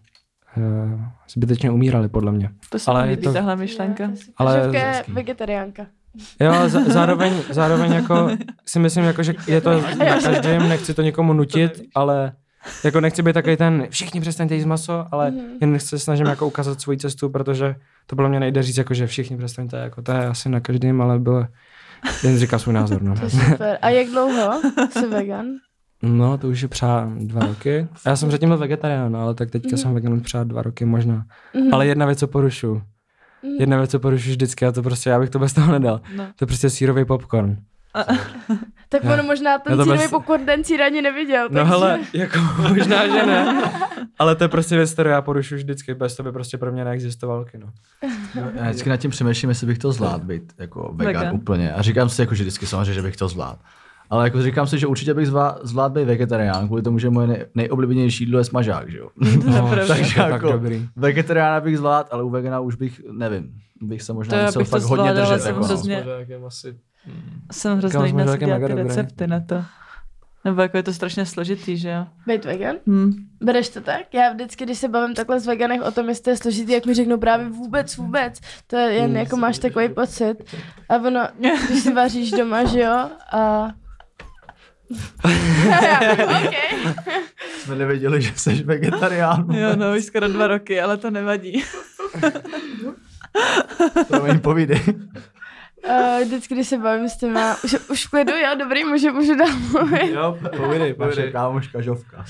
zbytečně 1.35 1.71
umírali, 1.71 2.09
podle 2.09 2.33
mě. 2.33 2.51
To 2.71 2.79
se 2.79 2.91
Ale 2.91 3.05
mi 3.07 3.11
je 3.13 3.17
to- 3.17 3.33
tahle 3.33 3.57
myšlenka. 3.57 4.11
Ale 4.37 4.61
Ale 4.61 4.73
Živka 4.73 5.13
vegetariánka. 5.13 5.87
Jo, 6.41 6.69
za, 6.69 6.81
zároveň, 6.85 7.33
zároveň 7.51 7.93
jako 7.93 8.31
si 8.67 8.79
myslím, 8.79 9.05
jako, 9.05 9.23
že 9.23 9.35
je 9.47 9.61
to 9.61 9.81
na 9.99 10.21
každém, 10.21 10.69
nechci 10.69 10.95
to 10.95 11.03
někomu 11.03 11.33
nutit, 11.33 11.83
ale 11.95 12.33
jako 12.85 13.01
nechci 13.01 13.23
být 13.23 13.33
takový 13.33 13.57
ten, 13.57 13.87
všichni 13.91 14.21
přestaňte 14.21 14.55
jíst 14.55 14.65
maso, 14.65 15.07
ale 15.11 15.31
Mhm. 15.31 15.41
jen 15.61 15.79
se 15.81 15.99
snažím 15.99 16.27
jako 16.27 16.47
ukázat 16.47 16.81
svoji 16.81 16.99
cestu, 16.99 17.29
protože 17.31 17.75
to 18.07 18.17
bylo 18.17 18.29
mě 18.29 18.41
nejde 18.41 18.63
říct, 18.63 18.77
jako, 18.77 18.95
že 18.95 19.07
všichni 19.07 19.37
přestaňte, 19.37 19.77
jako 19.77 20.03
to 20.03 20.13
je 20.13 20.27
asi 20.27 20.49
na 20.49 20.61
každém, 20.61 21.01
ale 21.03 21.19
bylo, 21.19 21.47
jen 22.23 22.39
říká 22.39 22.59
svůj 22.59 22.75
názor, 22.75 23.03
no. 23.03 23.15
To 23.15 23.25
je 23.25 23.31
super. 23.31 23.79
A 23.83 23.89
jak 23.89 24.07
dlouho 24.07 24.61
jsi 24.91 25.07
vegan? 25.07 25.47
No, 26.03 26.39
to 26.39 26.49
už 26.49 26.61
je 26.63 26.69
přá 26.69 27.11
dva 27.19 27.47
roky. 27.47 27.89
A 28.05 28.09
já 28.09 28.17
jsem 28.17 28.29
předtím 28.29 28.49
byl 28.49 28.59
vegetarián, 28.59 29.17
ale 29.17 29.35
tak 29.35 29.51
teďka 29.51 29.77
jsem 29.77 29.95
vegan 29.95 30.13
už 30.13 30.23
přá 30.23 30.45
dva 30.45 30.63
roky 30.63 30.85
možná. 30.85 31.25
Mhm. 31.55 31.75
Ale 31.75 31.87
jedna 31.87 32.07
věc, 32.07 32.19
co 32.19 32.27
porušu. 32.27 32.83
Jedna 33.59 33.79
věc, 33.79 33.91
co 33.91 34.01
porušu 34.01 34.31
vždycky, 34.31 34.67
a 34.67 34.73
to 34.73 34.83
prostě, 34.83 35.11
já 35.11 35.21
bych 35.21 35.31
to 35.31 35.39
bez 35.39 35.53
toho 35.53 35.73
nedal. 35.73 36.01
No. 36.17 36.25
To 36.25 36.43
je 36.43 36.47
prostě 36.47 36.71
sírový 36.71 37.05
popcorn. 37.05 37.57
Tak 38.89 39.05
ono 39.05 39.23
možná 39.23 39.59
ten 39.59 39.79
to 39.79 39.85
bez- 39.87 40.11
popcorn 40.11 40.45
ten 40.47 40.65
sír 40.65 40.83
ani 40.83 41.03
neviděl. 41.03 41.49
No 41.51 41.55
takže- 41.55 41.71
hele, 41.71 41.99
jako 42.13 42.39
možná, 42.69 43.07
že 43.07 43.27
ne. 43.27 43.63
Ale 44.19 44.37
to 44.37 44.45
je 44.45 44.49
prostě 44.49 44.77
věc, 44.77 44.93
kterou 44.93 45.11
já 45.11 45.23
porušu 45.23 45.55
vždycky, 45.55 45.95
bez 45.95 46.17
toho 46.17 46.25
by 46.25 46.33
prostě 46.33 46.59
pro 46.59 46.73
mě 46.73 46.85
neexistoval 46.85 47.45
kino. 47.45 47.67
Já 48.55 48.65
vždycky 48.69 48.91
nad 48.91 48.97
tím 48.97 49.11
přemýšlím, 49.11 49.49
jestli 49.49 49.67
bych 49.67 49.79
to 49.79 49.93
zvládl 49.93 50.25
být 50.25 50.53
jako 50.59 50.93
vegan, 50.95 51.15
Vegan. 51.23 51.35
úplně. 51.35 51.73
A 51.73 51.83
říkám 51.83 52.09
si 52.09 52.23
jako, 52.23 52.35
že 52.35 52.43
vždycky 52.45 52.67
samozřejmě, 52.67 52.93
že 52.95 53.03
bych 53.03 53.17
to 53.17 53.29
zvládl. 53.29 53.59
Ale 54.11 54.25
jako 54.25 54.43
říkám 54.43 54.67
si, 54.67 54.79
že 54.79 54.87
určitě 54.87 55.15
bych 55.15 55.27
zvládl, 55.27 55.59
zvládl 55.63 55.95
být 55.95 56.05
vegetarián, 56.05 56.67
kvůli 56.67 56.83
tomu, 56.83 56.99
že 56.99 57.11
moje 57.11 57.27
nej, 57.27 57.47
nejoblíbenější 57.55 58.25
jídlo 58.25 58.39
je 58.39 58.45
smažák, 58.45 58.91
že 58.91 58.99
jo. 58.99 59.09
No. 59.47 59.71
Takže 59.77 59.87
to 59.87 59.93
je 59.93 60.15
tak 60.15 60.33
jako 60.33 60.53
dobrý. 60.53 60.89
vegetariána 60.97 61.61
bych 61.61 61.79
zvládl, 61.79 62.09
ale 62.13 62.23
u 62.23 62.31
vegana 62.31 62.61
už 62.61 62.75
bych, 62.75 63.01
nevím, 63.13 63.53
bych 63.83 64.03
se 64.03 64.13
možná 64.13 64.39
To 64.39 64.45
musel 64.45 64.61
bych 64.63 64.69
to 64.71 64.79
fakt 64.81 64.89
hodně 64.89 65.13
držet. 65.15 65.39
jsem 65.41 65.49
Jako, 65.49 65.61
no. 65.61 65.67
hrozně- 65.67 66.03
Smažákem 66.03 66.45
asi... 66.45 66.77
Jsem 67.53 67.81
Kámo, 67.81 67.81
hrozný 67.81 68.13
na 68.13 68.25
smažák 68.25 68.41
si 68.41 68.47
dělat 68.47 68.67
ty 68.67 68.75
recepty 68.75 69.27
na 69.27 69.41
to. 69.41 69.65
Nebo 70.45 70.63
jako 70.63 70.77
je 70.77 70.83
to 70.83 70.93
strašně 70.93 71.27
složitý, 71.27 71.77
že 71.77 71.89
jo? 71.91 72.07
Být 72.27 72.45
vegan? 72.45 72.77
Hm. 72.87 73.13
Bereš 73.41 73.69
to 73.69 73.81
tak? 73.81 74.15
Já 74.15 74.33
vždycky, 74.33 74.65
když 74.65 74.79
se 74.79 74.89
bavím 74.89 75.15
takhle 75.15 75.41
s 75.41 75.47
veganech 75.47 75.83
o 75.83 75.91
tom, 75.91 76.09
jestli 76.09 76.25
to 76.25 76.31
je 76.31 76.37
složitý, 76.37 76.73
jak 76.73 76.87
mi 76.87 76.95
řeknou 76.95 77.19
právě 77.19 77.49
vůbec, 77.49 77.97
vůbec. 77.97 78.41
To 78.67 78.77
je 78.77 78.93
jen 78.93 79.17
jako 79.17 79.37
máš 79.37 79.59
takový 79.59 79.89
pocit. 79.89 80.35
A 80.89 80.97
ono, 80.97 81.29
když 81.69 81.83
si 81.83 81.93
vaříš 81.93 82.31
doma, 82.31 82.65
že 82.65 82.81
jo, 82.81 83.11
a 83.33 83.71
okay. 85.25 86.95
Jsme 87.59 87.75
nevěděli, 87.75 88.23
že 88.23 88.33
jsi 88.37 88.63
vegetarián. 88.63 89.47
Jo, 89.51 89.77
no, 89.77 89.97
už 89.97 90.05
skoro 90.05 90.29
dva 90.29 90.47
roky, 90.47 90.81
ale 90.81 90.97
to 90.97 91.11
nevadí. 91.11 91.65
Promiň, 94.09 94.41
povídej. 94.41 94.81
Uh, 95.89 96.25
vždycky, 96.25 96.55
když 96.55 96.69
se 96.69 96.79
bavím 96.79 97.09
s 97.09 97.17
těma, 97.17 97.57
už, 97.65 97.77
už 97.91 98.07
v 98.07 98.11
klidu, 98.11 98.33
jo, 98.33 98.55
dobrý, 98.59 98.85
můžu, 98.85 99.13
můžu 99.13 99.35
dál 99.37 99.49
mluvit. 99.73 100.13
Jo, 100.13 100.39
povídej, 100.57 100.95
Naše 100.99 101.31
kámoška 101.31 101.81
Žovka. 101.81 102.25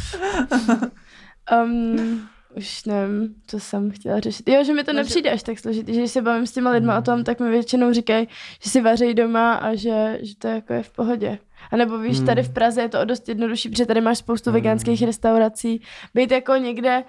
Um, 1.64 2.28
už 2.56 2.84
nevím, 2.84 3.34
co 3.46 3.61
jsem 3.61 3.90
chtěla 3.90 4.20
řešit. 4.20 4.48
Jo, 4.48 4.64
že 4.64 4.74
mi 4.74 4.84
to 4.84 4.92
nepřijde 4.92 5.30
až 5.30 5.42
tak 5.42 5.58
složitý, 5.58 5.94
že 5.94 6.00
když 6.00 6.11
se 6.11 6.22
bavím 6.22 6.46
s 6.46 6.52
těma 6.52 6.70
lidma 6.70 6.98
o 6.98 7.02
tom, 7.02 7.24
tak 7.24 7.40
mi 7.40 7.50
většinou 7.50 7.92
říkají, 7.92 8.28
že 8.62 8.70
si 8.70 8.80
vaří 8.80 9.14
doma 9.14 9.54
a 9.54 9.74
že, 9.74 10.18
že 10.22 10.37
to 10.38 10.48
jako 10.48 10.72
je 10.72 10.82
v 10.82 10.90
pohodě. 10.90 11.38
A 11.70 11.76
nebo 11.76 11.98
víš, 11.98 12.20
tady 12.20 12.42
v 12.42 12.50
Praze 12.52 12.82
je 12.82 12.88
to 12.88 13.00
o 13.00 13.04
dost 13.04 13.28
jednodušší, 13.28 13.68
protože 13.68 13.87
tady 13.87 14.00
máš 14.00 14.18
spoustu 14.18 14.52
veganských 14.52 15.02
restaurací. 15.02 15.82
Být 16.14 16.30
jako 16.30 16.54
někde, 16.54 17.04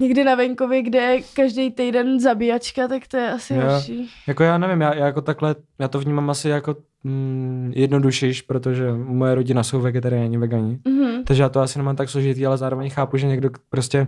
někde 0.00 0.24
na 0.24 0.34
venkově, 0.34 0.82
kde 0.82 0.98
je 0.98 1.22
každý 1.34 1.70
týden 1.70 2.20
zabíjačka, 2.20 2.88
tak 2.88 3.06
to 3.08 3.16
je 3.16 3.30
asi 3.32 3.54
Jo. 3.54 3.60
horší. 3.70 4.10
Jako 4.26 4.42
já 4.42 4.58
nevím, 4.58 4.80
já, 4.80 4.94
já 4.94 5.06
jako 5.06 5.20
takhle, 5.20 5.54
já 5.78 5.88
to 5.88 5.98
vnímám 6.00 6.30
asi 6.30 6.48
jako 6.48 6.76
mm, 7.04 7.72
jednodušejiš, 7.76 8.42
protože 8.42 8.92
moje 8.92 9.34
rodina 9.34 9.62
jsou 9.62 9.80
vegetariáni, 9.80 10.38
vegani. 10.38 10.78
Mhm. 10.88 11.24
Takže 11.24 11.42
já 11.42 11.48
to 11.48 11.60
asi 11.60 11.78
nemám 11.78 11.96
tak 11.96 12.08
složitý, 12.10 12.46
ale 12.46 12.58
zároveň 12.58 12.90
chápu, 12.90 13.16
že 13.16 13.26
někdo 13.26 13.50
prostě, 13.70 14.06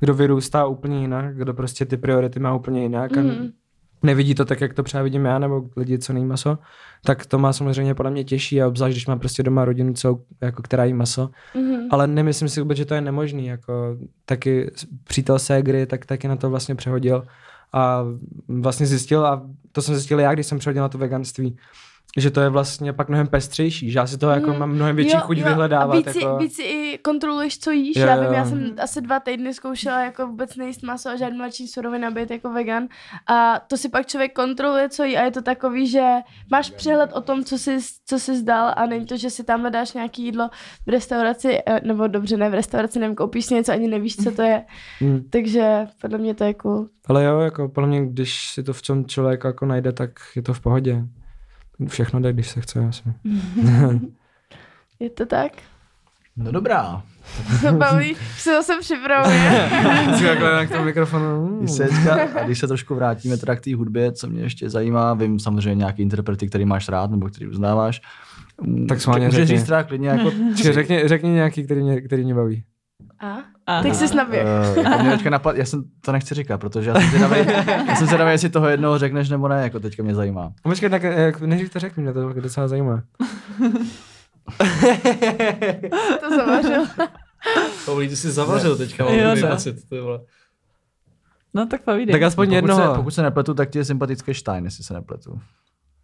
kdo 0.00 0.14
vyrůstá 0.14 0.66
úplně 0.66 1.00
jinak, 1.00 1.36
kdo 1.36 1.54
prostě 1.54 1.84
ty 1.86 1.96
priority 1.96 2.40
má 2.40 2.54
úplně 2.54 2.82
jinak 2.82 3.16
a 3.16 3.20
Mhm. 3.20 3.50
Nevidí 4.02 4.34
to 4.34 4.44
tak, 4.44 4.60
jak 4.60 4.74
to 4.74 4.82
třeba 4.82 5.02
vidím 5.02 5.24
já, 5.24 5.38
nebo 5.38 5.64
lidi, 5.76 5.98
co 5.98 6.12
nejí 6.12 6.24
maso, 6.24 6.58
tak 7.04 7.26
to 7.26 7.38
má 7.38 7.52
samozřejmě 7.52 7.94
podle 7.94 8.10
mě 8.10 8.24
těžší 8.24 8.62
a 8.62 8.68
obzvlášť, 8.68 8.94
když 8.94 9.06
má 9.06 9.16
prostě 9.16 9.42
doma 9.42 9.64
rodinu, 9.64 9.92
co, 9.92 10.20
jako, 10.40 10.62
která 10.62 10.84
jí 10.84 10.92
maso. 10.92 11.30
Mhm. 11.54 11.88
Ale 11.90 12.06
nemyslím 12.06 12.48
si 12.48 12.60
vůbec, 12.60 12.78
že 12.78 12.84
to 12.84 12.94
je 12.94 13.00
nemožný. 13.00 13.46
Jako, 13.46 13.96
taky 14.24 14.70
přítel 15.04 15.38
Ségry 15.38 15.86
tak 15.86 16.06
taky 16.06 16.28
na 16.28 16.36
to 16.36 16.50
vlastně 16.50 16.74
přehodil 16.74 17.26
a 17.72 18.04
vlastně 18.48 18.86
zjistil, 18.86 19.26
a 19.26 19.42
to 19.72 19.82
jsem 19.82 19.94
zjistil 19.94 20.20
já, 20.20 20.34
když 20.34 20.46
jsem 20.46 20.58
přehodil 20.58 20.82
na 20.82 20.88
to 20.88 20.98
veganství, 20.98 21.56
že 22.16 22.30
to 22.30 22.40
je 22.40 22.48
vlastně 22.48 22.92
pak 22.92 23.08
mnohem 23.08 23.26
pestřejší, 23.26 23.90
že 23.90 23.98
já 23.98 24.06
si 24.06 24.18
to 24.18 24.30
jako 24.30 24.50
Mm. 24.52 24.58
mám 24.58 24.70
mnohem 24.70 24.96
větší 24.96 25.14
Jo, 25.14 25.20
chuť 25.20 25.38
jo, 25.38 25.44
vyhledávat. 25.44 25.94
A 25.94 25.98
víc, 25.98 26.10
si, 26.10 26.22
jako... 26.24 26.36
víc 26.38 26.56
si 26.56 26.62
i 26.62 26.98
kontroluješ, 26.98 27.58
co 27.58 27.70
jíš. 27.70 27.96
Jo, 27.96 28.06
Já 28.06 28.16
vím, 28.16 28.24
jo. 28.24 28.32
já 28.32 28.44
jsem 28.44 28.74
asi 28.82 29.00
dva 29.00 29.20
týdny 29.20 29.54
zkoušela 29.54 30.00
jako 30.04 30.26
vůbec 30.26 30.56
nejíst 30.56 30.82
maso 30.82 31.08
a 31.10 31.16
žádný 31.16 31.38
mladší 31.38 31.68
suroviny 31.68 32.06
a 32.06 32.10
být 32.10 32.30
jako 32.30 32.52
vegan. 32.52 32.88
A 33.28 33.58
to 33.68 33.76
si 33.76 33.88
pak 33.88 34.06
člověk 34.06 34.32
kontroluje, 34.34 34.88
co 34.88 35.04
jí 35.04 35.16
a 35.16 35.24
je 35.24 35.30
to 35.30 35.42
takový, 35.42 35.86
že 35.86 36.10
máš 36.50 36.70
přehled 36.70 37.10
o 37.12 37.20
tom, 37.20 37.44
co 37.44 37.58
jsi, 37.58 37.78
co 38.06 38.18
jsi 38.18 38.36
zdal 38.36 38.72
a 38.76 38.86
není 38.86 39.06
to, 39.06 39.16
že 39.16 39.30
si 39.30 39.44
tam 39.44 39.72
dáš 39.72 39.92
nějaký 39.92 40.24
jídlo 40.24 40.50
v 40.86 40.90
restauraci, 40.90 41.58
eh, 41.66 41.80
nebo 41.84 42.06
dobře, 42.06 42.36
ne 42.36 42.50
v 42.50 42.54
restauraci, 42.54 42.98
nevím, 42.98 43.16
koupíš 43.16 43.44
si 43.46 43.54
něco, 43.54 43.72
ani 43.72 43.88
nevíš, 43.88 44.16
co 44.16 44.30
to 44.30 44.42
je. 44.42 44.64
Mm. 45.00 45.20
Takže 45.30 45.86
podle 46.00 46.18
mě 46.18 46.34
to 46.34 46.44
je 46.44 46.54
cool. 46.54 46.88
Ale 47.08 47.24
jo, 47.24 47.38
jako 47.40 47.68
podle 47.68 47.88
mě, 47.88 48.06
když 48.06 48.48
si 48.52 48.62
to 48.62 48.72
v 48.72 48.82
tom 48.82 49.04
člověk 49.06 49.44
jako 49.44 49.66
najde, 49.66 49.92
tak 49.92 50.10
je 50.36 50.42
to 50.42 50.54
v 50.54 50.60
pohodě. 50.60 51.02
Všechno 51.86 52.20
jde, 52.20 52.32
když 52.32 52.48
se 52.48 52.60
chce, 52.60 52.86
asi. 52.88 53.02
Je 55.00 55.10
to 55.10 55.26
tak? 55.26 55.52
No 56.36 56.52
dobrá. 56.52 57.02
Baví, 57.78 58.16
se 58.36 58.50
zase 58.52 58.72
připravuje. 58.80 59.70
Jsi 60.18 60.24
takhle 60.24 60.66
k 60.66 60.70
tomu 60.70 60.84
mikrofonu. 60.84 61.58
Když 61.58 61.70
se, 61.70 61.88
a 62.10 62.44
když 62.44 62.58
se 62.58 62.66
trošku 62.66 62.94
vrátíme 62.94 63.36
teda 63.36 63.56
k 63.56 63.60
té 63.60 63.74
hudbě, 63.74 64.12
co 64.12 64.26
mě 64.26 64.42
ještě 64.42 64.70
zajímá, 64.70 65.14
vím 65.14 65.38
samozřejmě 65.38 65.74
nějaký 65.74 66.02
interprety, 66.02 66.48
který 66.48 66.64
máš 66.64 66.88
rád 66.88 67.10
nebo 67.10 67.26
který 67.26 67.46
uznáváš. 67.48 68.00
Tak 68.88 69.00
schválně 69.00 69.26
Můžeš 69.26 69.40
řekni. 69.40 69.56
říct 69.58 69.66
teda 69.66 69.82
klidně 69.82 70.08
jako 70.08 70.30
řekni, 70.54 71.08
řekni 71.08 71.30
nějaký, 71.30 71.64
který 71.64 71.82
mě, 71.82 72.00
který 72.00 72.24
mě 72.24 72.34
baví. 72.34 72.64
A? 73.20 73.36
Aha. 73.68 73.82
Tak 73.82 73.94
si 73.94 74.08
snabě. 74.08 74.44
Uh, 74.44 74.78
jako 74.84 75.02
mě 75.02 75.10
teďka 75.10 75.30
napad, 75.30 75.56
já 75.56 75.64
jsem 75.64 75.84
to 76.00 76.12
nechci 76.12 76.34
říkat, 76.34 76.58
protože 76.58 76.90
já 76.90 76.94
jsem 77.00 77.08
zvědavý, 77.10 77.36
já 77.88 77.96
jsem 77.96 78.06
zvědavý, 78.06 78.30
jestli 78.30 78.48
toho 78.48 78.68
jednoho 78.68 78.98
řekneš 78.98 79.28
nebo 79.28 79.48
ne, 79.48 79.62
jako 79.62 79.80
teďka 79.80 80.02
mě 80.02 80.14
zajímá. 80.14 80.52
A 80.64 80.68
počkej, 80.68 80.90
tak 80.90 81.02
jak, 81.02 81.40
než 81.40 81.70
to 81.70 81.78
řekni, 81.78 82.02
mě 82.02 82.12
to 82.12 82.32
docela 82.32 82.68
zajímá. 82.68 83.02
To 86.20 86.36
zavařil. 86.36 86.86
Paulí, 87.84 88.08
ty 88.08 88.16
jsi 88.16 88.30
zavařil 88.30 88.76
teďka, 88.76 89.04
mám 89.04 89.14
Jo, 89.14 89.22
takový 89.24 89.42
no. 89.42 89.48
pocit. 89.48 89.88
Ty 89.88 90.00
vole. 90.00 90.20
No 91.54 91.66
tak 91.66 91.82
povídej. 91.82 92.12
Tak 92.12 92.22
aspoň 92.22 92.46
pokud 92.46 92.54
jednoho. 92.54 92.90
Se, 92.92 92.96
pokud 92.96 93.10
se 93.10 93.22
nepletu, 93.22 93.54
tak 93.54 93.70
ti 93.70 93.78
je 93.78 93.84
sympatický 93.84 94.34
Stein, 94.34 94.64
jestli 94.64 94.84
se 94.84 94.94
nepletu. 94.94 95.40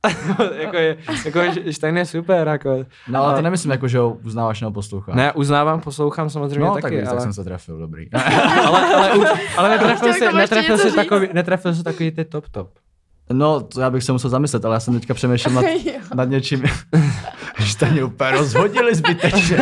jako 0.57 0.77
je, 0.77 0.97
jako 1.25 1.38
je, 1.38 1.73
Stein 1.73 1.97
je 1.97 2.07
super, 2.07 2.49
jako. 2.49 2.85
No 3.09 3.25
ale 3.25 3.37
to 3.37 3.43
nemyslím 3.43 3.71
jako, 3.71 3.88
že 3.88 3.99
ho 3.99 4.19
uznáváš 4.25 4.61
nebo 4.61 4.73
posloucháš. 4.73 5.17
Ne, 5.17 5.33
uznávám, 5.33 5.81
poslouchám 5.81 6.31
samozřejmě 6.31 6.59
no, 6.59 6.75
tak, 6.75 6.83
taky, 6.83 6.97
víš, 6.97 7.07
ale, 7.07 7.17
tak 7.17 7.23
jsem 7.23 7.33
se 7.33 7.45
trefil, 7.45 7.79
dobrý. 7.79 8.09
ale, 8.67 8.95
ale, 8.95 9.12
už, 9.12 9.29
ale 9.57 9.69
netrefil 9.69 10.12
si, 10.12 10.33
netrefil 10.33 10.79
si 10.79 10.93
takový, 10.93 11.29
netrefil 11.33 11.75
si 11.75 11.83
takový 11.83 12.11
ty 12.11 12.25
top 12.25 12.49
top. 12.49 12.71
No, 13.33 13.61
to 13.61 13.81
já 13.81 13.90
bych 13.90 14.05
se 14.05 14.12
musel 14.12 14.31
zamyslet, 14.31 14.64
ale 14.64 14.77
já 14.77 14.81
jsem 14.81 14.95
teďka 14.95 15.14
přemýšlel 15.14 15.55
nad, 15.55 15.64
nad 16.14 16.25
něčím, 16.25 16.62
že 17.59 17.73
jste 17.73 17.90
mě 17.90 18.05
úplně 18.05 18.31
rozhodili 18.31 18.95
zbytečně. 18.95 19.57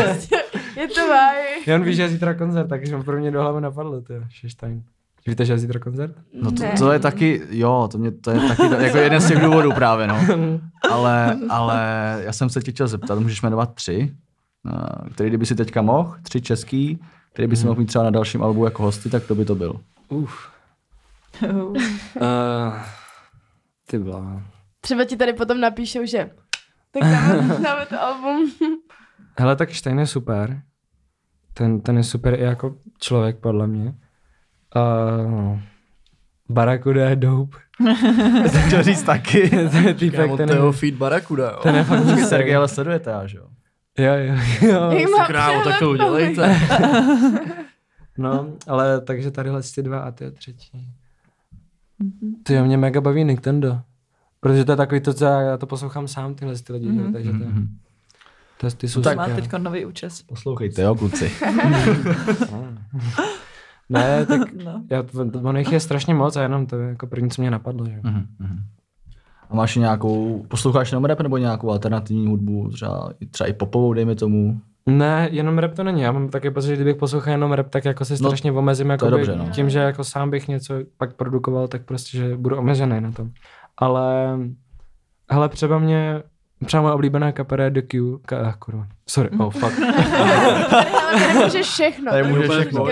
Je 0.77 0.89
to 0.89 1.09
váj. 1.09 1.37
Jan 1.67 1.83
ví, 1.83 1.95
že 1.95 2.03
je 2.03 2.09
zítra 2.09 2.35
koncert, 2.35 2.69
takže 2.69 2.99
pro 2.99 3.19
mě 3.19 3.31
do 3.31 3.43
hlavy 3.43 3.61
napadlo, 3.61 4.01
ty 4.01 4.15
Stein. 4.49 4.83
Víte, 5.27 5.45
že 5.45 5.53
je 5.53 5.59
zítra 5.59 5.81
koncert? 5.81 6.17
No 6.43 6.53
to, 6.53 6.63
Ne. 6.63 6.73
to 6.79 6.93
je 6.93 6.99
taky, 6.99 7.43
jo, 7.51 7.89
to, 7.93 7.99
mě, 7.99 8.11
to 8.11 8.31
je 8.31 8.41
taky 8.49 8.63
jako 8.85 8.97
jeden 8.99 9.21
z 9.21 9.29
těch 9.29 9.41
důvodů 9.41 9.73
právě, 9.73 10.07
no. 10.07 10.19
Ale, 10.91 11.39
ale 11.51 11.81
já 12.25 12.33
jsem 12.33 12.51
se 12.51 12.63
tě 12.63 12.71
chtěl 12.71 12.89
zeptat, 12.89 13.19
můžeš 13.19 13.43
jmenovat 13.43 13.75
tři, 13.75 14.15
eh, 14.73 15.11
který 15.15 15.29
kdyby 15.31 15.47
si 15.47 15.55
teďka 15.55 15.83
mohl, 15.83 16.15
tři 16.23 16.41
český, 16.41 17.01
který 17.33 17.49
by 17.49 17.57
si 17.57 17.67
mohl 17.67 17.81
mít 17.81 17.87
třeba 17.87 18.05
na 18.05 18.11
dalším 18.11 18.43
albu 18.43 18.65
jako 18.65 18.83
hosty, 18.83 19.11
tak 19.11 19.27
to 19.27 19.35
by 19.35 19.45
to 19.45 19.55
byl. 19.55 19.81
Uf. 20.09 20.49
Uh, 21.43 21.77
ty 23.87 23.99
blá. 23.99 24.43
Třeba 24.81 25.05
ti 25.05 25.17
tady 25.17 25.33
potom 25.33 25.61
napíšou, 25.61 26.07
že 26.07 26.31
tak 26.91 27.03
dáme, 27.03 27.59
dáme 27.63 27.87
to 27.87 28.03
album. 28.03 28.53
Hele, 29.39 29.57
tak 29.57 29.75
Stein 29.75 29.99
je 29.99 30.07
super. 30.07 30.63
Ten, 31.55 31.81
ten 31.81 31.97
je 31.97 32.05
super 32.05 32.35
i 32.35 32.43
jako 32.43 32.77
člověk, 32.99 33.39
podle 33.39 33.67
mě. 33.67 33.95
Uh, 34.77 35.59
Barakuda 36.49 37.09
je 37.11 37.17
dope. 37.17 37.57
To 38.53 38.59
chtěl 38.67 38.83
říct 38.83 39.03
taky. 39.03 39.49
ten 39.71 39.85
je 39.89 39.95
týpek, 39.95 40.31
ten 40.37 40.49
to 40.49 40.53
je 40.55 40.59
jeho 40.59 40.67
je, 40.67 40.73
feed 40.73 40.95
Barakuda, 40.95 41.51
jo. 41.51 41.59
ten 41.63 41.75
je 41.75 41.85
fakt 41.85 42.03
Počkej. 42.05 42.25
Sergej 42.25 42.57
ale 42.57 42.69
sledujete, 42.69 43.11
já, 43.11 43.27
že 43.27 43.39
jo? 43.39 43.45
Jo, 43.99 44.13
jo, 44.15 44.35
jo. 44.71 45.25
Krávo, 45.27 45.65
tak 45.65 45.79
to 45.79 45.91
udělejte. 45.91 46.61
No, 48.19 48.47
ale 48.67 49.01
takže 49.01 49.31
tadyhle 49.31 49.61
ty 49.75 49.83
dva 49.83 49.99
a 50.01 50.11
ty 50.11 50.25
je 50.25 50.31
třetí. 50.31 50.89
Ty 52.43 52.55
jo, 52.55 52.65
mě 52.65 52.77
mega 52.77 53.01
baví 53.01 53.25
Nintendo. 53.25 53.81
Protože 54.41 54.65
to 54.65 54.73
je 54.73 54.77
takový 54.77 55.01
to, 55.01 55.15
co 55.15 55.25
já, 55.25 55.41
já 55.41 55.57
to 55.57 55.67
poslouchám 55.67 56.09
sám, 56.09 56.35
tyhle 56.35 56.55
ty 56.55 56.73
lidi, 56.73 56.89
mm-hmm. 56.89 57.13
takže 57.13 57.31
to, 57.31 57.37
Mhm. 57.37 57.69
to, 58.61 58.71
ty 58.71 58.89
jsou 58.89 59.03
tak 59.03 59.17
Má 59.17 59.29
teď 59.29 59.53
nový 59.59 59.85
účes. 59.85 60.23
Poslouchejte, 60.23 60.83
jo, 60.83 60.95
kluci. 60.95 61.33
Ne, 63.89 64.27
tak 64.29 64.41
No. 64.65 64.83
já, 64.91 65.05
on 65.43 65.57
jich 65.57 65.73
je 65.73 65.81
strašně 65.81 66.15
moc 66.15 66.37
a 66.37 66.43
jenom 66.43 66.67
to 66.67 66.77
je 66.79 66.89
jako 66.89 67.07
první, 67.07 67.31
co 67.31 67.43
mě 67.43 67.51
napadlo. 67.51 67.87
Že? 67.87 68.01
Mhm, 68.03 68.27
mhm. 68.39 68.59
A 69.51 69.55
máš 69.55 69.77
nějakou, 69.77 70.45
posloucháš 70.49 70.93
jenom 70.93 71.05
rap 71.05 71.21
nebo 71.21 71.39
nějakou 71.39 71.71
alternativní 71.71 72.27
hudbu, 72.27 72.69
třeba, 72.69 73.13
třeba 73.31 73.49
i 73.49 73.53
popovou, 73.53 73.93
dejme 73.93 74.15
tomu? 74.15 74.61
Ne, 74.87 75.29
jenom 75.33 75.59
rap 75.59 75.75
to 75.75 75.85
není. 75.85 76.01
Já 76.03 76.13
mám 76.13 76.29
taky 76.29 76.51
pocit, 76.51 76.67
že 76.67 76.75
kdybych 76.75 76.97
poslouchal 76.97 77.33
jenom 77.33 77.53
rap, 77.53 77.69
tak 77.69 77.85
jako 77.85 78.05
se 78.05 78.13
No, 78.13 78.17
strašně 78.17 78.53
omezím. 78.53 78.91
Jako 78.91 79.11
dobře, 79.11 79.37
no. 79.37 79.49
Tím, 79.51 79.71
že 79.71 79.79
jako 79.79 80.05
sám 80.05 80.31
bych 80.31 80.49
něco 80.49 80.75
pak 80.97 81.13
produkoval, 81.17 81.69
tak 81.69 81.83
prostě, 81.85 82.19
že 82.19 82.37
budu 82.37 82.59
omezený 82.59 83.01
na 83.01 83.13
tom. 83.13 83.31
Ale, 83.77 84.39
hele, 85.31 85.49
třeba 85.49 85.79
mě, 85.79 86.23
třeba 86.67 86.83
moje 86.83 86.95
oblíbená 86.95 87.33
kapela 87.33 87.65
je 87.65 87.71
The 87.71 87.83
Q, 87.83 88.19
ka, 88.19 88.49
ah, 88.49 88.55
kurva, 88.59 88.87
sorry, 89.09 89.31
oh 89.39 89.53
fuck. 89.61 89.73
Tady, 91.11 91.35
můžeš 91.45 91.67
všechno. 91.67 92.13
Tady 92.13 92.29
můžeš 92.29 92.51
všechno. 92.51 92.83
Uh, 92.83 92.89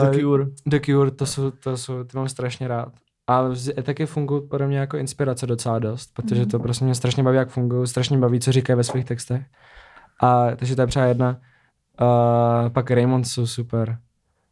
The 0.00 0.20
Cure. 0.20 0.46
The 0.66 0.80
Cure, 0.80 1.10
to 1.10 1.26
jsou, 1.26 1.50
to 1.50 1.76
jsou, 1.76 2.04
ty 2.04 2.16
mám 2.16 2.28
strašně 2.28 2.68
rád. 2.68 2.88
A 3.28 3.42
taky 3.82 4.06
fungují 4.06 4.42
podle 4.48 4.66
mě 4.66 4.78
jako 4.78 4.96
inspirace 4.96 5.46
docela 5.46 5.78
dost, 5.78 6.10
protože 6.14 6.46
to 6.46 6.58
prostě 6.58 6.84
mě 6.84 6.94
strašně 6.94 7.22
baví, 7.22 7.36
jak 7.36 7.48
fungují, 7.48 7.86
strašně 7.86 8.18
baví, 8.18 8.40
co 8.40 8.52
říkají 8.52 8.76
ve 8.76 8.84
svých 8.84 9.04
textech. 9.04 9.42
A 10.22 10.46
takže 10.56 10.76
to 10.76 10.82
je 10.82 10.86
třeba 10.86 11.04
jedna. 11.04 11.36
Uh, 12.00 12.68
pak 12.68 12.90
Raymond 12.90 13.26
jsou 13.26 13.46
super. 13.46 13.98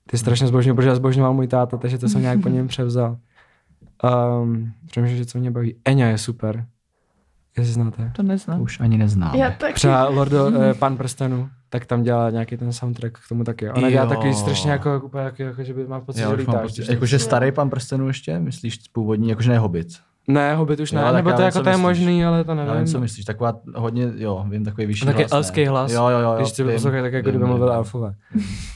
Ty 0.07 0.19
strašně 0.19 0.47
zbožňuji, 0.47 0.77
protože 0.77 0.89
já 0.89 0.95
zbožňoval 0.95 1.35
můj 1.35 1.49
táta, 1.49 1.77
takže 1.77 1.99
to 1.99 2.09
jsem 2.09 2.23
nějak 2.23 2.41
po 2.43 2.49
něm 2.49 2.69
převzal. 2.69 3.17
Um, 4.43 4.73
přemýšlím, 4.87 5.19
že 5.19 5.27
co 5.27 5.39
mě 5.39 5.51
baví. 5.51 5.77
Enya 5.85 6.09
je 6.09 6.19
super. 6.19 6.67
Jestli 7.59 7.73
znáte. 7.73 8.13
To 8.17 8.23
neznám. 8.23 8.61
Už 8.61 8.81
ani 8.81 8.99
neznám. 8.99 9.35
Já 9.35 9.51
taky. 9.51 9.75
Třeba 9.75 10.09
Lordo, 10.09 10.53
eh, 10.61 10.75
Pan 10.75 10.97
prstenů, 10.97 11.49
tak 11.69 11.87
tam 11.87 12.03
dělá 12.03 12.31
nějaký 12.31 12.57
ten 12.57 12.73
soundtrack 12.73 13.19
k 13.19 13.29
tomu 13.29 13.45
taky. 13.45 13.71
Ona 13.71 13.91
dělá 13.91 14.03
Jo. 14.05 14.09
takový 14.09 14.35
strašně 14.35 14.71
jako, 14.71 15.01
úplně 15.05 15.25
jako, 15.25 15.43
jako, 15.43 15.63
že 15.63 15.75
by 15.75 15.87
má 15.87 16.01
pocit, 16.01 16.21
Já 16.21 16.37
že 16.37 16.45
pocit, 16.45 16.77
když 16.77 16.89
jakože 16.89 17.19
starý 17.19 17.53
pan 17.53 17.71
prstenů 17.71 18.07
ještě, 18.09 18.39
myslíš 18.39 18.79
původní, 18.93 19.29
jakože 19.29 19.51
ne 19.51 19.59
Hobbit. 19.59 19.89
Ne, 20.29 20.55
Hobbit 20.55 20.81
už 20.81 20.93
Jo, 20.93 20.99
ne, 20.99 21.05
tak 21.05 21.15
nebo 21.15 21.31
já 21.31 21.37
to 21.37 21.43
jako 21.43 21.63
to 21.63 21.69
je 21.69 21.77
možný, 21.77 22.25
ale 22.25 22.45
to 22.45 22.51
Já 22.51 22.55
nevím. 22.57 22.77
vím, 22.77 22.87
co 22.87 23.01
myslíš, 23.01 23.25
taková 23.25 23.61
hodně, 23.75 24.13
jo, 24.17 24.47
vím, 24.49 24.65
takový 24.65 24.87
vyšší 24.87 25.07
Taky 25.07 25.19
hlas. 25.23 25.33
elský 25.33 25.65
hlas. 25.67 25.93
Jo, 25.93 26.09
jo, 26.09 26.19
jo. 26.19 26.31
jo 26.31 26.37
Když 26.37 26.49
si 26.51 26.65
poslouchají, 26.65 27.03
tak 27.03 27.13
jako 27.13 27.29
kdyby 27.29 27.45
mluvil 27.45 27.73
elfové. 27.73 28.15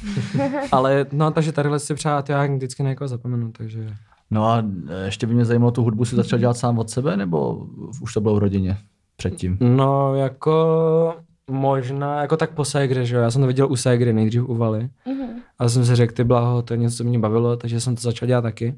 ale 0.73 1.07
no, 1.13 1.31
takže 1.31 1.53
tadyhle 1.53 1.79
si 1.79 1.95
přát, 1.95 2.29
já 2.29 2.47
vždycky 2.47 2.83
na 2.83 2.89
někoho 2.89 3.09
zapomenu, 3.09 3.53
takže... 3.53 3.95
No 4.31 4.47
a 4.47 4.63
e, 4.89 5.05
ještě 5.05 5.27
by 5.27 5.35
mě 5.35 5.45
zajímalo, 5.45 5.71
tu 5.71 5.83
hudbu 5.83 6.05
si 6.05 6.17
začal 6.17 6.39
dělat 6.39 6.57
sám 6.57 6.79
od 6.79 6.91
sebe, 6.91 7.17
nebo 7.17 7.67
už 8.03 8.15
to 8.15 8.21
bylo 8.21 8.35
v 8.35 8.39
rodině 8.39 8.79
předtím? 9.17 9.59
No, 9.61 10.15
jako 10.15 11.15
možná, 11.51 12.21
jako 12.21 12.37
tak 12.37 12.51
po 12.51 12.65
Segre, 12.65 13.07
že 13.07 13.17
jo, 13.17 13.23
já 13.23 13.31
jsem 13.31 13.43
to 13.43 13.47
viděl 13.47 13.73
u 13.73 13.77
Segry, 13.77 14.13
nejdřív 14.13 14.49
u 14.49 14.55
Valy. 14.55 14.89
Mhm. 15.07 15.29
A 15.59 15.69
jsem 15.69 15.85
si 15.85 15.95
řekl, 15.95 16.15
ty 16.15 16.25
blaho, 16.25 16.63
to 16.63 16.75
je 16.75 16.79
něco, 16.79 16.97
co 16.97 17.05
mě 17.05 17.19
bavilo, 17.19 17.57
takže 17.57 17.81
jsem 17.81 17.95
to 17.97 18.03
začal 18.03 18.27
dělat 18.27 18.43
taky. 18.43 18.75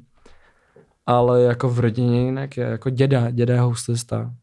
Ale 1.05 1.41
jako 1.41 1.69
v 1.69 1.79
rodině 1.79 2.25
jinak 2.25 2.57
je 2.57 2.63
jako 2.63 2.89
děda, 2.89 3.31
děda 3.31 3.53
je 3.53 3.59
houslista. 3.59 4.33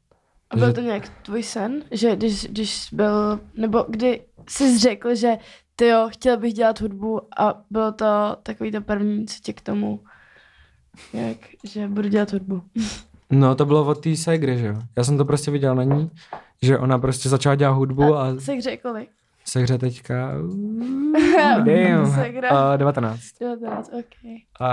A 0.50 0.56
byl 0.56 0.72
to 0.72 0.80
nějak 0.80 1.08
tvůj 1.08 1.42
sen, 1.42 1.82
že 1.90 2.16
když, 2.16 2.46
když 2.46 2.88
byl, 2.92 3.40
nebo 3.54 3.86
kdy 3.88 4.20
jsi 4.48 4.78
řekl, 4.78 5.14
že 5.14 5.36
ty 5.76 5.86
jo, 5.86 6.08
chtěl 6.12 6.36
bych 6.36 6.54
dělat 6.54 6.80
hudbu 6.80 7.20
a 7.38 7.62
bylo 7.70 7.92
to 7.92 8.36
takový 8.42 8.72
to 8.72 8.80
první, 8.80 9.26
co 9.26 9.34
tě 9.42 9.52
k 9.52 9.60
tomu, 9.60 10.00
jak, 11.12 11.36
že 11.64 11.88
budu 11.88 12.08
dělat 12.08 12.32
hudbu. 12.32 12.62
No 13.30 13.54
to 13.54 13.66
bylo 13.66 13.84
od 13.86 14.00
té 14.00 14.16
Segry, 14.16 14.58
že 14.58 14.66
jo. 14.66 14.76
Já 14.96 15.04
jsem 15.04 15.16
to 15.18 15.24
prostě 15.24 15.50
viděl 15.50 15.74
na 15.74 15.82
ní, 15.82 16.10
že 16.62 16.78
ona 16.78 16.98
prostě 16.98 17.28
začala 17.28 17.54
dělat 17.54 17.72
hudbu 17.72 18.14
a, 18.16 18.28
A 18.28 18.60
řekl 18.60 18.88
kolik? 18.88 19.08
Segře 19.44 19.78
teďka, 19.78 20.32
damn, 21.64 22.10
Segra. 22.14 22.70
uh, 22.72 22.76
19. 22.76 23.20
19, 23.40 23.90
ok. 23.98 24.04
A, 24.60 24.68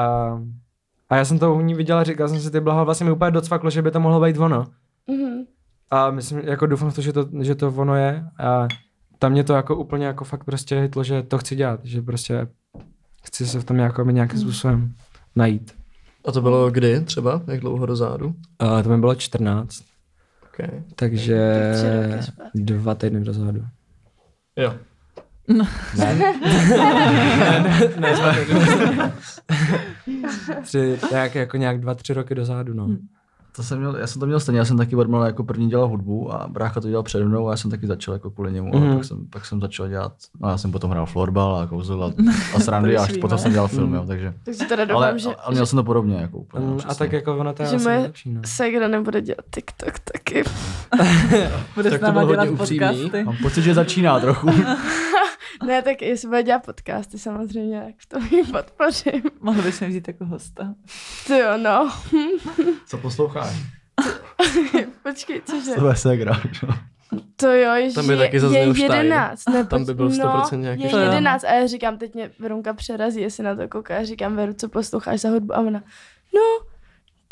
a 1.10 1.16
já 1.16 1.26
jsem 1.26 1.40
to 1.40 1.56
u 1.56 1.62
ní 1.62 1.74
viděl 1.74 1.98
a 1.98 2.04
říkal 2.04 2.28
jsem 2.30 2.40
si, 2.40 2.52
ty 2.52 2.60
blaho, 2.60 2.86
vlastně 2.86 3.06
mi 3.06 3.12
úplně 3.12 3.32
docvaklo, 3.32 3.70
že 3.70 3.82
by 3.82 3.92
to 3.92 4.00
mohlo 4.00 4.22
být 4.22 4.38
ono. 4.38 4.66
Mhm. 5.08 5.44
A 5.92 6.12
myslím, 6.12 6.40
jako 6.40 6.66
doufám 6.66 6.92
v 6.92 6.96
to, 6.96 7.02
že 7.02 7.14
to, 7.14 7.30
že 7.42 7.56
to 7.56 7.68
ono 7.68 7.96
je. 7.96 8.26
A 8.40 8.68
tam 9.20 9.32
mě 9.32 9.44
to 9.44 9.54
jako 9.54 9.76
úplně 9.76 10.06
jako 10.06 10.24
fakt 10.24 10.44
prostě 10.44 10.80
hitlo, 10.80 11.04
že 11.04 11.24
to 11.24 11.38
chci 11.38 11.56
dělat, 11.56 11.80
že 11.84 12.02
prostě 12.02 12.48
chci 13.24 13.48
se 13.48 13.60
v 13.60 13.64
tom 13.64 13.78
jako 13.78 14.04
nějakým 14.04 14.40
způsobem 14.40 14.94
najít. 15.36 15.76
A 16.26 16.32
to 16.32 16.42
bylo 16.42 16.72
kdy 16.72 17.02
třeba? 17.02 17.42
Jak 17.48 17.60
dlouho 17.60 17.86
dozadu? 17.86 18.34
A 18.60 18.84
to 18.84 18.90
mi 18.90 18.98
bylo 18.98 19.16
14, 19.16 19.76
Okay. 20.54 20.84
takže 20.96 21.38
Tak 22.12 22.36
dva 22.56 22.96
týdny 22.96 23.22
dozadu. 23.24 23.66
Jo. 24.58 24.74
ne, 25.48 25.68
dva 28.16 28.34
týdny 28.34 28.56
dozadu. 28.56 29.12
Tři, 30.64 31.00
nějak, 31.12 31.36
jako 31.36 31.58
nějak 31.58 31.80
dva, 31.80 31.96
tři 31.96 32.14
roky 32.14 32.36
dozadu, 32.36 32.74
no. 32.74 32.88
To 33.56 33.64
jsem 33.64 33.80
měl, 33.80 33.96
já 33.96 34.08
jsem 34.08 34.20
to 34.20 34.26
měl 34.26 34.40
stejně, 34.40 34.60
já 34.60 34.66
jsem 34.66 34.78
taky 34.78 34.96
od 34.96 35.10
malé 35.10 35.28
jako 35.28 35.44
první 35.44 35.70
dělal 35.70 35.88
hudbu 35.88 36.34
a 36.34 36.48
brácha 36.48 36.82
to 36.82 36.88
dělal 36.90 37.04
přede 37.04 37.26
mnou 37.26 37.48
a 37.48 37.52
já 37.52 37.58
jsem 37.58 37.72
taky 37.72 37.88
začal 37.88 38.14
jako 38.14 38.30
kvůli 38.30 38.52
němu 38.52 38.72
Mhm. 38.80 38.92
a 38.92 38.96
pak 38.96 39.04
jsem, 39.06 39.28
pak 39.30 39.46
jsem 39.46 39.62
začal 39.62 39.88
dělat, 39.88 40.14
no 40.40 40.50
já 40.50 40.58
jsem 40.58 40.72
potom 40.72 40.92
hrál 40.92 41.06
florbal 41.06 41.56
a 41.56 41.68
kouzl 41.68 42.04
a, 42.04 42.14
a 42.56 42.60
srandy 42.60 42.98
a 42.98 43.04
až 43.04 43.10
víme. 43.10 43.22
potom 43.22 43.38
jsem 43.38 43.52
dělal 43.52 43.68
film, 43.68 43.94
jo, 43.94 44.04
takže. 44.08 44.34
Takže 44.44 44.66
teda 44.66 44.86
doufám, 44.86 45.04
Ale, 45.04 45.20
že, 45.20 45.36
ale 45.36 45.54
měl 45.54 45.66
jsem 45.66 45.78
to 45.78 45.84
podobně 45.84 46.16
jako 46.16 46.38
úplně. 46.38 46.66
no, 46.66 46.72
Mm, 46.74 46.80
A 46.88 46.96
tak 46.96 47.12
jako 47.12 47.38
ono 47.38 47.54
to 47.54 47.64
je 47.64 47.70
že 47.70 47.76
asi 47.76 47.84
moje 47.84 47.96
nejlepší, 47.98 48.30
no. 48.30 48.42
Segra 48.46 48.88
nebude 48.88 49.22
dělat 49.22 49.46
TikTok 49.56 49.94
taky. 50.14 50.44
Bude 51.76 51.90
Tak 51.90 52.00
s 52.00 52.02
to 52.02 52.06
náma 52.08 52.20
bylo 52.22 52.32
dělat 52.34 52.48
hodně 52.48 52.62
upřímný. 52.62 52.80
podcasty. 52.80 53.24
Mám 53.24 53.36
pocit, 53.42 53.62
že 53.62 53.74
začíná 53.74 54.20
trochu. 54.20 54.50
Ne, 55.66 55.82
tak 55.82 56.02
jestli 56.02 56.28
bude 56.28 56.44
dělat 56.44 56.66
podcasty 56.66 57.20
samozřejmě, 57.20 57.82
tak 57.86 57.96
v 57.98 58.06
tom 58.06 58.24
ji 58.32 58.44
podpořím. 58.44 59.22
Mohl 59.42 59.62
bys 59.62 59.80
mě 59.80 59.90
vzít 59.90 60.08
jako 60.08 60.26
hosta. 60.26 60.74
Ty 61.28 61.38
jo, 61.38 61.58
no. 61.58 61.92
Co 62.88 62.98
posloucháš? 62.98 63.54
Počkej, 65.04 65.42
cože? 65.46 65.72
To 65.76 65.88
je 65.90 65.96
segra. 65.96 66.42
jo. 66.64 66.70
To 67.36 67.48
jo, 67.52 67.74
ježiš, 67.74 67.94
Tam 67.96 68.08
by 68.08 68.14
je, 68.14 68.18
taky 68.20 68.36
je 68.36 68.42
Stein. 68.42 68.76
11. 68.82 69.50
Ne, 69.50 69.66
Tam 69.66 69.86
by 69.86 69.94
byl 69.94 70.10
poč- 70.10 70.18
100% 70.20 70.52
no, 70.52 70.58
nějaký 70.58 70.84
je 70.84 70.90
Stein. 70.90 71.04
11 71.04 71.44
a 71.44 71.54
já 71.54 71.68
říkám, 71.68 71.98
teď 71.98 72.14
mě 72.14 72.32
Verunka 72.40 72.74
přerazí, 72.74 73.22
jestli 73.22 73.44
na 73.44 73.56
to 73.56 73.68
kouká. 73.68 73.94
Já 73.96 74.04
říkám, 74.06 74.36
Veru, 74.36 74.54
co 74.54 74.70
posloucháš 74.70 75.22
za 75.22 75.30
hudbu? 75.30 75.56
A 75.56 75.60
ona, 75.60 75.84
no, 76.36 76.66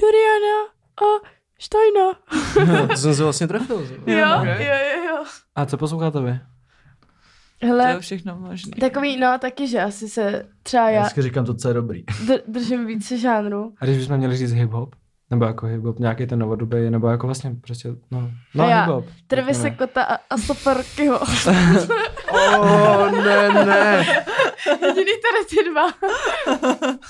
Doriana 0.02 0.64
a 1.02 1.30
Steina. 1.60 2.14
To 2.88 2.98
jsem 2.98 3.16
se 3.16 3.24
vlastně 3.24 3.48
trefil. 3.48 3.88
Jo, 4.06 4.18
jo, 4.44 4.56
jo, 4.60 5.04
jo. 5.08 5.24
A 5.56 5.66
co 5.66 5.78
posloucháte 5.78 6.22
vy? 6.22 6.40
To 7.64 7.68
Hele, 7.68 7.92
je 7.92 8.00
všechno 8.00 8.36
možné. 8.40 8.72
takový, 8.80 9.18
no, 9.20 9.38
taky, 9.42 9.68
že 9.68 9.82
asi 9.82 10.10
se 10.10 10.46
třeba 10.64 10.84
Já 10.84 10.90
já 10.90 11.02
vždycky 11.02 11.22
říkám 11.22 11.46
to, 11.46 11.54
co 11.54 11.68
je 11.68 11.74
dobrý. 11.74 12.04
dr- 12.26 12.42
držím 12.48 12.86
více 12.86 13.18
žánrů. 13.18 13.74
A 13.82 13.86
když 13.86 13.98
bychom 13.98 14.18
měli 14.18 14.38
říct 14.38 14.54
hip-hop? 14.54 14.90
Nebo 15.30 15.46
jako 15.46 15.66
hip-hop, 15.66 16.00
nějaký 16.00 16.28
ten 16.28 16.40
novodobý, 16.40 16.90
nebo 16.90 17.08
jako 17.08 17.28
vlastně 17.28 17.56
prostě, 17.62 17.90
no, 18.12 18.32
no 18.56 18.64
A 18.64 18.70
já, 18.70 18.88
hip-hop. 18.88 19.04
Řekněme. 19.36 19.72
Kota 19.72 20.04
a, 20.04 20.16
a 20.30 20.38
Soperkyho. 20.38 21.20
Oh, 22.58 23.12
ne, 23.12 23.66
ne. 23.66 24.06
Jediný 24.82 25.12
tady 25.24 25.46
ty 25.50 25.70
dva. 25.72 25.88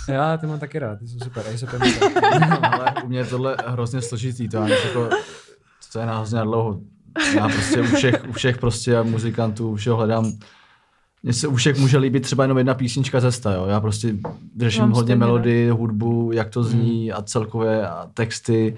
Já 0.08 0.38
ty 0.38 0.48
mám 0.48 0.60
taky 0.60 0.80
rád, 0.80 1.00
ty 1.00 1.08
jsou 1.08 1.20
super, 1.20 1.44
já 1.52 1.58
se 1.58 1.68
Ale 2.62 2.94
u 3.04 3.08
mě 3.08 3.20
je 3.20 3.26
tohle 3.26 3.58
hrozně 3.68 4.02
složitý, 4.02 4.50
to 4.50 4.58
já 4.58 4.68
jako, 4.68 5.10
to 5.94 6.00
je 6.00 6.06
na 6.06 6.16
hrozně 6.18 6.42
dlouho. 6.42 6.80
Já 7.36 7.50
prostě 7.50 7.82
u 7.82 7.86
všech, 7.86 8.26
u 8.30 8.32
všech 8.32 8.58
prostě 8.58 9.04
muzikantů, 9.04 9.70
u 9.72 9.76
všeho 9.76 9.98
hledám, 9.98 10.32
mně 11.24 11.34
se 11.34 11.48
u 11.48 11.56
všech 11.56 11.80
může 11.80 11.98
líbit 11.98 12.24
třeba 12.24 12.44
jenom 12.44 12.58
jedna 12.58 12.74
písnička 12.74 13.22
cesta, 13.22 13.54
jo. 13.54 13.66
Já 13.66 13.80
prostě 13.80 14.16
držím 14.56 14.82
Mám 14.82 14.92
hodně 14.92 15.16
melodii, 15.16 15.70
hudbu, 15.70 16.32
jak 16.34 16.50
to 16.50 16.64
zní 16.64 17.12
a 17.12 17.22
celkově 17.22 17.88
a 17.88 18.10
texty. 18.14 18.76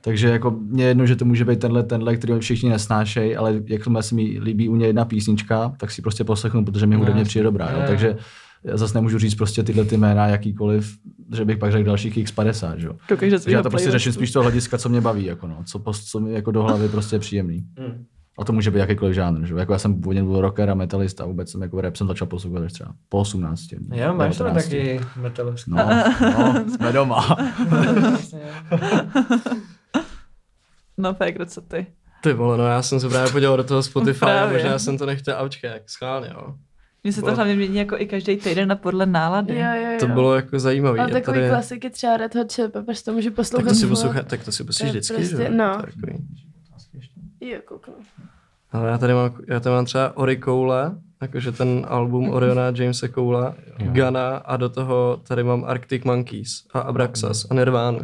Takže 0.00 0.28
jako 0.28 0.50
mě 0.50 0.84
je 0.84 0.88
jedno, 0.88 1.06
že 1.06 1.16
to 1.16 1.24
může 1.24 1.44
být 1.44 1.60
tenhle, 1.60 1.82
tenhle, 1.82 2.16
který 2.16 2.38
všichni 2.38 2.70
nesnášejí, 2.70 3.36
ale 3.36 3.60
jakmile 3.66 4.02
se 4.02 4.14
mi 4.14 4.22
líbí 4.22 4.68
u 4.68 4.76
něj 4.76 4.86
jedna 4.86 5.04
písnička, 5.04 5.72
tak 5.76 5.90
si 5.90 6.02
prostě 6.02 6.24
poslechnu, 6.24 6.64
protože 6.64 6.86
mi 6.86 6.94
No, 6.94 7.00
hudebně 7.00 7.24
přijde 7.24 7.42
dobrá. 7.42 7.70
Jo. 7.70 7.82
Takže 7.86 8.16
zase 8.74 8.94
nemůžu 8.94 9.18
říct 9.18 9.34
prostě 9.34 9.62
tyhle 9.62 9.84
ty 9.84 9.96
jména 9.96 10.26
jakýkoliv, 10.26 10.98
že 11.34 11.44
bych 11.44 11.58
pak 11.58 11.72
řekl 11.72 11.84
dalších 11.84 12.16
x50, 12.16 12.76
že 12.76 12.86
jo. 12.86 12.92
Já 13.46 13.62
to 13.62 13.70
prostě 13.70 13.90
řeším 13.90 14.12
spíš 14.12 14.30
z 14.30 14.32
toho 14.32 14.42
hlediska, 14.42 14.78
co 14.78 14.88
mě 14.88 15.00
baví, 15.00 15.24
jako 15.24 15.46
no, 15.46 15.64
co, 15.66 15.82
co 16.10 16.20
mi 16.20 16.32
jako 16.32 16.50
do 16.50 16.62
hlavy 16.62 16.88
prostě 16.88 17.16
je 17.16 17.20
příjemný. 17.20 17.66
A 18.38 18.44
to 18.44 18.52
může 18.52 18.70
být 18.70 18.78
jakýkoliv 18.78 19.14
žánr, 19.14 19.46
že? 19.46 19.52
jo. 19.52 19.58
Jako 19.58 19.72
já 19.72 19.78
jsem 19.78 20.00
původně 20.00 20.22
byl 20.22 20.40
rocker 20.40 20.70
a 20.70 20.74
metalista 20.74 21.24
a 21.24 21.26
vůbec 21.26 21.50
jsem 21.50 21.62
jako 21.62 21.80
rap 21.80 21.96
jsem 21.96 22.06
začal 22.06 22.28
poslouchat 22.28 22.62
až 22.62 22.72
třeba 22.72 22.94
po 23.08 23.18
18. 23.18 23.60
Jo, 23.94 24.14
máš 24.14 24.36
to 24.36 24.44
19. 24.44 24.64
taky 24.64 25.00
metalovský. 25.16 25.70
No, 25.70 25.88
no, 26.20 26.64
jsme 26.74 26.92
doma. 26.92 27.36
No, 30.98 31.14
Fegro, 31.14 31.46
co 31.46 31.60
ty? 31.60 31.86
Ty 32.22 32.32
vole, 32.32 32.58
no 32.58 32.64
já 32.66 32.82
jsem 32.82 33.00
se 33.00 33.08
právě 33.08 33.32
podíval 33.32 33.56
do 33.56 33.64
toho 33.64 33.82
Spotify 33.82 34.24
možná 34.52 34.78
jsem 34.78 34.98
to 34.98 35.06
nechtěl 35.06 35.34
aučka, 35.38 35.68
jak 35.68 35.90
schválně, 35.90 36.28
jo. 36.34 36.54
Mně 37.06 37.12
se 37.12 37.20
to 37.20 37.24
Bylo- 37.24 37.36
hlavně 37.36 37.56
mění 37.56 37.76
jako 37.76 37.98
i 37.98 38.06
každý 38.06 38.36
týden 38.36 38.72
a 38.72 38.76
podle 38.76 39.06
nálady. 39.06 39.58
Jo, 39.58 39.66
jo, 39.74 39.90
jo. 39.92 39.98
To 40.00 40.06
bylo 40.06 40.34
jako 40.34 40.58
zajímavý. 40.58 41.00
Ale 41.00 41.10
takový 41.10 41.38
tady... 41.38 41.48
klasiky 41.48 41.90
třeba 41.90 42.16
Red 42.16 42.34
Hot 42.34 42.52
Chili 42.52 42.68
Peppers, 42.68 43.02
to 43.02 43.12
můžu 43.12 43.30
poslouchat. 43.30 43.64
Tak 43.64 43.72
to 43.74 43.80
si 43.80 43.86
poslouchá, 43.86 44.22
tak 44.22 44.44
to 44.44 44.52
si 44.52 44.64
To 44.64 44.84
vždycky, 44.84 45.14
prostě- 45.14 45.36
že? 45.36 45.42
jo? 45.44 45.50
no. 45.52 45.76
To 45.76 45.82
takový. 45.82 46.26
Jo, 47.40 47.58
kouknu. 47.64 47.94
Ale 48.72 48.90
já 48.90 48.98
tady 48.98 49.14
mám, 49.14 49.34
já 49.48 49.60
tady 49.60 49.74
mám 49.74 49.84
třeba 49.84 50.16
Ori 50.16 50.40
Coule, 50.44 50.94
jakože 51.22 51.52
ten 51.52 51.86
album 51.88 52.30
Oriona 52.30 52.62
Jamesa 52.74 53.08
Coula, 53.08 53.54
Gana 53.78 54.36
a 54.36 54.56
do 54.56 54.68
toho 54.68 55.20
tady 55.28 55.44
mám 55.44 55.64
Arctic 55.64 56.04
Monkeys 56.04 56.66
a 56.74 56.80
Abraxas 56.80 57.46
a 57.50 57.54
Nirvánu. 57.54 57.98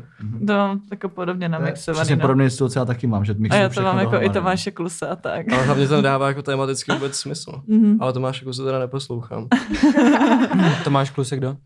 To 0.47 0.53
mám 0.53 0.81
jako 0.91 1.09
podobně 1.09 1.49
namixovaný. 1.49 2.01
Přesně 2.01 2.17
no. 2.17 2.21
podobný 2.21 2.51
styl, 2.51 2.69
co 2.69 2.79
já 2.79 2.85
taky 2.85 3.07
mám, 3.07 3.25
že 3.25 3.33
A 3.33 3.37
mixuju 3.39 3.63
já 3.63 3.69
to 3.69 3.83
mám 3.83 3.99
jako 3.99 4.23
i. 4.23 4.31
Tomáše 4.31 4.71
Klusa 4.71 5.07
a 5.07 5.17
tak. 5.17 5.53
Ale 5.53 5.65
hlavně 5.65 5.89
to 5.89 5.97
nedává 5.97 6.29
jako 6.29 6.43
tematicky 6.53 6.93
vůbec 6.93 7.17
smysl. 7.17 7.53
Mhm. 7.67 7.97
Ale 8.01 8.13
Tomáše 8.13 8.45
Kuse 8.45 8.65
teda 8.65 8.79
neposlouchám. 8.79 9.49
Tomáš 10.85 11.11
Klusek, 11.11 11.39
kdo? 11.39 11.57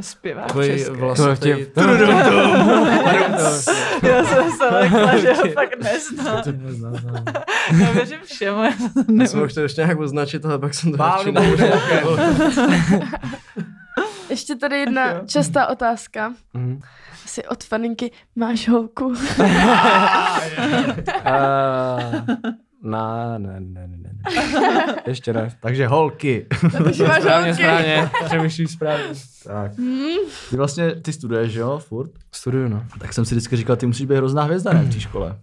Zpěvák 0.00 0.46
Tvoj 0.46 0.66
český. 0.66 0.84
To 0.86 0.92
je 0.92 0.98
vlasatý... 1.00 1.52
vtip. 1.52 1.76
Já 4.02 4.24
jsem 4.24 4.52
se 4.52 4.64
lekla, 4.64 5.16
že 5.16 5.32
ho 5.32 5.42
fakt 5.52 5.74
neznám. 5.82 6.42
Já 7.80 7.92
věřím 7.92 8.18
všemu. 8.24 8.62
já 9.20 9.26
jsem 9.26 9.40
ho 9.40 9.48
chtěl 9.48 9.62
ještě 9.62 9.80
nějak 9.80 10.00
označit, 10.00 10.44
ale 10.44 10.58
pak 10.58 10.74
jsem 10.74 10.92
to 10.92 10.96
radši. 10.96 11.34
Ještě 14.30 14.56
tady 14.56 14.78
jedna 14.78 15.20
častá 15.26 15.66
otázka. 15.66 16.32
Mhm. 16.54 16.80
Asi 17.24 17.44
od 17.46 17.64
faninky, 17.64 18.10
máš 18.36 18.68
holku? 18.68 19.14
Eh, 22.84 23.38
Ne, 23.38 23.38
ne, 23.38 23.60
ne, 23.60 23.88
ne, 23.88 23.96
ne. 23.96 24.94
Ještě 25.06 25.32
ne. 25.32 25.48
Takže 25.60 25.86
holky. 25.86 26.46
Takže 26.84 27.04
máš 27.06 27.20
Správně, 27.22 27.48
holky. 27.52 27.62
správně. 27.62 28.10
Přemýšlíš 28.24 28.70
správně. 28.70 29.04
tak. 29.46 29.72
Ty 30.50 30.56
vlastně, 30.56 30.94
ty 30.94 31.12
studuješ, 31.12 31.52
že 31.52 31.60
jo, 31.60 31.78
furt? 31.78 32.10
Studuju, 32.32 32.68
no. 32.68 32.84
Tak 32.98 33.12
jsem 33.12 33.24
si 33.24 33.34
vždycky 33.34 33.56
říkal, 33.56 33.76
ty 33.76 33.86
musíš 33.86 34.06
být 34.06 34.16
hrozná 34.16 34.42
hvězda, 34.42 34.72
ne, 34.72 34.82
v 34.82 34.94
té 34.94 35.00
škole. 35.00 35.36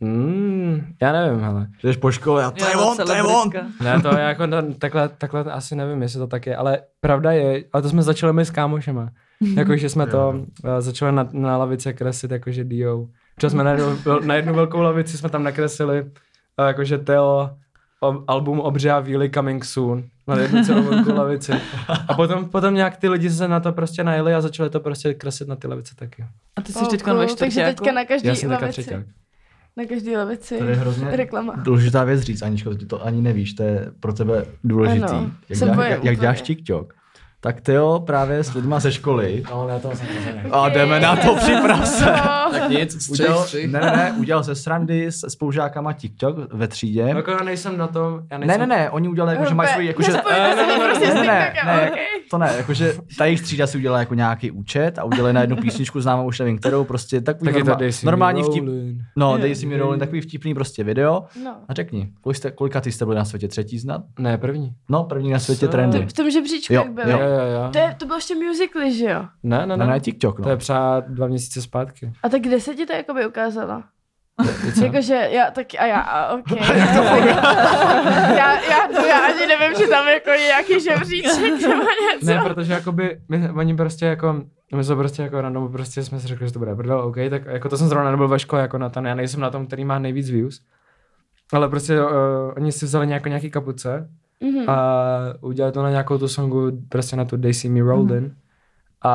Mm, 0.00 0.86
já 1.02 1.12
nevím, 1.12 1.44
ale. 1.44 1.66
Jdeš 1.82 1.96
po 1.96 2.10
škole 2.10 2.44
a 2.44 2.50
to 2.50 2.64
Já 2.64 2.70
je 2.70 2.76
on, 2.76 2.96
to 2.96 3.12
je 3.14 3.22
on. 3.22 3.50
Ne, 3.82 4.00
to 4.02 4.16
je 4.16 4.22
jako, 4.22 4.46
no, 4.46 4.62
takhle, 4.78 5.08
takhle 5.08 5.44
asi 5.44 5.76
nevím, 5.76 6.02
jestli 6.02 6.18
to 6.18 6.26
tak 6.26 6.46
je, 6.46 6.56
ale 6.56 6.78
pravda 7.00 7.32
je, 7.32 7.64
ale 7.72 7.82
to 7.82 7.88
jsme 7.88 8.02
začali 8.02 8.32
my 8.32 8.44
s 8.44 8.50
kámošema, 8.50 9.08
Jakože 9.56 9.88
jsme 9.88 10.06
to 10.06 10.28
uh, 10.30 10.70
začali 10.78 11.12
na, 11.12 11.28
na 11.32 11.56
lavice 11.56 11.92
kreslit, 11.92 12.30
jakože 12.30 12.64
Dio. 12.64 13.06
Včas 13.36 13.52
jsme 13.52 13.64
na 13.64 13.70
jednu, 13.70 13.98
na 14.24 14.34
jednu 14.34 14.54
velkou 14.54 14.80
lavici 14.80 15.18
jsme 15.18 15.28
tam 15.28 15.42
nakreslili, 15.42 16.04
uh, 16.60 16.66
jakože 16.66 16.98
Teo, 16.98 17.50
ob, 18.00 18.24
album 18.28 18.60
Obře 18.60 18.90
a 18.90 19.00
Víly 19.00 19.30
Coming 19.30 19.64
Soon 19.64 20.04
na 20.26 20.36
jednu 20.36 20.64
celou 20.64 20.82
velkou 20.82 21.14
lavici. 21.18 21.52
A 22.08 22.14
potom, 22.14 22.44
potom 22.48 22.74
nějak 22.74 22.96
ty 22.96 23.08
lidi 23.08 23.30
se 23.30 23.48
na 23.48 23.60
to 23.60 23.72
prostě 23.72 24.04
najeli 24.04 24.34
a 24.34 24.40
začali 24.40 24.70
to 24.70 24.80
prostě 24.80 25.14
kreslit 25.14 25.48
na 25.48 25.56
ty 25.56 25.66
lavice 25.68 25.94
taky. 25.94 26.24
A 26.56 26.62
ty 26.62 26.72
jsi 26.72 26.78
Oh, 26.78 26.88
teď 26.88 27.02
cool. 27.02 27.14
ve 27.14 27.26
Takže 27.26 27.50
čtvrtáku? 27.60 27.76
teďka 27.76 27.92
na 27.92 28.04
každý 28.04 28.28
Já 28.28 28.34
jsem 28.34 28.50
lavici. 28.50 28.82
třetí. 28.82 29.04
Na 29.76 29.84
každý 29.88 30.16
lavici. 30.16 30.58
To 30.58 30.64
je 30.64 30.74
hrozně 30.76 31.16
Reklama. 31.16 31.52
důležitá 31.56 32.04
věc 32.04 32.20
říct, 32.20 32.42
Aničko, 32.42 32.74
ty 32.74 32.86
to 32.86 33.04
ani 33.06 33.22
nevíš, 33.22 33.54
to 33.54 33.62
je 33.62 33.92
pro 34.00 34.12
tebe 34.12 34.44
důležitý. 34.64 35.04
Ano, 35.04 35.30
jak, 35.48 35.58
dělá, 35.58 35.86
jak, 35.86 36.04
jak 36.04 36.20
děláš. 36.20 36.42
TikTok, 36.42 36.94
tak 37.44 37.60
ty 37.60 37.72
jo 37.72 38.02
právě 38.06 38.44
s 38.44 38.54
lidma 38.54 38.80
ze 38.80 38.92
školy 38.92 39.42
No, 39.50 39.66
ne, 39.66 39.80
to 39.80 39.90
jsem 39.96 40.06
to 40.48 40.54
a 40.54 40.68
jdeme 40.68 41.00
na 41.00 41.16
to, 41.16 41.36
připrav 41.36 41.88
se. 41.88 42.04
Tak 42.52 42.68
nic, 42.68 42.92
střih, 43.02 43.10
Udělal, 43.12 43.42
střih. 43.42 43.72
ne, 43.72 43.80
ne, 43.80 43.86
ne, 43.96 44.14
udělal 44.18 44.44
se 44.44 44.54
srandy 44.54 45.06
s 45.06 45.28
spolužákama 45.30 45.92
TikTok 45.92 46.36
ve 46.52 46.68
třídě. 46.68 47.00
Jako 47.00 47.30
já 47.30 47.42
nejsem 47.42 47.76
na 47.78 47.86
tom, 47.86 48.20
já 48.30 48.38
Ne, 48.38 48.46
nejsem... 48.46 48.68
ne, 48.68 48.76
ne, 48.76 48.90
oni 48.90 49.08
udělali 49.08 49.32
jako, 49.34 49.48
že 49.48 49.54
mají 49.54 49.68
svůj, 49.68 49.86
to 49.94 49.94
prostě 50.84 51.10
s 51.10 51.14
ne, 51.14 51.22
ne, 51.26 51.52
TikTokem, 51.54 51.66
ne, 51.76 51.90
ok. 51.90 51.98
to 52.30 52.38
ne, 52.38 52.52
jakože 52.56 52.94
ta 53.18 53.24
jejich 53.24 53.42
třída 53.42 53.66
si 53.66 53.78
udělala 53.78 53.98
jako 53.98 54.14
nějaký 54.14 54.50
účet 54.50 54.98
a 54.98 55.04
udělali 55.04 55.32
na 55.32 55.40
jednu 55.40 55.56
písničku 55.56 56.00
známou 56.00 56.26
už 56.26 56.38
nevím 56.38 56.58
kterou, 56.58 56.84
prostě 56.84 57.20
takový 57.20 57.44
Tak 57.52 57.56
je 57.56 57.64
to 57.64 57.70
norma, 57.70 57.86
normální 58.04 58.42
vtip, 58.42 58.64
no 59.16 59.38
dej 59.38 59.54
si 59.54 59.66
mi 59.66 59.76
rolling, 59.76 60.00
takový 60.00 60.20
vtipný 60.20 60.54
prostě 60.54 60.84
video 60.84 61.24
No. 61.44 61.56
a 61.68 61.74
řekni, 61.74 62.08
kolik 62.20 62.36
jste, 62.36 62.50
kolika 62.50 62.80
ty 62.80 62.92
jste 62.92 63.04
byli 63.04 63.16
na 63.16 63.24
světě, 63.24 63.48
třetí 63.48 63.80
snad? 63.80 64.02
Ne, 64.18 64.38
první. 64.38 64.72
No, 64.88 65.04
první 65.04 65.30
na 65.30 65.38
světě 65.38 65.68
trendy. 65.68 66.06
V 66.06 66.12
tom 66.12 66.30
žebříčku 66.30 66.72
jak 66.72 66.92
bylo. 66.92 67.18
Jo, 67.34 67.62
jo. 67.62 67.70
To, 67.72 67.78
je, 67.78 67.94
to 67.98 68.06
bylo 68.06 68.16
ještě 68.18 68.34
musical, 68.34 68.82
že 68.90 69.04
jo? 69.10 69.24
Ne, 69.42 69.58
ne, 69.58 69.66
Ne, 69.66 69.76
ne. 69.76 69.86
ne, 69.86 70.00
TikTok, 70.00 70.40
To 70.40 70.48
je 70.48 70.54
no. 70.54 70.58
třeba 70.60 71.00
dva 71.00 71.26
měsíce 71.26 71.62
zpátky. 71.62 72.12
A 72.22 72.28
tak 72.28 72.40
kde 72.42 72.60
se 72.60 72.74
ti 72.74 72.86
to 72.86 72.92
jakoby 72.92 73.26
ukázala? 73.26 73.84
Co? 74.78 74.84
Jakože 74.84 75.28
já, 75.30 75.50
tak 75.50 75.66
a 75.78 75.86
já, 75.86 76.00
a 76.00 76.34
ok. 76.34 76.50
já, 78.36 78.60
já, 78.60 78.88
to 78.94 79.06
já 79.06 79.18
ani 79.26 79.46
nevím, 79.46 79.78
že 79.78 79.86
tam 79.86 80.08
jako 80.08 80.30
je 80.30 80.38
nějaký 80.38 80.80
žebříček 80.80 81.60
nebo 81.68 81.82
něco. 81.82 82.26
Ne, 82.26 82.40
protože 82.44 82.72
jakoby, 82.72 83.20
my, 83.28 83.50
oni 83.50 83.76
prostě 83.76 84.06
jako, 84.06 84.42
my 84.74 84.84
jsme 84.84 84.96
prostě 84.96 85.22
jako 85.22 85.40
random, 85.40 85.72
prostě 85.72 86.02
jsme 86.02 86.20
si 86.20 86.26
řekli, 86.26 86.46
že 86.46 86.52
to 86.52 86.58
bude 86.58 86.74
prdel, 86.74 87.00
OK, 87.00 87.16
tak 87.30 87.44
jako 87.46 87.68
to 87.68 87.76
jsem 87.76 87.88
zrovna 87.88 88.10
nebyl 88.10 88.28
ve 88.28 88.38
škole 88.38 88.62
jako 88.62 88.78
na 88.78 88.88
ten, 88.88 89.06
já 89.06 89.14
nejsem 89.14 89.40
na 89.40 89.50
tom, 89.50 89.66
který 89.66 89.84
má 89.84 89.98
nejvíc 89.98 90.30
views, 90.30 90.60
ale 91.52 91.68
prostě 91.68 92.02
uh, 92.02 92.08
oni 92.56 92.72
si 92.72 92.86
vzali 92.86 93.06
nějakou 93.06 93.28
nějaký 93.28 93.50
kapuce 93.50 94.08
Mhm. 94.40 94.70
a 94.70 95.08
udělali 95.40 95.72
to 95.72 95.82
na 95.82 95.90
nějakou 95.90 96.18
tu 96.18 96.28
songu, 96.28 96.70
prostě 96.88 97.16
na 97.16 97.24
tu 97.24 97.36
They 97.38 97.54
See 97.54 97.70
Me 97.70 97.80
Rolled 97.80 98.10
In 98.22 98.34
a, 99.02 99.10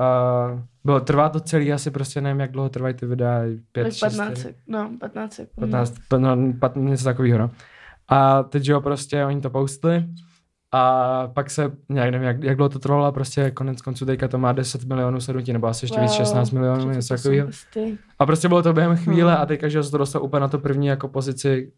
a 0.00 0.08
bylo, 0.84 1.00
trvá 1.00 1.28
to 1.28 1.40
celý 1.40 1.72
asi 1.72 1.90
prostě 1.90 2.20
nevím, 2.20 2.40
jak 2.40 2.50
dlouho 2.52 2.68
trvají 2.68 2.94
ty 2.94 3.06
videa, 3.06 3.40
5, 3.72 3.82
Tak 3.84 3.92
6, 3.92 4.00
15, 4.00 4.38
sek- 4.38 4.54
no, 4.66 4.90
15 5.00 5.32
sekund. 5.32 5.70
15, 5.70 5.94
no, 6.18 6.52
15 6.60 6.90
něco 6.90 7.04
takového, 7.04 7.38
no. 7.38 7.50
A 8.08 8.42
teď, 8.42 8.68
jo, 8.68 8.80
prostě 8.80 9.24
oni 9.24 9.40
to 9.40 9.50
postli 9.50 10.04
a 10.72 11.26
pak 11.34 11.50
se, 11.50 11.72
nějak 11.88 12.10
nevím, 12.10 12.26
jak, 12.28 12.42
jak 12.42 12.56
dlouho 12.56 12.68
to 12.68 12.78
trvalo, 12.78 13.04
a 13.04 13.12
prostě 13.12 13.50
konec 13.50 13.82
konců 13.82 14.06
teďka 14.06 14.28
to 14.28 14.38
má 14.38 14.52
10 14.52 14.84
milionů 14.84 15.20
sednutí, 15.20 15.52
nebo 15.52 15.66
asi 15.66 15.84
ještě 15.84 16.00
víc, 16.00 16.12
16 16.12 16.50
milionů, 16.50 16.90
něco 16.90 17.14
takového. 17.16 17.48
A 18.18 18.26
prostě 18.26 18.48
bylo 18.48 18.62
to 18.62 18.72
během 18.72 18.96
chvíle 18.96 19.32
Hmm. 19.32 19.42
a 19.42 19.46
teďka, 19.46 19.68
že 19.68 19.82
se 19.82 19.90
to 19.90 19.98
dostalo 19.98 20.24
úplně 20.24 20.40
na 20.40 20.48
to 20.48 20.58
první 20.58 20.86
jako 20.86 21.08
pozici 21.08 21.72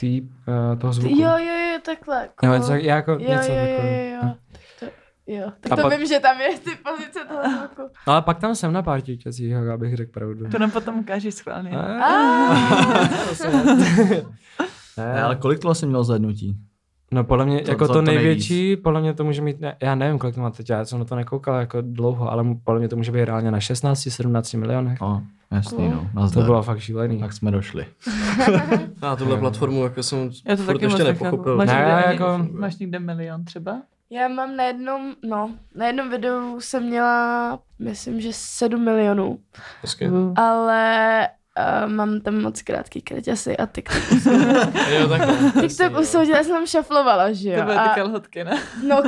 tý, 0.00 0.20
uh, 0.22 0.78
toho 0.78 0.92
zvuku. 0.92 1.14
Jo, 1.20 1.30
jo, 1.38 1.54
jo, 1.72 1.78
takhle. 1.84 2.24
Jo, 2.24 2.30
cool. 2.36 2.52
něco, 2.52 2.72
já 2.74 2.96
jako 2.96 3.12
jo, 3.12 3.18
něco 3.18 3.52
jo, 3.52 3.58
jo, 3.58 3.82
jo, 3.82 4.20
jo. 4.22 4.34
To, 4.80 4.86
jo. 5.26 5.52
Tak 5.60 5.72
A 5.72 5.76
to 5.76 5.82
pak- 5.82 5.98
vím, 5.98 6.06
že 6.06 6.20
tam 6.20 6.40
je 6.40 6.58
ty 6.58 6.70
pozice 6.70 7.18
toho 7.28 7.40
zvuku. 7.58 7.82
No, 8.06 8.12
ale 8.12 8.22
pak 8.22 8.38
tam 8.38 8.54
jsem 8.54 8.72
na 8.72 8.82
pár 8.82 9.00
těžcích, 9.00 9.54
abych 9.54 9.96
řekl 9.96 10.12
pravdu. 10.12 10.48
To 10.48 10.58
nám 10.58 10.70
potom 10.70 10.98
ukážeš 10.98 11.34
schválně. 11.34 11.70
Ne, 14.96 15.22
ale 15.22 15.36
kolik 15.36 15.58
to 15.58 15.68
vlastně 15.68 15.88
mělo 15.88 16.04
zhlednutí? 16.04 16.56
No 17.12 17.24
podle 17.24 17.46
mě, 17.46 17.60
To- 17.60 17.70
jako 17.70 17.86
to- 17.86 17.92
to, 17.92 17.98
to 17.98 18.02
nejvíc. 18.02 18.22
největší, 18.24 18.76
podle 18.76 19.00
mě 19.00 19.14
to 19.14 19.24
může 19.24 19.42
mít, 19.42 19.60
ne, 19.60 19.76
já 19.82 19.94
nevím, 19.94 20.18
kolik 20.18 20.34
to 20.34 20.40
má 20.40 20.50
teď, 20.50 20.70
já 20.70 20.84
jsem 20.84 20.98
na 20.98 21.04
to 21.04 21.14
nekoukal 21.16 21.54
jako 21.60 21.78
dlouho, 21.80 22.32
ale 22.32 22.44
podle 22.64 22.78
mě 22.78 22.88
to 22.88 22.96
může 22.96 23.12
být 23.12 23.24
reálně 23.24 23.50
na 23.50 23.58
16-17 23.58 24.58
milionech. 24.58 25.00
No, 25.00 25.22
jasný, 25.52 25.90
Cool. 25.90 26.06
no. 26.14 26.30
To 26.30 26.40
bylo 26.42 26.62
fakt 26.62 26.78
šílený. 26.78 27.18
Tak 27.20 27.32
jsme 27.32 27.50
došli. 27.50 27.86
Na 29.02 29.16
tuhle 29.16 29.36
platformu 29.38 29.84
jako 29.84 30.02
jsem 30.02 30.30
Já 30.46 30.56
to 30.56 30.64
taky 30.66 30.84
ještě 30.84 31.04
nepochopil. 31.04 31.56
Máš, 31.56 31.68
Ne, 31.68 31.74
někde, 31.74 31.92
ani- 31.92 32.12
jako- 32.12 32.46
máš 32.52 32.76
někde 32.76 32.98
milion 32.98 33.44
třeba? 33.44 33.82
Já 34.12 34.28
mám 34.28 34.56
na 34.56 34.64
jednom, 34.64 35.14
no, 35.28 35.50
na 35.74 35.86
jednom 35.86 36.10
videu 36.10 36.60
jsem 36.60 36.82
měla, 36.86 37.58
myslím, 37.78 38.20
že 38.20 38.28
7 38.32 38.84
milionů, 38.84 39.38
Hezky. 39.82 40.08
Ale 40.36 41.28
uh, 41.58 41.92
mám 41.92 42.20
tam 42.20 42.42
moc 42.42 42.62
krátký 42.62 43.02
kreťasy 43.02 43.56
a 43.56 43.66
TikTok. 43.66 44.02
Jo, 44.90 45.08
takhle. 45.08 45.36
TikTok 45.60 45.98
usoudila, 46.00 46.38
já 46.38 46.44
jsem 46.44 46.52
tam 46.52 46.66
šaflovala, 46.66 47.32
že 47.32 47.50
jo. 47.50 47.56
To 47.58 47.64
byly 47.64 47.76
a, 47.76 47.88
ty 47.88 48.00
kalhotky, 48.00 48.44
ne? 48.44 48.62
no, 48.86 49.02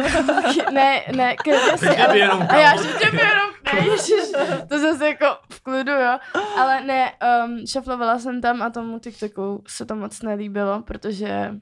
ne, 0.73 1.03
ne, 1.17 1.37
kreťasy, 1.37 1.89
ale, 1.89 2.19
jenom 2.19 2.47
a 2.49 2.57
já 2.57 2.77
že 2.77 2.89
tě 2.89 3.07
jenom, 3.17 3.51
ne, 3.75 3.87
ježiš, 3.87 4.33
to 4.69 4.79
zase 4.79 5.07
jako 5.07 5.27
v 5.53 5.61
klidu, 5.61 5.93
jo. 5.93 6.19
Ale 6.59 6.85
ne, 6.85 7.13
um, 7.47 7.67
šaflovala 7.67 8.19
jsem 8.19 8.41
tam 8.41 8.63
a 8.63 8.71
tomu 8.71 8.99
TikToku 8.99 9.65
se 9.67 9.87
to 9.87 9.97
moc 9.97 10.23
nelíbilo, 10.23 10.83
protože, 10.83 11.55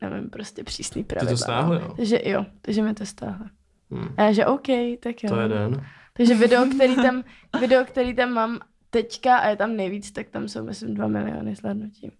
nevím, 0.00 0.30
prostě 0.30 0.64
přísný 0.64 1.04
Ty 1.04 1.14
pravidla. 1.14 1.32
to 1.32 1.36
stáhli, 1.36 1.78
no. 1.78 1.84
jo? 1.86 1.94
Takže 1.96 2.20
jo, 2.24 2.46
takže 2.62 2.82
mi 2.82 2.94
to 2.94 3.06
stáhlo. 3.06 3.46
Hm. 3.90 4.14
A 4.16 4.22
já 4.22 4.32
že 4.32 4.46
OK, 4.46 4.66
tak 5.00 5.24
jo. 5.24 5.30
To 5.30 5.40
je 5.40 5.48
den. 5.48 5.86
Takže 6.12 6.34
video, 6.34 6.66
který 6.74 6.96
tam, 6.96 7.22
video, 7.60 7.84
který 7.84 8.14
tam 8.14 8.30
mám 8.30 8.60
teďka 9.02 9.36
a 9.36 9.48
je 9.48 9.56
tam 9.56 9.76
nejvíc, 9.76 10.10
tak 10.10 10.28
tam 10.30 10.48
jsou 10.48 10.64
myslím 10.64 10.94
2 10.94 11.08
miliony 11.08 11.54
zhlédnutí. 11.54 12.10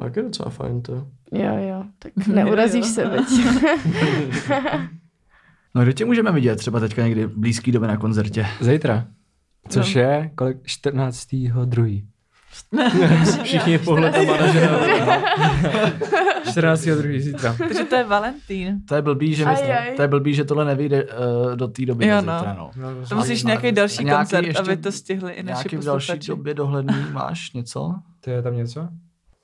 Tak 0.00 0.16
je 0.16 0.22
docela 0.22 0.50
fajn 0.50 0.82
to. 0.82 0.92
Jo, 1.32 1.56
jo, 1.68 1.84
tak 1.98 2.26
neurazíš 2.26 2.86
se, 2.86 3.08
veď. 3.08 3.24
No 5.74 5.82
kde 5.82 5.92
tě 5.92 6.04
můžeme 6.04 6.32
vidět 6.32 6.56
třeba 6.56 6.80
teďka 6.80 7.02
někdy 7.02 7.26
blízký 7.26 7.72
době 7.72 7.88
na 7.88 7.96
koncertě? 7.96 8.46
Zítra. 8.60 9.06
Což 9.68 9.94
No. 9.94 10.00
je 10.00 10.30
kolik? 10.34 10.56
14. 10.66 11.28
druhý. 11.64 12.08
Všichni 13.42 13.78
pohled 13.78 14.14
na 14.16 14.22
manažera. 14.22 14.78
14. 16.50 16.84
druhý 16.84 17.20
zítra. 17.20 17.54
Takže 17.58 17.84
to 17.84 17.96
je 17.96 18.04
Valentín. 18.04 18.80
To 18.88 18.94
je 18.94 19.02
blbý, 19.02 19.34
že, 19.34 19.44
Aj, 19.44 19.72
aj. 19.72 19.94
to 19.96 20.02
je 20.02 20.08
blbý, 20.08 20.34
že 20.34 20.44
tohle 20.44 20.64
nevyjde 20.64 21.04
uh, 21.04 21.10
do 21.56 21.68
té 21.68 21.86
doby 21.86 22.06
Jo, 22.06 22.20
do 22.20 22.26
no. 22.26 22.38
zítra, 22.38 22.54
no. 22.58 22.70
To 23.08 23.16
musíš 23.16 23.42
nějaký 23.44 23.72
další 23.72 23.98
A 23.98 24.02
nějaký 24.02 24.18
koncert, 24.20 24.46
ještě- 24.46 24.62
aby 24.62 24.76
to 24.76 24.92
stihli 24.92 25.32
i 25.32 25.42
naši 25.42 25.54
Nějaký 25.56 25.76
v 25.76 25.84
další 25.84 26.06
posluchači. 26.06 26.28
době 26.28 26.54
dohledný 26.54 26.94
máš 27.12 27.52
něco? 27.52 27.94
To 28.20 28.30
je 28.30 28.42
tam 28.42 28.56
něco? 28.56 28.88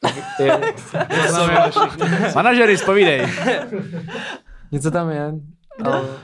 Manažery, 2.34 2.78
zpovídej. 2.78 3.26
Něco 4.72 4.90
tam 4.90 5.10
je. 5.10 5.32
Kdo, 5.80 6.18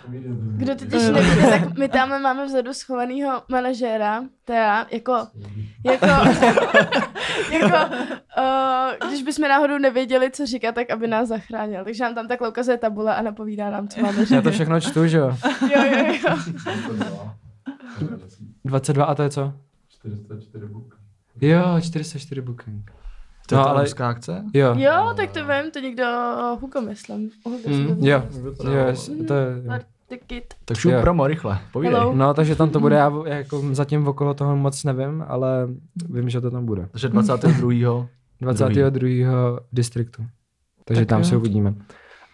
kdo 0.57 0.75
totiž 0.75 1.09
nevíte, 1.13 1.51
tak 1.51 1.79
my 1.79 1.89
tam 1.89 2.23
máme 2.23 2.47
vzadu 2.47 2.73
schovaného 2.73 3.43
manažéra, 3.49 4.25
to 4.45 4.53
já, 4.53 4.87
jako, 4.91 5.27
jako, 5.85 6.07
jako, 7.53 7.95
uh, 8.39 9.09
když 9.09 9.23
bychom 9.23 9.49
náhodou 9.49 9.79
nevěděli, 9.79 10.31
co 10.31 10.47
říkat, 10.47 10.75
tak 10.75 10.91
aby 10.91 11.07
nás 11.07 11.29
zachránil. 11.29 11.85
Takže 11.85 12.05
nám 12.05 12.15
tam 12.15 12.29
takhle 12.29 12.49
ukazuje 12.49 12.79
tabule 12.79 13.15
a 13.17 13.23
napovídá 13.23 13.71
nám, 13.71 13.89
co 13.89 14.01
máme 14.01 14.19
Já 14.19 14.25
říkat. 14.25 14.43
to 14.43 14.51
všechno 14.51 14.81
čtu, 14.81 15.07
že 15.07 15.19
jo? 15.19 15.37
Jo, 15.77 15.85
jo, 15.85 16.15
jo. 16.29 17.31
22 18.65 19.05
a 19.05 19.15
to 19.15 19.23
je 19.23 19.31
co? 19.31 19.53
404 19.89 20.67
booking. 20.67 20.95
Jo, 21.41 21.81
404 21.81 22.41
booking. 22.41 22.91
To 23.47 23.55
je 23.55 23.59
No, 23.59 23.65
ta 23.65 23.71
ale- 23.71 23.83
ruská 23.83 24.09
akce? 24.09 24.45
Jo. 24.55 24.75
Jo, 24.79 25.13
tak 25.17 25.31
to 25.31 25.41
vím, 25.41 25.71
to 25.73 25.79
někdo 25.79 26.05
Hugo 26.61 26.81
myslím. 26.81 27.31
Hugo 27.45 27.69
Mm. 27.69 28.07
Jo, 28.07 28.23
jo, 28.65 28.95
to 29.29 29.35
je... 29.35 29.63
Tikit. 30.09 30.55
Tak 30.65 30.77
šup 30.77 30.93
promo, 31.01 31.27
rychle, 31.27 31.59
povídej. 31.73 31.95
Hello. 31.99 32.15
No, 32.15 32.35
takže 32.35 32.57
tam 32.57 32.71
to 32.71 32.81
bude, 32.81 32.97
já 32.97 33.13
jako 33.27 33.63
zatím 33.73 34.09
okolo 34.09 34.35
toho 34.35 34.57
moc 34.57 34.85
nevím, 34.85 35.25
ale 35.29 35.69
vím, 36.09 36.29
že 36.31 36.41
to 36.41 36.51
tam 36.51 36.67
bude. 36.67 36.89
Takže 36.93 37.09
22. 37.09 38.07
22. 38.41 39.59
distriktu. 39.73 40.27
Takže 40.85 41.01
Tak 41.03 41.09
tam 41.09 41.19
jo. 41.21 41.25
se 41.25 41.37
uvidíme. 41.37 41.75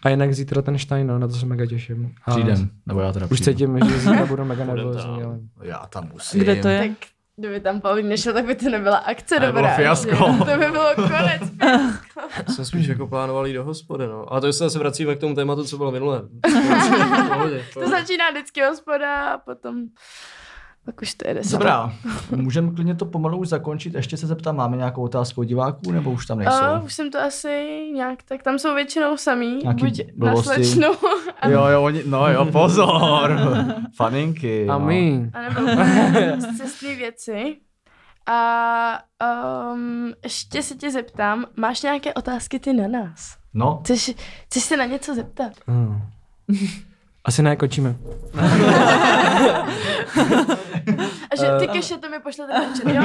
A 0.05 0.09
jinak 0.09 0.35
zítra 0.35 0.63
ten 0.63 0.79
Stein, 0.79 1.07
no, 1.07 1.19
na 1.19 1.29
to 1.29 1.35
se 1.35 1.47
mega 1.47 1.67
těším. 1.67 2.13
A 2.25 2.31
Přijdem, 2.31 2.71
nebo 2.87 3.01
já 3.01 3.13
teda 3.13 3.27
Už 3.31 3.41
přijdu. 3.41 3.59
cítím, 3.59 3.79
že 3.89 3.99
zítra 3.99 4.27
budu 4.27 4.45
mega 4.45 4.65
nervózní, 4.65 5.03
tam. 5.03 5.25
ale... 5.25 5.39
Já 5.63 5.87
tam 5.87 6.09
musím. 6.13 6.41
Kde 6.41 6.57
to 6.57 6.69
je? 6.69 6.79
Tak 6.89 7.09
kdyby 7.37 7.61
tam 7.61 7.81
Paulín 7.81 8.09
nešel, 8.09 8.33
tak 8.33 8.45
by 8.45 8.55
to 8.55 8.69
nebyla 8.71 8.97
akce 8.97 9.35
To 9.35 9.41
by 9.41 9.47
bylo 9.47 9.53
dobrá. 9.63 9.77
fiasko. 9.77 10.17
To 10.39 10.59
by 10.59 10.71
bylo 10.71 10.95
konec. 10.95 11.43
Jsem 12.55 12.65
spíš 12.65 12.87
jako 12.87 13.07
plánoval 13.07 13.47
jít 13.47 13.53
do 13.55 13.65
hospody, 13.65 14.07
no. 14.07 14.33
Ale 14.33 14.41
to 14.41 14.53
se 14.53 14.65
zase 14.65 14.79
vracíme 14.79 15.15
k 15.17 15.21
tomu 15.21 15.35
tématu, 15.35 15.65
co 15.65 15.77
bylo 15.77 15.91
minule. 15.93 16.23
To 17.75 17.89
začíná 17.89 18.31
vždycky 18.31 18.63
hospoda 18.63 19.25
a 19.33 19.39
potom 19.39 19.75
Pak 20.85 21.03
už 21.03 21.15
to 21.15 21.29
jede. 21.29 21.45
sama. 21.45 21.59
Dobrá, 21.59 21.93
můžeme 22.37 22.71
klidně 22.75 22.95
to 22.95 23.05
pomalu 23.07 23.39
už 23.39 23.49
zakončit. 23.49 23.95
Ještě 23.95 24.17
se 24.17 24.27
zeptám, 24.27 24.57
máme 24.57 24.77
nějakou 24.77 25.03
otázku 25.03 25.41
od 25.41 25.45
diváků, 25.45 25.93
nebo 25.93 26.11
už 26.11 26.27
tam 26.27 26.39
nejsou? 26.39 26.53
A 26.65 26.81
už 26.81 26.95
jsem 26.95 27.11
to 27.11 27.21
asi 27.21 27.89
nějak, 27.95 28.23
tak 28.23 28.43
tam 28.43 28.59
jsou 28.59 28.75
většinou 28.75 29.17
samý, 29.17 29.57
Nějaký 29.63 29.85
buď 29.85 29.99
na 29.99 30.13
blbosti. 30.17 30.65
slečnu, 30.65 30.89
Jo, 31.49 31.67
jo, 31.67 31.83
oni, 31.83 32.03
no 32.07 32.29
jo, 32.33 32.45
pozor. 32.53 33.39
Faninky. 33.97 34.69
A 34.69 34.79
no. 34.79 34.87
my. 34.87 35.31
anebo 35.35 35.61
úplně 35.61 36.39
cestné 36.57 36.95
věci. 36.95 37.57
A 38.27 38.99
um, 39.75 40.13
ještě 40.25 40.63
se 40.63 40.75
tě 40.75 40.91
zeptám, 40.91 41.45
máš 41.57 41.83
nějaké 41.83 42.15
otázky 42.15 42.59
ty 42.59 42.73
na 42.73 42.89
nás? 42.89 43.37
No, 43.55 43.81
Chceš, 43.85 44.15
chceš 44.47 44.63
se 44.63 44.77
na 44.77 44.85
něco 44.85 45.15
zeptat? 45.15 45.53
Hmm. 45.67 46.03
Asi 47.25 47.43
ne, 47.43 47.57
končíme. 47.57 47.97
A 51.31 51.37
že 51.41 51.47
ty 51.59 51.69
Eh. 51.69 51.73
keše 51.73 51.99
to 51.99 52.09
mi 52.11 52.21
pošlete 52.21 52.53
večer, 52.69 52.89
jo? 52.89 53.03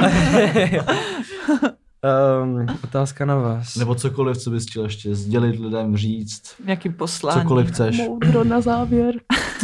Um, 2.42 2.66
otázka 2.84 3.24
na 3.24 3.34
vás. 3.36 3.76
nebo 3.76 3.94
cokoliv, 3.94 4.36
co 4.38 4.50
bys 4.50 4.66
chtěl 4.70 4.84
ještě 4.84 5.14
sdělit 5.14 5.58
lidem, 5.60 5.96
říct, 5.96 6.54
Nějaký 6.64 6.88
poslání. 6.88 7.42
cokoliv 7.42 7.68
chceš. 7.68 7.98
Moudro 7.98 8.44
na 8.44 8.60
závěr. 8.60 9.14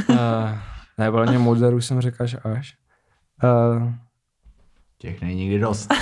Uh, 0.09 0.16
ne, 0.98 1.11
podle 1.11 1.26
mě 1.26 1.38
moudrů 1.38 1.80
jsem 1.80 2.00
řekl 2.00 2.22
až 2.22 2.36
až. 2.59 2.74
Uh, 3.44 3.92
Těch 4.98 5.20
není 5.20 5.34
nikdy 5.34 5.59
dost. 5.59 5.92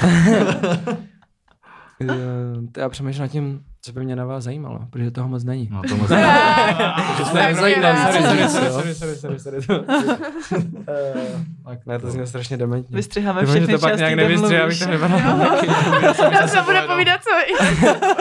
uh, 2.00 2.06
já 2.76 2.88
přemýšlím 2.88 3.22
nad 3.22 3.28
tím, 3.28 3.64
co 3.84 3.92
by 3.92 4.04
mě 4.04 4.16
na 4.16 4.24
vás 4.24 4.44
zajímalo, 4.44 4.80
protože 4.90 5.10
toho 5.10 5.28
moc 5.28 5.44
není. 5.44 5.68
No 5.72 5.82
to 5.88 5.96
moc 5.96 6.08
To 7.18 7.24
jsme 7.24 7.42
nezajímali. 7.46 7.96
sorry, 8.12 8.48
sorry, 8.48 8.94
sorry, 8.94 9.14
sorry, 9.14 9.40
sorry, 9.40 9.62
sorry. 9.62 9.84
Eh, 10.88 11.14
Tak 11.64 11.78
ne, 11.86 11.98
to 11.98 12.10
zní 12.10 12.26
strašně 12.26 12.56
dementně. 12.56 12.96
Vystřiháme 12.96 13.40
Doufám, 13.40 13.54
že 13.54 13.60
všechny 13.60 13.74
to 13.74 13.80
pak 13.80 13.90
části, 13.90 14.00
nějak 14.00 14.14
nevystřihá, 14.14 14.64
abych 14.64 14.80
mluvíš. 14.80 15.00
to 15.00 15.06
nevypadal. 15.06 16.32
Já 16.32 16.46
se 16.48 16.62
bude 16.62 16.82
povídat 16.82 17.20
co 17.22 17.30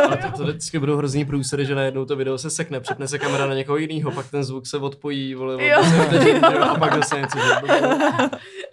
Ale 0.08 0.18
to, 0.18 0.38
to 0.38 0.44
vždycky 0.44 0.80
budou 0.80 0.98
hrozný 0.98 1.26
průsery, 1.26 1.66
že 1.66 1.76
najednou 1.76 2.06
to 2.06 2.16
video 2.16 2.38
se 2.38 2.50
sekne, 2.50 2.80
přepne 2.80 3.08
se 3.08 3.20
kamera 3.20 3.46
na 3.48 3.54
někoho 3.54 3.78
jiného, 3.78 4.12
pak 4.12 4.28
ten 4.32 4.44
zvuk 4.44 4.68
se 4.68 4.78
odpojí, 4.78 5.36
vole, 5.36 5.68
Jo. 5.68 5.80
od 5.80 5.84
10 5.86 6.06
vteřin, 6.06 6.36
že 6.50 6.56
jo, 6.58 6.64
a 6.64 6.76
pak 6.80 6.96
zase 6.96 7.20
něco. 7.22 7.38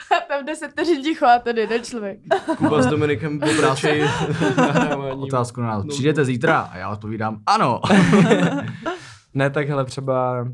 Že 0.09 0.15
jo. 0.15 0.21
Tam 0.29 0.45
10 0.47 0.69
vteřin 0.71 1.03
ticho 1.03 1.27
a 1.27 1.39
tady 1.39 1.61
jeden 1.61 1.85
člověk. 1.85 2.19
Kuba 2.57 2.83
s 2.83 2.87
Dominikem 2.87 3.41
obračej 3.43 4.01
nahrávání. 4.57 5.23
Otázku 5.23 5.61
na 5.61 5.67
nás. 5.69 5.85
Přijdete 5.89 6.25
zítra? 6.25 6.61
A 6.61 6.77
já 6.77 6.91
odpovídám 6.91 7.43
ano. 7.47 7.81
Ne, 9.35 9.51
tak 9.51 9.69
hele, 9.69 9.85
třeba, 9.85 10.49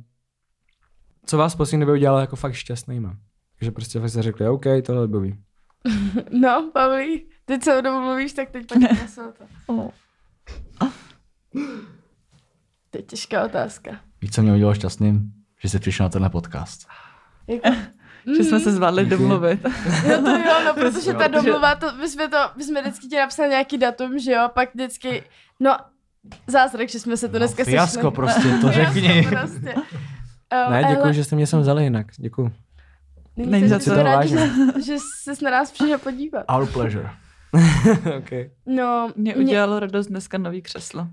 co 1.26 1.38
vás 1.38 1.54
poslední 1.54 1.80
době 1.80 1.94
udělalo 1.94 2.20
jako 2.20 2.36
fakt 2.36 2.52
šťastnýma? 2.54 3.16
Takže 3.58 3.70
prostě 3.70 4.00
fakt 4.00 4.08
jste 4.10 4.22
řekli, 4.22 4.48
OK, 4.48 4.64
tohle 4.86 5.08
baví. 5.08 5.38
No, 6.40 6.70
Pavlí, 6.72 7.26
ty 7.44 7.58
celou 7.58 7.80
dobu 7.82 8.00
mluvíš, 8.00 8.32
tak 8.32 8.50
teď 8.50 8.64
na 8.76 8.88
to. 9.16 9.44
Oh. 9.66 9.88
To 12.90 12.98
je 12.98 13.02
těžká 13.02 13.44
otázka. 13.44 13.90
Víš, 14.20 14.30
co 14.30 14.42
mě 14.42 14.52
udělalo 14.52 14.74
šťastným? 14.74 15.32
Že 15.62 15.68
jsi 15.68 15.78
přišel 15.78 16.06
na 16.06 16.10
tenhle 16.10 16.30
podcast. 16.30 16.88
Jako, 17.46 17.68
Že 18.36 18.44
jsme 18.44 18.60
se 18.60 18.72
zvládli 18.72 19.06
domluvit. 19.06 19.60
Jo, 20.08 20.22
to 20.24 20.30
jo, 20.30 20.54
no, 20.66 20.74
protože 20.74 21.14
ta 21.14 21.28
domluva, 21.28 21.74
to, 21.74 21.86
my 21.96 22.08
jsme 22.08 22.28
to, 22.28 22.36
my 22.56 22.64
jsme 22.64 22.82
vždycky 22.82 23.06
ti 23.06 23.16
napsali 23.16 23.48
nějaký 23.48 23.78
datum, 23.78 24.18
že 24.18 24.32
jo, 24.32 24.48
pak 24.54 24.74
vždycky, 24.74 25.22
no, 25.60 25.76
zázrak, 26.46 26.88
že 26.88 27.00
jsme 27.00 27.16
se 27.16 27.28
to 27.28 27.38
dneska 27.38 27.64
No, 27.66 27.86
sešli. 27.86 28.10
prostě, 28.10 28.48
to 28.60 28.68
řekni. 28.72 29.26
Prostě. 29.30 29.74
Um, 29.74 30.72
Ne, 30.72 30.84
děkuji, 30.90 31.12
že 31.12 31.24
jste 31.24 31.36
mě 31.36 31.46
sem 31.46 31.60
vzali 31.60 31.84
jinak. 31.84 32.06
Děkuji. 32.18 32.52
Není 33.36 33.68
za 33.68 33.78
to, 33.78 33.84
co. 33.84 33.94
že 34.26 34.38
že, 34.84 34.96
jsi 35.34 35.44
na 35.44 35.50
nás 35.50 35.70
přišel 35.72 35.98
podívat. 35.98 36.44
Our 36.56 36.66
pleasure. 36.66 37.10
okay. 38.18 38.50
No, 38.66 39.10
Mě 39.16 39.36
udělalo 39.36 39.80
radost 39.80 40.06
dneska 40.06 40.38
nový 40.38 40.62
křeslo. 40.62 41.06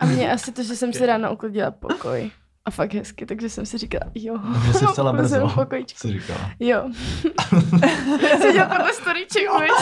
a 0.00 0.06
mě 0.06 0.32
asi 0.32 0.52
to, 0.52 0.62
že 0.62 0.76
jsem 0.76 0.92
si 0.92 1.06
ráno 1.06 1.32
uklidila 1.32 1.70
pokoj. 1.70 2.30
A 2.66 2.70
fakt 2.70 2.94
hezky, 2.94 3.26
takže 3.26 3.48
jsem 3.50 3.66
si 3.66 3.78
říkala, 3.78 4.10
jo. 4.14 4.38
Takže 4.52 4.72
jsi 4.78 4.86
vstala 4.86 5.12
brzo. 5.12 5.48
Pokojíčku. 5.54 5.98
Jsi 5.98 6.12
říkala. 6.12 6.50
Jo. 6.60 6.90
Jsi 8.40 8.52
dělal 8.52 8.68
tohle 8.76 8.92
storyček, 8.92 9.48
viď? 9.60 9.72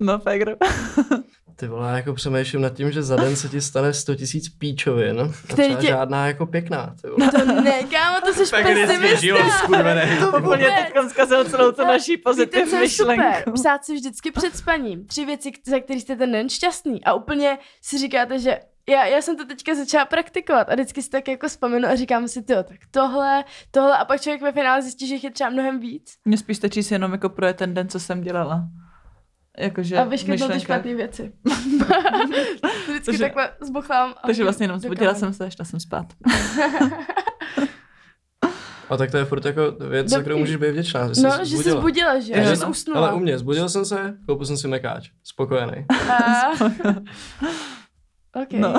No, 0.00 0.18
Fegro. 0.18 0.52
Ty 1.62 1.68
vole, 1.68 1.88
já 1.90 1.96
jako 1.96 2.14
přemýšlím 2.14 2.62
nad 2.62 2.74
tím, 2.74 2.92
že 2.92 3.02
za 3.02 3.16
den 3.16 3.36
se 3.36 3.48
ti 3.48 3.60
stane 3.60 3.92
100 3.92 4.14
tisíc 4.14 4.48
píčovin. 4.48 5.20
A 5.20 5.28
Který 5.52 5.68
třeba 5.68 5.80
tě- 5.80 5.86
žádná 5.86 6.26
jako 6.26 6.46
pěkná, 6.46 6.94
ty 7.02 7.08
vole. 7.08 7.30
To 7.30 7.44
ne, 7.62 7.82
kámo, 7.82 8.20
to 8.20 8.32
jsi 8.34 8.50
pesimista. 8.62 9.48
skurvený. 9.58 10.10
Úplně 10.38 10.64
teď 10.64 11.10
zkazil 11.10 11.44
celou 11.44 11.72
tu 11.72 11.82
naší 11.84 12.12
Víte, 12.12 12.22
pozitivní 12.22 12.70
co 12.70 12.76
je 12.76 12.88
super? 12.88 13.16
myšlenku. 13.18 13.52
Psát 13.52 13.84
si 13.84 13.94
vždycky 13.94 14.30
před 14.30 14.56
spaním. 14.56 15.06
Tři 15.06 15.24
věci, 15.24 15.52
za 15.66 15.80
které 15.80 16.00
jste 16.00 16.16
ten 16.16 16.32
den 16.32 16.48
šťastný. 16.48 17.04
A 17.04 17.14
úplně 17.14 17.58
si 17.82 17.98
říkáte, 17.98 18.38
že 18.38 18.58
já, 18.88 19.06
já 19.06 19.22
jsem 19.22 19.36
to 19.36 19.44
teďka 19.46 19.74
začala 19.74 20.04
praktikovat 20.04 20.68
a 20.70 20.74
vždycky 20.74 21.02
si 21.02 21.10
tak 21.10 21.28
jako 21.28 21.48
vzpomenu 21.48 21.88
a 21.88 21.94
říkám 21.96 22.28
si, 22.28 22.42
ty 22.42 22.54
tak 22.54 22.78
tohle, 22.90 23.44
tohle 23.70 23.98
a 23.98 24.04
pak 24.04 24.20
člověk 24.20 24.42
ve 24.42 24.52
finále 24.52 24.82
zjistí, 24.82 25.06
že 25.06 25.14
jich 25.14 25.24
je 25.24 25.30
třeba 25.30 25.50
mnohem 25.50 25.80
víc. 25.80 26.14
Mně 26.24 26.38
spíš 26.38 26.56
stačí 26.56 26.82
si 26.82 26.94
jenom 26.94 27.12
jako 27.12 27.28
projet 27.28 27.56
ten 27.56 27.74
den, 27.74 27.88
co 27.88 28.00
jsem 28.00 28.20
dělala. 28.20 28.62
Jakože 29.58 29.98
A 29.98 30.04
vyškrtnout 30.04 30.52
ty 30.52 30.60
špatné 30.60 30.94
věci. 30.94 31.32
vždycky 32.88 33.04
Takže- 33.04 33.18
takhle 33.18 33.50
zbochlám. 33.60 34.14
a 34.22 34.26
Takže 34.26 34.42
vlastně 34.42 34.64
jenom 34.64 34.78
zbudila 34.78 35.14
jsem 35.14 35.32
se, 35.32 35.50
šla 35.50 35.64
jsem 35.64 35.80
spát. 35.80 36.06
A 38.90 38.96
tak 38.96 39.10
to 39.10 39.16
je 39.16 39.24
furt 39.24 39.44
jako 39.44 39.70
věc, 39.88 40.08
za 40.08 40.20
kterou 40.20 40.38
můžeš 40.38 40.56
být 40.56 40.70
vděčná, 40.70 41.08
že 41.08 41.14
jsi 41.14 41.22
No, 41.22 41.30
že 41.30 41.44
jsi 41.44 41.54
zbudila. 41.56 41.80
zbudila, 41.80 42.20
že? 42.20 42.34
Že 42.34 42.50
no. 42.50 42.56
jsi 42.56 42.64
usnula. 42.66 43.00
Ale 43.00 43.14
u 43.14 43.18
mě, 43.18 43.38
zbudil 43.38 43.68
jsem 43.68 43.84
se, 43.84 44.16
koupil 44.26 44.46
jsem 44.46 44.56
si 44.56 44.68
mekáč. 44.68 45.10
Spokojený. 45.24 45.86
A... 46.10 46.50
Okay. 48.42 48.60
No. 48.60 48.74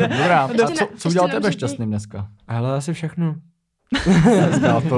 Dobrá, 0.00 0.44
a 0.44 0.48
co, 0.74 0.88
co 0.98 1.08
udělal 1.08 1.28
tebe 1.28 1.52
šťastným 1.52 1.88
dneska? 1.88 2.28
Ale 2.48 2.76
asi 2.76 2.92
všechno. 2.92 3.34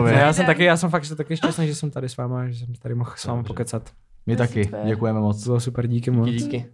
Já 0.06 0.32
jsem 0.32 0.46
taky, 0.46 0.64
já 0.64 0.76
jsem 0.76 0.90
fakt 0.90 1.16
taky 1.16 1.36
šťastný, 1.36 1.66
že 1.66 1.74
jsem 1.74 1.90
tady 1.90 2.08
s 2.08 2.16
váma, 2.16 2.48
že 2.48 2.58
jsem 2.66 2.74
tady 2.74 2.94
mohl 2.94 3.12
s 3.16 3.24
váma 3.24 3.42
pokecat. 3.42 3.90
My 4.28 4.36
To 4.36 4.42
taky, 4.42 4.64
super. 4.64 4.80
děkujeme 4.86 5.20
moc. 5.20 5.44
To 5.44 5.48
bylo 5.50 5.60
super, 5.60 5.86
díky 5.86 6.10
moc. 6.10 6.26
Díky, 6.28 6.38
díky. 6.44 6.66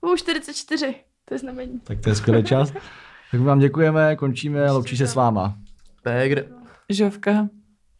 U 0.00 0.16
44, 0.16 0.94
to 1.24 1.34
je 1.34 1.38
znamení. 1.38 1.80
Tak 1.80 2.00
to 2.00 2.08
je 2.08 2.14
skvělý 2.14 2.44
čas. 2.44 2.72
Tak 3.30 3.40
vám 3.40 3.58
děkujeme, 3.58 4.16
končíme, 4.16 4.70
loučí 4.70 4.96
se 4.96 5.06
s 5.06 5.14
váma. 5.14 5.58
Pegr. 6.02 6.44
Žovka. 6.88 7.48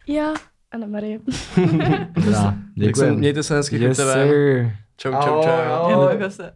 Já, 0.09 0.34
Anna 0.70 0.87
Marie. 0.87 1.18
Dobrá, 2.12 2.55
děkujeme. 2.74 3.16
mějte 3.16 3.43
se 3.43 3.55
hezky, 3.57 3.76
Yes. 3.76 4.01
Čau, 4.97 5.12
čau, 5.12 5.43
čau. 5.43 5.49
Ahoj, 5.51 5.95
ahoj. 5.95 6.30
Se. 6.30 6.53